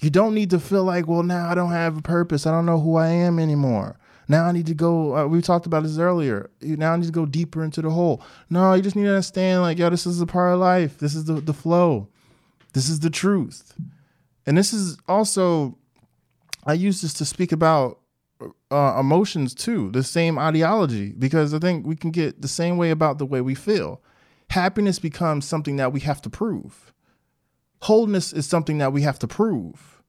You 0.00 0.10
don't 0.10 0.34
need 0.34 0.50
to 0.50 0.60
feel 0.60 0.84
like, 0.84 1.06
well, 1.06 1.22
now 1.22 1.48
I 1.48 1.54
don't 1.54 1.70
have 1.70 1.96
a 1.96 2.02
purpose. 2.02 2.46
I 2.46 2.50
don't 2.50 2.66
know 2.66 2.78
who 2.78 2.96
I 2.96 3.08
am 3.08 3.38
anymore. 3.38 3.98
Now 4.28 4.44
I 4.44 4.52
need 4.52 4.66
to 4.66 4.74
go. 4.74 5.16
Uh, 5.16 5.26
we 5.26 5.40
talked 5.40 5.66
about 5.66 5.84
this 5.84 5.98
earlier. 5.98 6.50
Now 6.60 6.92
I 6.92 6.96
need 6.96 7.06
to 7.06 7.12
go 7.12 7.26
deeper 7.26 7.64
into 7.64 7.80
the 7.80 7.90
hole. 7.90 8.22
No, 8.50 8.74
you 8.74 8.82
just 8.82 8.96
need 8.96 9.04
to 9.04 9.10
understand, 9.10 9.62
like, 9.62 9.78
yo, 9.78 9.88
this 9.88 10.06
is 10.06 10.20
a 10.20 10.26
part 10.26 10.52
of 10.52 10.60
life. 10.60 10.98
This 10.98 11.14
is 11.14 11.24
the, 11.24 11.34
the 11.34 11.54
flow. 11.54 12.08
This 12.72 12.88
is 12.88 13.00
the 13.00 13.10
truth. 13.10 13.72
And 14.44 14.58
this 14.58 14.72
is 14.72 14.98
also, 15.08 15.78
I 16.66 16.74
use 16.74 17.00
this 17.00 17.14
to 17.14 17.24
speak 17.24 17.52
about 17.52 18.00
uh, 18.70 18.96
emotions 19.00 19.54
too, 19.54 19.90
the 19.92 20.02
same 20.02 20.38
ideology, 20.38 21.12
because 21.12 21.54
I 21.54 21.58
think 21.58 21.86
we 21.86 21.96
can 21.96 22.10
get 22.10 22.42
the 22.42 22.48
same 22.48 22.76
way 22.76 22.90
about 22.90 23.18
the 23.18 23.24
way 23.24 23.40
we 23.40 23.54
feel. 23.54 24.02
Happiness 24.50 24.98
becomes 24.98 25.46
something 25.46 25.76
that 25.76 25.92
we 25.92 26.00
have 26.00 26.20
to 26.22 26.30
prove. 26.30 26.92
Wholeness 27.82 28.32
is 28.32 28.46
something 28.46 28.78
that 28.78 28.92
we 28.92 29.02
have 29.02 29.18
to 29.20 29.28
prove. 29.28 30.02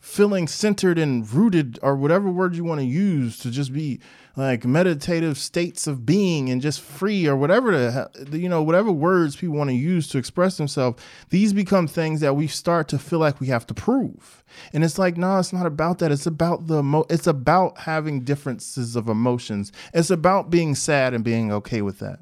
Feeling 0.00 0.48
centered 0.48 0.98
and 0.98 1.30
rooted 1.30 1.78
or 1.82 1.96
whatever 1.96 2.30
word 2.30 2.54
you 2.54 2.64
want 2.64 2.80
to 2.80 2.86
use 2.86 3.36
to 3.38 3.50
just 3.50 3.72
be 3.72 4.00
like 4.36 4.64
meditative 4.64 5.36
states 5.36 5.88
of 5.88 6.06
being 6.06 6.48
and 6.48 6.62
just 6.62 6.80
free 6.80 7.26
or 7.26 7.36
whatever 7.36 8.08
the 8.14 8.38
you 8.38 8.48
know 8.48 8.62
whatever 8.62 8.92
words 8.92 9.34
people 9.34 9.56
want 9.56 9.68
to 9.68 9.74
use 9.74 10.06
to 10.06 10.16
express 10.16 10.56
themselves 10.56 11.02
these 11.30 11.52
become 11.52 11.88
things 11.88 12.20
that 12.20 12.36
we 12.36 12.46
start 12.46 12.86
to 12.88 12.98
feel 12.98 13.18
like 13.18 13.40
we 13.40 13.48
have 13.48 13.66
to 13.66 13.74
prove. 13.74 14.44
And 14.72 14.84
it's 14.84 14.98
like 14.98 15.16
no 15.16 15.38
it's 15.38 15.52
not 15.52 15.66
about 15.66 15.98
that. 15.98 16.12
It's 16.12 16.26
about 16.26 16.68
the 16.68 16.78
emo- 16.78 17.06
it's 17.10 17.26
about 17.26 17.78
having 17.78 18.20
differences 18.20 18.94
of 18.96 19.08
emotions. 19.08 19.72
It's 19.92 20.10
about 20.10 20.48
being 20.48 20.76
sad 20.76 21.12
and 21.12 21.24
being 21.24 21.52
okay 21.52 21.82
with 21.82 21.98
that 21.98 22.20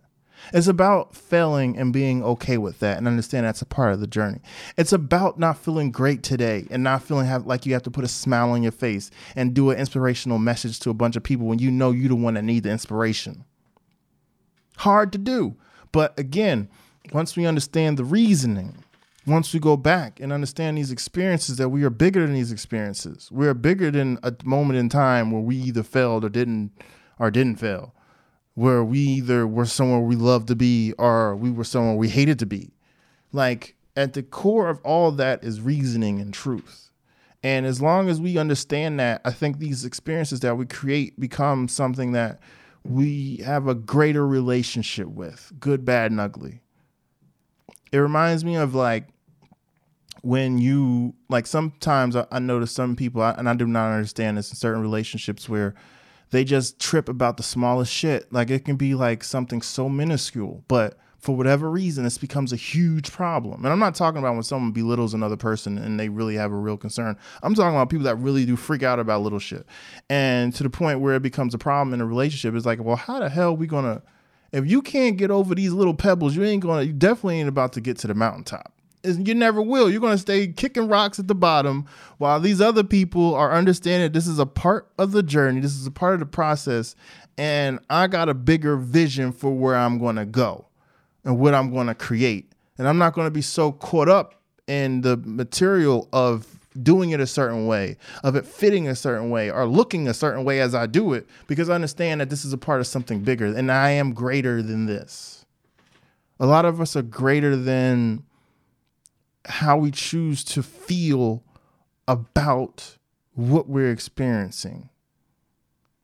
it's 0.53 0.67
about 0.67 1.15
failing 1.15 1.77
and 1.77 1.93
being 1.93 2.23
okay 2.23 2.59
with 2.59 2.79
that 2.81 2.99
and 2.99 3.09
understand 3.09 3.47
that's 3.47 3.63
a 3.63 3.67
part 3.67 3.93
of 3.93 4.01
the 4.01 4.07
journey. 4.07 4.41
It's 4.77 4.93
about 4.93 5.39
not 5.39 5.59
feeling 5.59 5.91
great 5.91 6.23
today 6.23 6.67
and 6.71 6.83
not 6.83 7.03
feeling 7.03 7.27
have, 7.27 7.47
like 7.47 7.67
you 7.67 7.73
have 7.73 7.83
to 7.85 7.91
put 7.91 8.05
a 8.05 8.09
smile 8.09 8.51
on 8.51 8.63
your 8.63 8.73
face 8.73 9.11
and 9.35 9.55
do 9.55 9.71
an 9.71 9.79
inspirational 9.79 10.39
message 10.39 10.79
to 10.81 10.91
a 10.91 10.95
bunch 10.95 11.17
of 11.17 11.23
people 11.23 11.47
when 11.47 11.59
you 11.59 11.71
know 11.71 11.91
you're 11.91 12.09
the 12.09 12.17
one 12.17 12.35
that 12.35 12.43
need 12.43 12.63
the 12.63 12.71
inspiration. 12.71 13.45
Hard 14.79 15.13
to 15.13 15.19
do. 15.19 15.57
But 15.93 16.19
again, 16.19 16.69
once 17.13 17.37
we 17.37 17.47
understand 17.47 17.97
the 17.97 18.05
reasoning, 18.05 18.85
once 19.27 19.53
we 19.53 19.59
go 19.59 19.77
back 19.77 20.21
and 20.21 20.33
understand 20.33 20.79
these 20.79 20.93
experiences 20.93 21.57
that 21.57 21.71
we 21.71 21.83
are 21.83 21.91
bigger 21.91 22.21
than 22.21 22.35
these 22.35 22.53
experiences. 22.53 23.29
We 23.33 23.49
are 23.49 23.55
bigger 23.55 23.91
than 23.91 24.19
a 24.23 24.35
moment 24.45 24.79
in 24.79 24.89
time 24.89 25.33
where 25.33 25.43
we 25.43 25.57
either 25.57 25.83
failed 25.83 26.25
or 26.25 26.29
didn't 26.29 26.71
or 27.19 27.31
didn't 27.31 27.57
fail 27.57 27.93
where 28.57 28.83
we 28.83 28.99
either 28.99 29.47
were 29.47 29.67
somewhere 29.67 30.01
we 30.01 30.17
loved 30.17 30.49
to 30.49 30.57
be 30.57 30.95
or 30.99 31.37
we 31.37 31.51
were 31.51 31.63
somewhere 31.63 31.95
we 31.95 32.09
hated 32.09 32.39
to 32.39 32.47
be. 32.47 32.73
Like 33.31 33.77
at 33.95 34.15
the 34.15 34.23
core 34.23 34.69
of 34.71 34.81
all 34.83 35.13
that 35.13 35.45
is 35.45 35.61
reasoning 35.61 36.21
and 36.21 36.33
truth. 36.33 36.91
And 37.43 37.67
as 37.67 37.83
long 37.83 38.09
as 38.09 38.19
we 38.19 38.39
understand 38.39 38.99
that, 38.99 39.21
I 39.27 39.31
think 39.31 39.59
these 39.59 39.85
experiences 39.85 40.41
that 40.41 40.57
we 40.57 40.65
create 40.65 41.21
become 41.21 41.69
something 41.69 42.13
that 42.13 42.41
we 42.83 43.43
have 43.45 43.69
a 43.69 43.75
greater 43.75 44.27
relationship 44.27 45.09
with, 45.09 45.53
good, 45.61 45.85
bad, 45.85 46.11
and 46.11 46.19
ugly. 46.19 46.63
It 47.93 47.99
reminds 47.99 48.43
me 48.43 48.57
of 48.57 48.75
like 48.75 49.09
when 50.23 50.57
you 50.57 51.15
like 51.29 51.47
sometimes 51.47 52.17
I, 52.17 52.27
I 52.33 52.39
notice 52.39 52.73
some 52.73 52.97
people, 52.97 53.23
and 53.23 53.49
I 53.51 53.55
do 53.55 53.67
not 53.67 53.93
understand 53.93 54.39
this 54.39 54.51
in 54.51 54.57
certain 54.57 54.81
relationships 54.81 55.47
where 55.47 55.75
they 56.31 56.45
just 56.45 56.79
trip 56.81 57.09
about 57.09 57.37
the 57.37 57.43
smallest 57.43 57.93
shit. 57.93 58.33
Like 58.33 58.51
it 58.51 58.65
can 58.65 58.77
be 58.77 58.95
like 58.95 59.25
something 59.25 59.63
so 59.63 59.89
minuscule, 59.89 60.65
but 60.69 60.99
for 61.19 61.37
whatever 61.37 61.71
reason, 61.71 62.05
this 62.05 62.19
becomes 62.19 62.53
a 62.53 62.57
huge 62.57 63.11
problem. 63.11 63.65
And 63.65 63.73
I'm 63.73 63.81
not 63.81 63.95
talking 63.97 64.19
about 64.19 64.35
when 64.35 64.45
someone 64.45 64.71
belittles 64.71 65.13
another 65.13 65.37
person 65.37 65.77
and 65.77 65.99
they 65.99 66.09
really 66.09 66.37
have 66.37 66.53
a 66.53 66.57
real 66.57 66.77
concern. 66.77 67.17
I'm 67.43 67.55
talking 67.55 67.75
about 67.75 67.91
people 67.91 68.05
that 68.05 68.17
really 68.17 68.47
do 68.47 68.55
freak 68.55 68.85
out 68.85 69.01
about 69.01 69.23
little 69.23 69.41
shit. 69.41 69.67
And 70.09 70.55
to 70.55 70.63
the 70.63 70.71
point 70.71 71.01
where 71.01 71.15
it 71.17 71.23
becomes 71.23 71.53
a 71.53 71.59
problem 71.59 71.95
in 71.95 72.01
a 72.01 72.07
relationship, 72.07 72.55
it's 72.55 72.67
like, 72.67 72.81
well, 72.81 72.97
how 72.97 73.19
the 73.19 73.29
hell 73.29 73.49
are 73.49 73.53
we 73.53 73.67
gonna 73.67 74.03
if 74.53 74.71
you 74.71 74.81
can't 74.83 75.17
get 75.17 75.31
over 75.31 75.55
these 75.55 75.73
little 75.73 75.95
pebbles, 75.95 76.37
you 76.37 76.45
ain't 76.45 76.63
gonna 76.63 76.83
you 76.83 76.93
definitely 76.93 77.41
ain't 77.41 77.49
about 77.49 77.73
to 77.75 77.81
get 77.81 77.99
to 77.99 78.07
the 78.07 78.15
mountaintop. 78.15 78.73
You 79.07 79.35
never 79.35 79.63
will. 79.63 79.91
You're 79.91 80.01
gonna 80.01 80.19
stay 80.19 80.49
kicking 80.49 80.89
rocks 80.89 81.19
at 81.19 81.29
the 81.29 81.35
bottom 81.35 81.87
while 82.19 82.41
these 82.41 82.61
other 82.61 82.85
people 82.85 83.35
are 83.35 83.53
understanding 83.53 84.13
this 84.13 84.27
is 84.27 84.39
a 84.39 84.47
part 84.47 84.91
of 84.99 85.13
the 85.13 85.23
journey, 85.23 85.61
this 85.61 85.75
is 85.75 85.87
a 85.87 85.91
part 85.91 86.15
of 86.15 86.21
the 86.21 86.27
process, 86.27 86.95
and 87.39 87.79
I 87.89 88.07
got 88.07 88.29
a 88.29 88.35
bigger 88.35 88.77
vision 88.77 89.33
for 89.33 89.51
where 89.51 89.77
I'm 89.77 89.99
gonna 89.99 90.27
go 90.27 90.67
and 91.27 91.39
what 91.39 91.55
I'm 91.55 91.71
going 91.71 91.89
to 91.89 91.95
create. 91.95 92.53
And 92.79 92.89
I'm 92.89 92.99
not 92.99 93.13
going 93.13 93.27
to 93.27 93.33
be 93.33 93.43
so 93.43 93.73
caught 93.73 94.09
up 94.09 94.41
in 94.67 95.03
the 95.03 95.17
material 95.19 96.09
of 96.13 96.47
doing 96.83 97.11
it 97.11 97.21
a 97.21 97.27
certain 97.27 97.67
way, 97.67 97.97
of 98.23 98.37
it 98.37 98.47
fitting 98.47 98.87
a 98.87 98.95
certain 98.95 99.31
way, 99.31 99.51
or 99.51 99.67
looking 99.67 100.09
a 100.09 100.15
certain 100.15 100.45
way 100.45 100.61
as 100.61 100.75
I 100.75 100.87
do 100.87 101.13
it, 101.15 101.27
because 101.47 101.69
I 101.69 101.75
understand 101.75 102.21
that 102.21 102.31
this 102.31 102.45
is 102.45 102.53
a 102.53 102.59
part 102.59 102.81
of 102.81 102.87
something 102.87 103.21
bigger 103.21 103.47
and 103.47 103.73
I 103.73 103.91
am 103.91 104.13
greater 104.13 104.63
than 104.63 104.87
this. 104.87 105.45
A 106.39 106.47
lot 106.47 106.65
of 106.65 106.81
us 106.81 106.95
are 106.97 107.03
greater 107.03 107.57
than 107.57 108.23
how 109.47 109.77
we 109.77 109.91
choose 109.91 110.45
to 110.45 110.63
feel 110.63 111.43
about 112.09 112.97
what 113.35 113.69
we're 113.69 113.91
experiencing. 113.91 114.89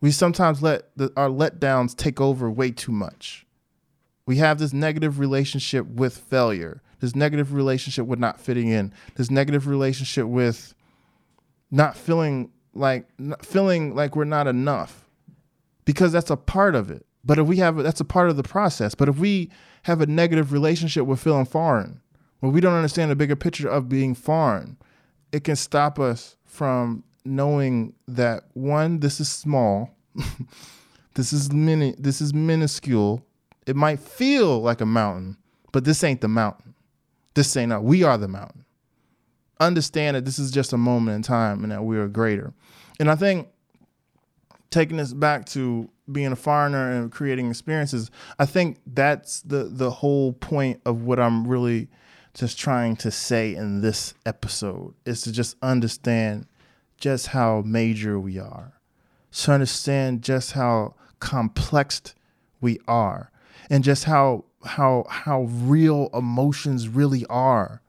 We 0.01 0.11
sometimes 0.11 0.63
let 0.63 0.97
the, 0.97 1.13
our 1.17 1.29
letdowns 1.29 1.97
take 1.97 2.21
over 2.21 2.51
way 2.51 2.71
too 2.73 2.93
much 2.93 3.47
we 4.27 4.37
have 4.37 4.59
this 4.59 4.73
negative 4.73 5.19
relationship 5.19 5.87
with 5.87 6.17
failure, 6.17 6.83
this 7.01 7.17
negative 7.17 7.53
relationship 7.53 8.07
with 8.07 8.19
not 8.19 8.41
fitting 8.41 8.69
in, 8.69 8.93
this 9.17 9.31
negative 9.31 9.67
relationship 9.67 10.27
with 10.27 10.75
not 11.71 11.97
feeling 11.97 12.51
like 12.75 13.07
not 13.19 13.45
feeling 13.45 13.95
like 13.95 14.17
we're 14.17 14.25
not 14.25 14.47
enough 14.47 15.07
because 15.85 16.13
that's 16.13 16.31
a 16.31 16.37
part 16.37 16.75
of 16.75 16.91
it. 16.91 17.05
But 17.25 17.39
if 17.39 17.47
we 17.47 17.57
have 17.59 17.77
that's 17.77 18.01
a 18.01 18.05
part 18.05 18.31
of 18.31 18.37
the 18.37 18.43
process. 18.43 18.95
But 18.95 19.09
if 19.09 19.19
we 19.19 19.51
have 19.85 20.01
a 20.01 20.07
negative 20.07 20.53
relationship 20.53 21.07
with 21.07 21.21
feeling 21.21 21.45
foreign, 21.45 22.01
where 22.43 22.51
we 22.51 22.61
don't 22.61 22.75
understand 22.75 23.09
the 23.09 23.15
bigger 23.15 23.37
picture 23.37 23.69
of 23.69 23.89
being 23.89 24.17
foreign, 24.17 24.77
it 25.31 25.45
can 25.45 25.55
stop 25.55 26.01
us 26.01 26.35
from 26.45 27.05
knowing 27.25 27.95
that 28.09 28.43
one, 28.55 28.99
this 28.99 29.21
is 29.21 29.29
small, 29.29 29.95
this 31.15 31.33
is 31.33 31.53
mini, 31.53 31.95
this 31.97 32.21
is 32.21 32.35
minuscule, 32.35 33.25
it 33.65 33.77
might 33.77 34.01
feel 34.01 34.61
like 34.61 34.81
a 34.81 34.87
mountain, 34.87 35.37
but 35.71 35.85
this 35.85 36.03
ain't 36.03 36.21
the 36.21 36.27
mountain. 36.27 36.75
This 37.35 37.57
ain't 37.57 37.69
not. 37.69 37.85
We 37.85 38.03
are 38.03 38.19
the 38.19 38.27
mountain. 38.27 38.65
Understand 39.61 40.17
that 40.17 40.25
this 40.25 40.41
is 40.41 40.51
just 40.51 40.73
a 40.73 40.77
moment 40.77 41.15
in 41.15 41.23
time 41.23 41.63
and 41.63 41.71
that 41.71 41.85
we 41.85 41.97
are 41.97 42.09
greater. 42.09 42.53
And 42.99 43.09
I 43.09 43.15
think 43.15 43.47
taking 44.71 44.97
this 44.97 45.13
back 45.13 45.47
to 45.47 45.89
being 46.11 46.33
a 46.33 46.37
foreigner 46.37 46.91
and 46.91 47.13
creating 47.13 47.49
experiences, 47.49 48.11
I 48.41 48.47
think 48.47 48.81
that's 48.85 49.43
the 49.43 49.71
the 49.71 49.93
whole 49.93 50.33
point 50.33 50.81
of 50.85 51.03
what 51.03 51.21
I'm 51.21 51.47
really 51.47 51.89
just 52.35 52.59
trying 52.59 52.97
to 52.97 53.11
say 53.11 53.55
in 53.55 53.81
this 53.83 54.15
episode 54.25 54.95
is 55.05 55.21
to 55.23 55.33
just 55.33 55.57
understand 55.61 56.47
just 56.97 57.29
how 57.29 57.63
major 57.67 58.19
we 58.19 58.39
are. 58.39 58.73
To 59.33 59.53
understand 59.53 60.23
just 60.23 60.53
how 60.53 60.95
complex 61.21 62.15
we 62.61 62.79
are 62.87 63.31
and 63.69 63.85
just 63.85 64.05
how 64.05 64.45
how 64.65 65.05
how 65.09 65.43
real 65.43 66.09
emotions 66.15 66.89
really 66.89 67.27
are. 67.27 67.83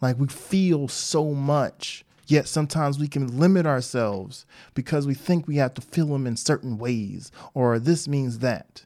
Like 0.00 0.18
we 0.18 0.28
feel 0.28 0.88
so 0.88 1.32
much, 1.34 2.04
yet 2.26 2.48
sometimes 2.48 2.98
we 2.98 3.08
can 3.08 3.38
limit 3.38 3.66
ourselves 3.66 4.44
because 4.74 5.06
we 5.06 5.14
think 5.14 5.46
we 5.46 5.56
have 5.56 5.74
to 5.74 5.80
feel 5.80 6.06
them 6.06 6.26
in 6.26 6.36
certain 6.36 6.78
ways 6.78 7.30
or 7.54 7.78
this 7.78 8.06
means 8.06 8.40
that. 8.40 8.84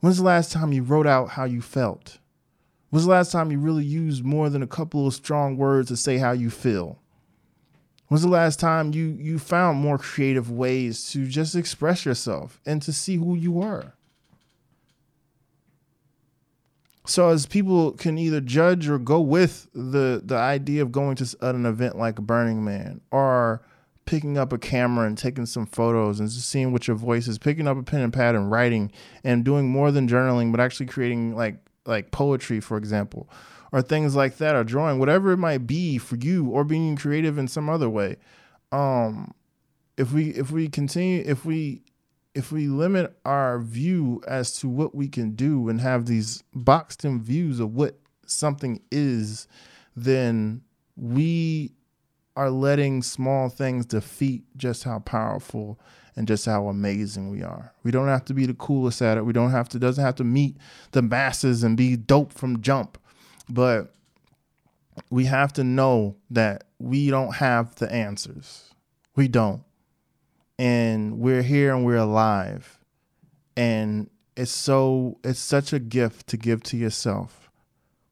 When's 0.00 0.16
the 0.18 0.24
last 0.24 0.52
time 0.52 0.72
you 0.72 0.82
wrote 0.82 1.06
out 1.06 1.30
how 1.30 1.44
you 1.44 1.60
felt? 1.60 2.19
When's 2.90 3.04
the 3.04 3.10
last 3.10 3.32
time 3.32 3.50
you 3.50 3.58
really 3.58 3.84
used 3.84 4.24
more 4.24 4.50
than 4.50 4.62
a 4.62 4.66
couple 4.66 5.06
of 5.06 5.14
strong 5.14 5.56
words 5.56 5.88
to 5.88 5.96
say 5.96 6.18
how 6.18 6.32
you 6.32 6.50
feel? 6.50 6.98
When's 8.08 8.22
the 8.22 8.28
last 8.28 8.58
time 8.58 8.92
you 8.92 9.16
you 9.20 9.38
found 9.38 9.78
more 9.78 9.96
creative 9.96 10.50
ways 10.50 11.08
to 11.12 11.26
just 11.26 11.54
express 11.54 12.04
yourself 12.04 12.60
and 12.66 12.82
to 12.82 12.92
see 12.92 13.16
who 13.16 13.36
you 13.36 13.60
are? 13.60 13.94
So 17.06 17.28
as 17.30 17.46
people 17.46 17.92
can 17.92 18.18
either 18.18 18.40
judge 18.40 18.88
or 18.88 18.98
go 18.98 19.20
with 19.20 19.68
the 19.72 20.20
the 20.24 20.36
idea 20.36 20.82
of 20.82 20.90
going 20.90 21.14
to 21.16 21.36
an 21.40 21.66
event 21.66 21.96
like 21.96 22.16
Burning 22.16 22.64
Man 22.64 23.00
or 23.12 23.62
picking 24.04 24.36
up 24.36 24.52
a 24.52 24.58
camera 24.58 25.06
and 25.06 25.16
taking 25.16 25.46
some 25.46 25.66
photos 25.66 26.18
and 26.18 26.28
just 26.28 26.48
seeing 26.48 26.72
what 26.72 26.88
your 26.88 26.96
voice 26.96 27.28
is, 27.28 27.38
picking 27.38 27.68
up 27.68 27.76
a 27.76 27.82
pen 27.84 28.00
and 28.00 28.12
pad 28.12 28.34
and 28.34 28.50
writing 28.50 28.90
and 29.22 29.44
doing 29.44 29.68
more 29.68 29.92
than 29.92 30.08
journaling, 30.08 30.50
but 30.50 30.60
actually 30.60 30.86
creating 30.86 31.36
like 31.36 31.56
like 31.86 32.10
poetry, 32.10 32.60
for 32.60 32.76
example, 32.76 33.28
or 33.72 33.82
things 33.82 34.14
like 34.14 34.38
that, 34.38 34.56
or 34.56 34.64
drawing, 34.64 34.98
whatever 34.98 35.32
it 35.32 35.38
might 35.38 35.66
be 35.66 35.98
for 35.98 36.16
you, 36.16 36.48
or 36.48 36.64
being 36.64 36.96
creative 36.96 37.38
in 37.38 37.48
some 37.48 37.68
other 37.68 37.88
way. 37.88 38.16
Um, 38.72 39.34
if 39.96 40.12
we 40.12 40.30
if 40.30 40.50
we 40.50 40.68
continue 40.68 41.22
if 41.26 41.44
we 41.44 41.82
if 42.34 42.52
we 42.52 42.68
limit 42.68 43.16
our 43.24 43.58
view 43.58 44.22
as 44.26 44.58
to 44.60 44.68
what 44.68 44.94
we 44.94 45.08
can 45.08 45.32
do 45.32 45.68
and 45.68 45.80
have 45.80 46.06
these 46.06 46.42
boxed 46.54 47.04
in 47.04 47.20
views 47.20 47.58
of 47.60 47.74
what 47.74 47.98
something 48.24 48.80
is, 48.90 49.48
then 49.96 50.62
we 50.96 51.72
are 52.36 52.50
letting 52.50 53.02
small 53.02 53.48
things 53.48 53.84
defeat 53.84 54.44
just 54.56 54.84
how 54.84 55.00
powerful 55.00 55.78
and 56.16 56.28
just 56.28 56.46
how 56.46 56.68
amazing 56.68 57.30
we 57.30 57.42
are. 57.42 57.72
We 57.82 57.90
don't 57.90 58.08
have 58.08 58.24
to 58.26 58.34
be 58.34 58.46
the 58.46 58.54
coolest 58.54 59.02
at 59.02 59.16
it. 59.16 59.24
We 59.24 59.32
don't 59.32 59.50
have 59.50 59.68
to 59.70 59.78
doesn't 59.78 60.04
have 60.04 60.16
to 60.16 60.24
meet 60.24 60.56
the 60.92 61.02
masses 61.02 61.62
and 61.62 61.76
be 61.76 61.96
dope 61.96 62.32
from 62.32 62.62
jump. 62.62 62.98
But 63.48 63.92
we 65.10 65.24
have 65.24 65.52
to 65.54 65.64
know 65.64 66.16
that 66.30 66.64
we 66.78 67.10
don't 67.10 67.36
have 67.36 67.74
the 67.76 67.90
answers. 67.92 68.74
We 69.16 69.28
don't 69.28 69.62
and 70.60 71.18
we're 71.18 71.40
here 71.40 71.74
and 71.74 71.86
we're 71.86 71.96
alive 71.96 72.78
and 73.56 74.10
it's 74.36 74.50
so 74.50 75.18
it's 75.24 75.38
such 75.38 75.72
a 75.72 75.78
gift 75.78 76.26
to 76.26 76.36
give 76.36 76.62
to 76.62 76.76
yourself 76.76 77.50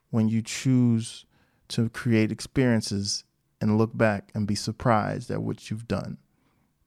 when 0.09 0.28
you 0.28 0.40
choose 0.40 1.26
to 1.68 1.90
create 1.90 2.32
experiences 2.32 3.24
and 3.61 3.76
look 3.76 3.94
back 3.94 4.30
and 4.34 4.46
be 4.46 4.55
surprised 4.55 5.30
at 5.30 5.42
what 5.42 5.70
you've 5.70 5.86
done 5.86 6.16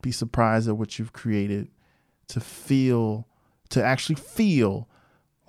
be 0.01 0.11
surprised 0.11 0.67
at 0.67 0.77
what 0.77 0.97
you've 0.97 1.13
created 1.13 1.69
to 2.27 2.39
feel 2.39 3.27
to 3.69 3.83
actually 3.83 4.15
feel 4.15 4.87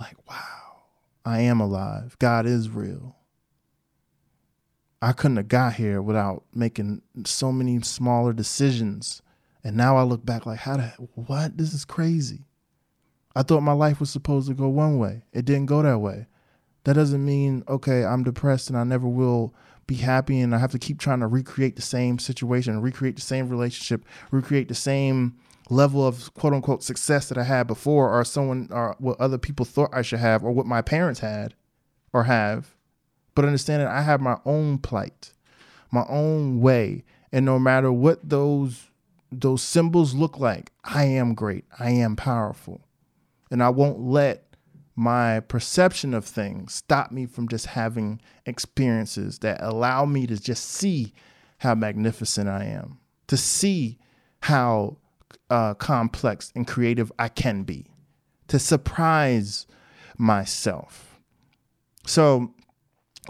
like 0.00 0.16
wow 0.28 0.82
i 1.24 1.40
am 1.40 1.60
alive 1.60 2.16
god 2.18 2.46
is 2.46 2.68
real 2.68 3.16
i 5.00 5.12
couldn't 5.12 5.36
have 5.36 5.48
got 5.48 5.74
here 5.74 6.00
without 6.02 6.44
making 6.54 7.02
so 7.24 7.52
many 7.52 7.80
smaller 7.80 8.32
decisions 8.32 9.22
and 9.64 9.76
now 9.76 9.96
I 9.96 10.02
look 10.02 10.24
back 10.24 10.46
like, 10.46 10.60
how 10.60 10.76
the 10.76 10.88
what? 11.14 11.56
This 11.56 11.72
is 11.72 11.84
crazy. 11.84 12.46
I 13.34 13.42
thought 13.42 13.62
my 13.62 13.72
life 13.72 14.00
was 14.00 14.10
supposed 14.10 14.48
to 14.48 14.54
go 14.54 14.68
one 14.68 14.98
way. 14.98 15.22
It 15.32 15.44
didn't 15.44 15.66
go 15.66 15.82
that 15.82 15.98
way. 15.98 16.26
That 16.84 16.94
doesn't 16.94 17.24
mean, 17.24 17.62
okay, 17.68 18.04
I'm 18.04 18.24
depressed 18.24 18.68
and 18.68 18.76
I 18.76 18.84
never 18.84 19.06
will 19.06 19.54
be 19.86 19.96
happy 19.96 20.40
and 20.40 20.54
I 20.54 20.58
have 20.58 20.72
to 20.72 20.78
keep 20.78 20.98
trying 20.98 21.20
to 21.20 21.26
recreate 21.26 21.76
the 21.76 21.82
same 21.82 22.18
situation, 22.18 22.80
recreate 22.80 23.16
the 23.16 23.22
same 23.22 23.48
relationship, 23.48 24.04
recreate 24.30 24.68
the 24.68 24.74
same 24.74 25.36
level 25.70 26.06
of 26.06 26.32
quote 26.34 26.52
unquote 26.52 26.82
success 26.82 27.28
that 27.28 27.38
I 27.38 27.44
had 27.44 27.66
before 27.66 28.10
or 28.10 28.24
someone 28.24 28.68
or 28.70 28.96
what 28.98 29.20
other 29.20 29.38
people 29.38 29.64
thought 29.64 29.90
I 29.92 30.02
should 30.02 30.18
have 30.18 30.44
or 30.44 30.52
what 30.52 30.66
my 30.66 30.82
parents 30.82 31.20
had 31.20 31.54
or 32.12 32.24
have. 32.24 32.74
But 33.34 33.44
understand 33.44 33.82
that 33.82 33.88
I 33.88 34.02
have 34.02 34.20
my 34.20 34.38
own 34.44 34.78
plight, 34.78 35.32
my 35.90 36.04
own 36.08 36.60
way. 36.60 37.04
And 37.32 37.46
no 37.46 37.58
matter 37.58 37.90
what 37.90 38.28
those 38.28 38.88
those 39.30 39.62
symbols 39.62 40.14
look 40.14 40.38
like 40.38 40.70
I 40.84 41.04
am 41.04 41.34
great, 41.34 41.64
I 41.78 41.90
am 41.90 42.16
powerful. 42.16 42.82
And 43.50 43.62
I 43.62 43.70
won't 43.70 44.00
let 44.00 44.51
my 44.94 45.40
perception 45.40 46.14
of 46.14 46.24
things 46.24 46.74
stop 46.74 47.10
me 47.10 47.26
from 47.26 47.48
just 47.48 47.66
having 47.66 48.20
experiences 48.46 49.38
that 49.40 49.58
allow 49.62 50.04
me 50.04 50.26
to 50.26 50.36
just 50.36 50.64
see 50.64 51.12
how 51.58 51.74
magnificent 51.74 52.48
I 52.48 52.64
am, 52.64 52.98
to 53.28 53.36
see 53.36 53.98
how 54.40 54.98
uh, 55.48 55.74
complex 55.74 56.52
and 56.54 56.66
creative 56.66 57.12
I 57.18 57.28
can 57.28 57.62
be, 57.62 57.86
to 58.48 58.58
surprise 58.58 59.66
myself. 60.18 61.20
So, 62.06 62.52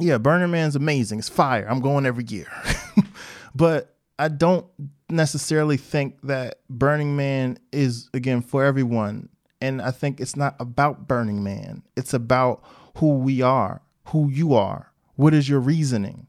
yeah, 0.00 0.18
Burning 0.18 0.50
Man's 0.50 0.76
amazing. 0.76 1.18
It's 1.18 1.28
fire. 1.28 1.66
I'm 1.68 1.80
going 1.80 2.06
every 2.06 2.24
year. 2.24 2.50
but 3.54 3.96
I 4.18 4.28
don't 4.28 4.66
necessarily 5.10 5.76
think 5.76 6.20
that 6.22 6.60
Burning 6.70 7.16
Man 7.16 7.58
is 7.72 8.08
again 8.14 8.40
for 8.40 8.64
everyone. 8.64 9.28
And 9.62 9.80
I 9.80 9.92
think 9.92 10.20
it's 10.20 10.34
not 10.34 10.56
about 10.58 11.06
Burning 11.06 11.44
Man. 11.44 11.84
It's 11.96 12.12
about 12.12 12.64
who 12.96 13.18
we 13.18 13.42
are, 13.42 13.80
who 14.08 14.28
you 14.28 14.54
are. 14.54 14.90
What 15.14 15.34
is 15.34 15.48
your 15.48 15.60
reasoning? 15.60 16.26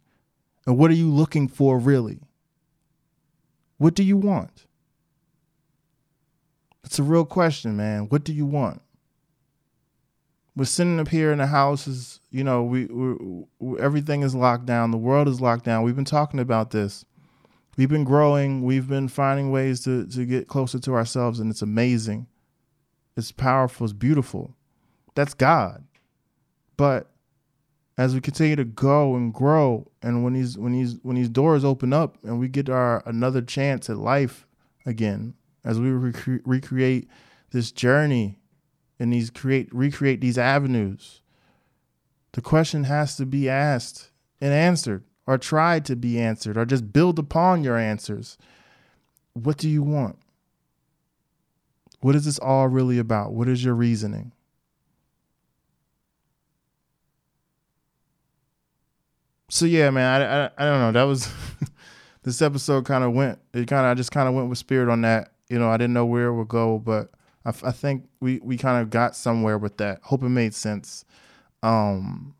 And 0.67 0.77
what 0.77 0.91
are 0.91 0.95
you 0.95 1.09
looking 1.09 1.47
for 1.47 1.79
really? 1.79 2.19
What 3.79 3.95
do 3.95 4.03
you 4.03 4.17
want? 4.17 4.67
It's 6.83 6.99
a 6.99 7.03
real 7.03 7.25
question, 7.25 7.75
man. 7.75 8.03
What 8.03 8.23
do 8.23 8.31
you 8.31 8.45
want? 8.45 8.83
We're 10.55 10.65
sitting 10.65 10.99
up 10.99 11.07
here 11.07 11.31
in 11.31 11.39
the 11.39 11.47
house 11.47 11.87
is, 11.87 12.19
you 12.29 12.43
know, 12.43 12.61
we 12.61 12.85
we 12.85 13.79
everything 13.79 14.21
is 14.21 14.35
locked 14.35 14.67
down. 14.67 14.91
The 14.91 14.97
world 14.97 15.27
is 15.27 15.41
locked 15.41 15.65
down. 15.65 15.81
We've 15.81 15.95
been 15.95 16.05
talking 16.05 16.39
about 16.39 16.69
this. 16.69 17.03
We've 17.77 17.89
been 17.89 18.03
growing. 18.03 18.61
We've 18.61 18.87
been 18.87 19.07
finding 19.07 19.49
ways 19.49 19.83
to 19.85 20.05
to 20.05 20.23
get 20.23 20.47
closer 20.47 20.77
to 20.77 20.93
ourselves, 20.93 21.39
and 21.39 21.49
it's 21.49 21.63
amazing. 21.63 22.27
It's 23.15 23.31
powerful. 23.31 23.85
It's 23.85 23.93
beautiful. 23.93 24.55
That's 25.15 25.33
God. 25.33 25.83
But 26.77 27.09
as 27.97 28.15
we 28.15 28.21
continue 28.21 28.55
to 28.55 28.65
go 28.65 29.15
and 29.15 29.33
grow, 29.33 29.91
and 30.01 30.23
when 30.23 30.33
these 30.33 30.57
when 30.57 30.73
these 30.73 30.97
when 31.03 31.15
these 31.15 31.29
doors 31.29 31.63
open 31.63 31.93
up, 31.93 32.17
and 32.23 32.39
we 32.39 32.47
get 32.47 32.69
our 32.69 33.03
another 33.05 33.41
chance 33.41 33.89
at 33.89 33.97
life 33.97 34.47
again, 34.85 35.35
as 35.63 35.79
we 35.79 35.89
rec- 35.89 36.41
recreate 36.45 37.07
this 37.51 37.71
journey 37.71 38.39
and 38.99 39.13
these 39.13 39.29
create 39.29 39.73
recreate 39.73 40.21
these 40.21 40.37
avenues 40.37 41.21
the 42.33 42.41
question 42.41 42.85
has 42.85 43.15
to 43.15 43.25
be 43.25 43.49
asked 43.49 44.09
and 44.41 44.53
answered 44.53 45.03
or 45.25 45.37
tried 45.37 45.85
to 45.85 45.95
be 45.95 46.19
answered 46.19 46.57
or 46.57 46.65
just 46.65 46.91
build 46.91 47.17
upon 47.17 47.63
your 47.63 47.77
answers 47.77 48.37
what 49.33 49.57
do 49.57 49.69
you 49.69 49.83
want 49.83 50.17
what 52.03 52.15
is 52.15 52.25
this 52.25 52.39
all 52.39 52.67
really 52.67 52.99
about 52.99 53.33
what 53.33 53.47
is 53.47 53.63
your 53.63 53.73
reasoning 53.73 54.31
so 59.49 59.65
yeah 59.65 59.89
man 59.89 60.21
i, 60.21 60.45
I, 60.45 60.49
I 60.57 60.65
don't 60.69 60.79
know 60.79 60.91
that 60.91 61.03
was 61.03 61.31
this 62.23 62.41
episode 62.41 62.85
kind 62.85 63.03
of 63.03 63.13
went 63.13 63.39
it 63.53 63.67
kind 63.67 63.85
of 63.85 63.91
i 63.91 63.93
just 63.93 64.11
kind 64.11 64.27
of 64.27 64.35
went 64.35 64.49
with 64.49 64.57
spirit 64.57 64.89
on 64.89 65.01
that 65.01 65.33
you 65.49 65.59
know 65.59 65.69
i 65.69 65.77
didn't 65.77 65.93
know 65.93 66.05
where 66.05 66.27
it 66.27 66.35
would 66.35 66.47
go 66.47 66.79
but 66.79 67.11
I, 67.45 67.49
I 67.49 67.71
think 67.71 68.07
we 68.19 68.39
we 68.43 68.57
kind 68.57 68.81
of 68.81 68.89
got 68.89 69.15
somewhere 69.15 69.57
with 69.57 69.77
that. 69.77 69.99
Hope 70.03 70.23
it 70.23 70.29
made 70.29 70.53
sense. 70.53 71.05
Um, 71.61 72.35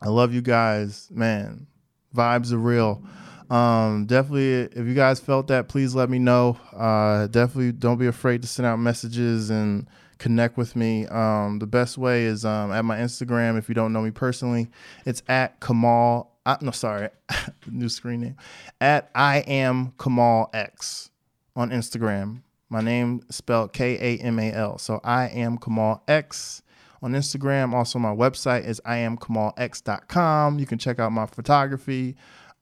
I 0.00 0.08
love 0.08 0.34
you 0.34 0.42
guys, 0.42 1.08
man. 1.10 1.66
Vibes 2.14 2.52
are 2.52 2.58
real. 2.58 3.02
Um, 3.50 4.06
definitely, 4.06 4.62
if 4.78 4.86
you 4.86 4.94
guys 4.94 5.20
felt 5.20 5.48
that, 5.48 5.68
please 5.68 5.94
let 5.94 6.08
me 6.08 6.18
know. 6.18 6.58
Uh, 6.74 7.26
definitely 7.26 7.72
don't 7.72 7.98
be 7.98 8.06
afraid 8.06 8.42
to 8.42 8.48
send 8.48 8.66
out 8.66 8.78
messages 8.78 9.50
and 9.50 9.86
connect 10.18 10.56
with 10.56 10.76
me. 10.76 11.06
Um, 11.06 11.58
the 11.58 11.66
best 11.66 11.98
way 11.98 12.24
is 12.24 12.44
um, 12.44 12.72
at 12.72 12.84
my 12.84 12.98
Instagram. 12.98 13.58
If 13.58 13.68
you 13.68 13.74
don't 13.74 13.92
know 13.92 14.02
me 14.02 14.10
personally, 14.10 14.70
it's 15.04 15.22
at 15.28 15.60
Kamal. 15.60 16.30
Uh, 16.46 16.56
no, 16.60 16.70
sorry, 16.70 17.08
new 17.70 17.88
screen 17.88 18.20
name. 18.20 18.36
At 18.80 19.10
I 19.14 19.38
am 19.38 19.92
Kamal 19.98 20.50
X 20.54 21.10
on 21.54 21.70
Instagram. 21.70 22.42
My 22.68 22.80
name 22.80 23.22
spelled 23.30 23.72
K 23.72 24.18
A 24.18 24.22
M 24.22 24.38
A 24.38 24.52
L. 24.52 24.78
So 24.78 25.00
I 25.04 25.28
am 25.28 25.58
Kamal 25.58 26.02
X 26.08 26.62
on 27.02 27.12
Instagram. 27.12 27.74
Also, 27.74 27.98
my 27.98 28.14
website 28.14 28.64
is 28.64 28.80
iamkamalx.com. 28.86 30.58
You 30.58 30.66
can 30.66 30.78
check 30.78 30.98
out 30.98 31.12
my 31.12 31.26
photography. 31.26 32.16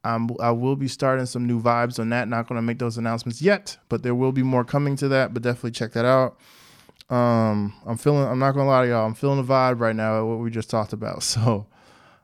Um, 0.05 0.35
I 0.41 0.51
will 0.51 0.77
be 0.77 0.89
starting 0.89 1.27
some 1.27 1.47
new 1.47 1.61
vibes 1.61 1.99
on 1.99 2.09
that. 2.11 2.29
Not 2.29 2.49
going 2.49 2.57
to 2.59 2.63
make 2.63 2.79
those 2.79 2.97
announcements 2.97 3.43
yet, 3.43 3.77
but 3.89 4.03
there 4.03 4.15
will 4.15 4.33
be 4.33 4.43
more 4.43 4.65
coming 4.65 4.97
to 4.97 5.09
that. 5.09 5.35
But 5.35 5.43
definitely 5.43 5.73
check 5.73 5.93
that 5.93 6.05
out. 6.05 6.39
Um, 7.15 7.75
I'm 7.87 7.97
feeling. 7.97 8.27
I'm 8.27 8.39
not 8.39 8.53
going 8.53 8.67
to 8.67 8.71
lie 8.71 8.85
to 8.85 8.89
y'all. 8.89 9.07
I'm 9.07 9.15
feeling 9.15 9.45
the 9.45 9.53
vibe 9.53 9.81
right 9.81 9.95
now. 9.97 10.21
At 10.21 10.27
what 10.27 10.39
we 10.39 10.51
just 10.51 10.71
talked 10.71 10.93
about. 10.93 11.23
So. 11.23 11.67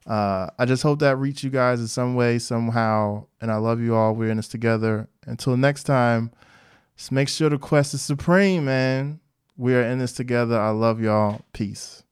Uh, 0.07 0.49
I 0.57 0.66
just 0.66 0.85
hope 0.85 1.01
that 1.01 1.16
reached 1.16 1.43
you 1.43 1.51
guys 1.51 1.81
in 1.81 1.89
some 1.89 2.14
way, 2.14 2.39
somehow. 2.39 3.27
And 3.41 3.51
I 3.51 3.57
love 3.57 3.81
you 3.81 3.97
all. 3.97 4.14
We're 4.14 4.31
in 4.31 4.37
this 4.37 4.47
together. 4.47 5.09
Until 5.27 5.57
next 5.57 5.83
time, 5.83 6.31
just 6.97 7.11
make 7.11 7.29
sure 7.29 7.51
the 7.51 7.59
quest 7.59 7.93
is 7.93 8.03
supreme, 8.03 8.64
man. 8.66 9.20
We 9.57 9.74
are 9.74 9.83
in 9.83 9.99
this 9.99 10.12
together. 10.12 10.59
I 10.61 10.70
love 10.70 11.01
y'all. 11.01 11.41
Peace. 11.53 12.05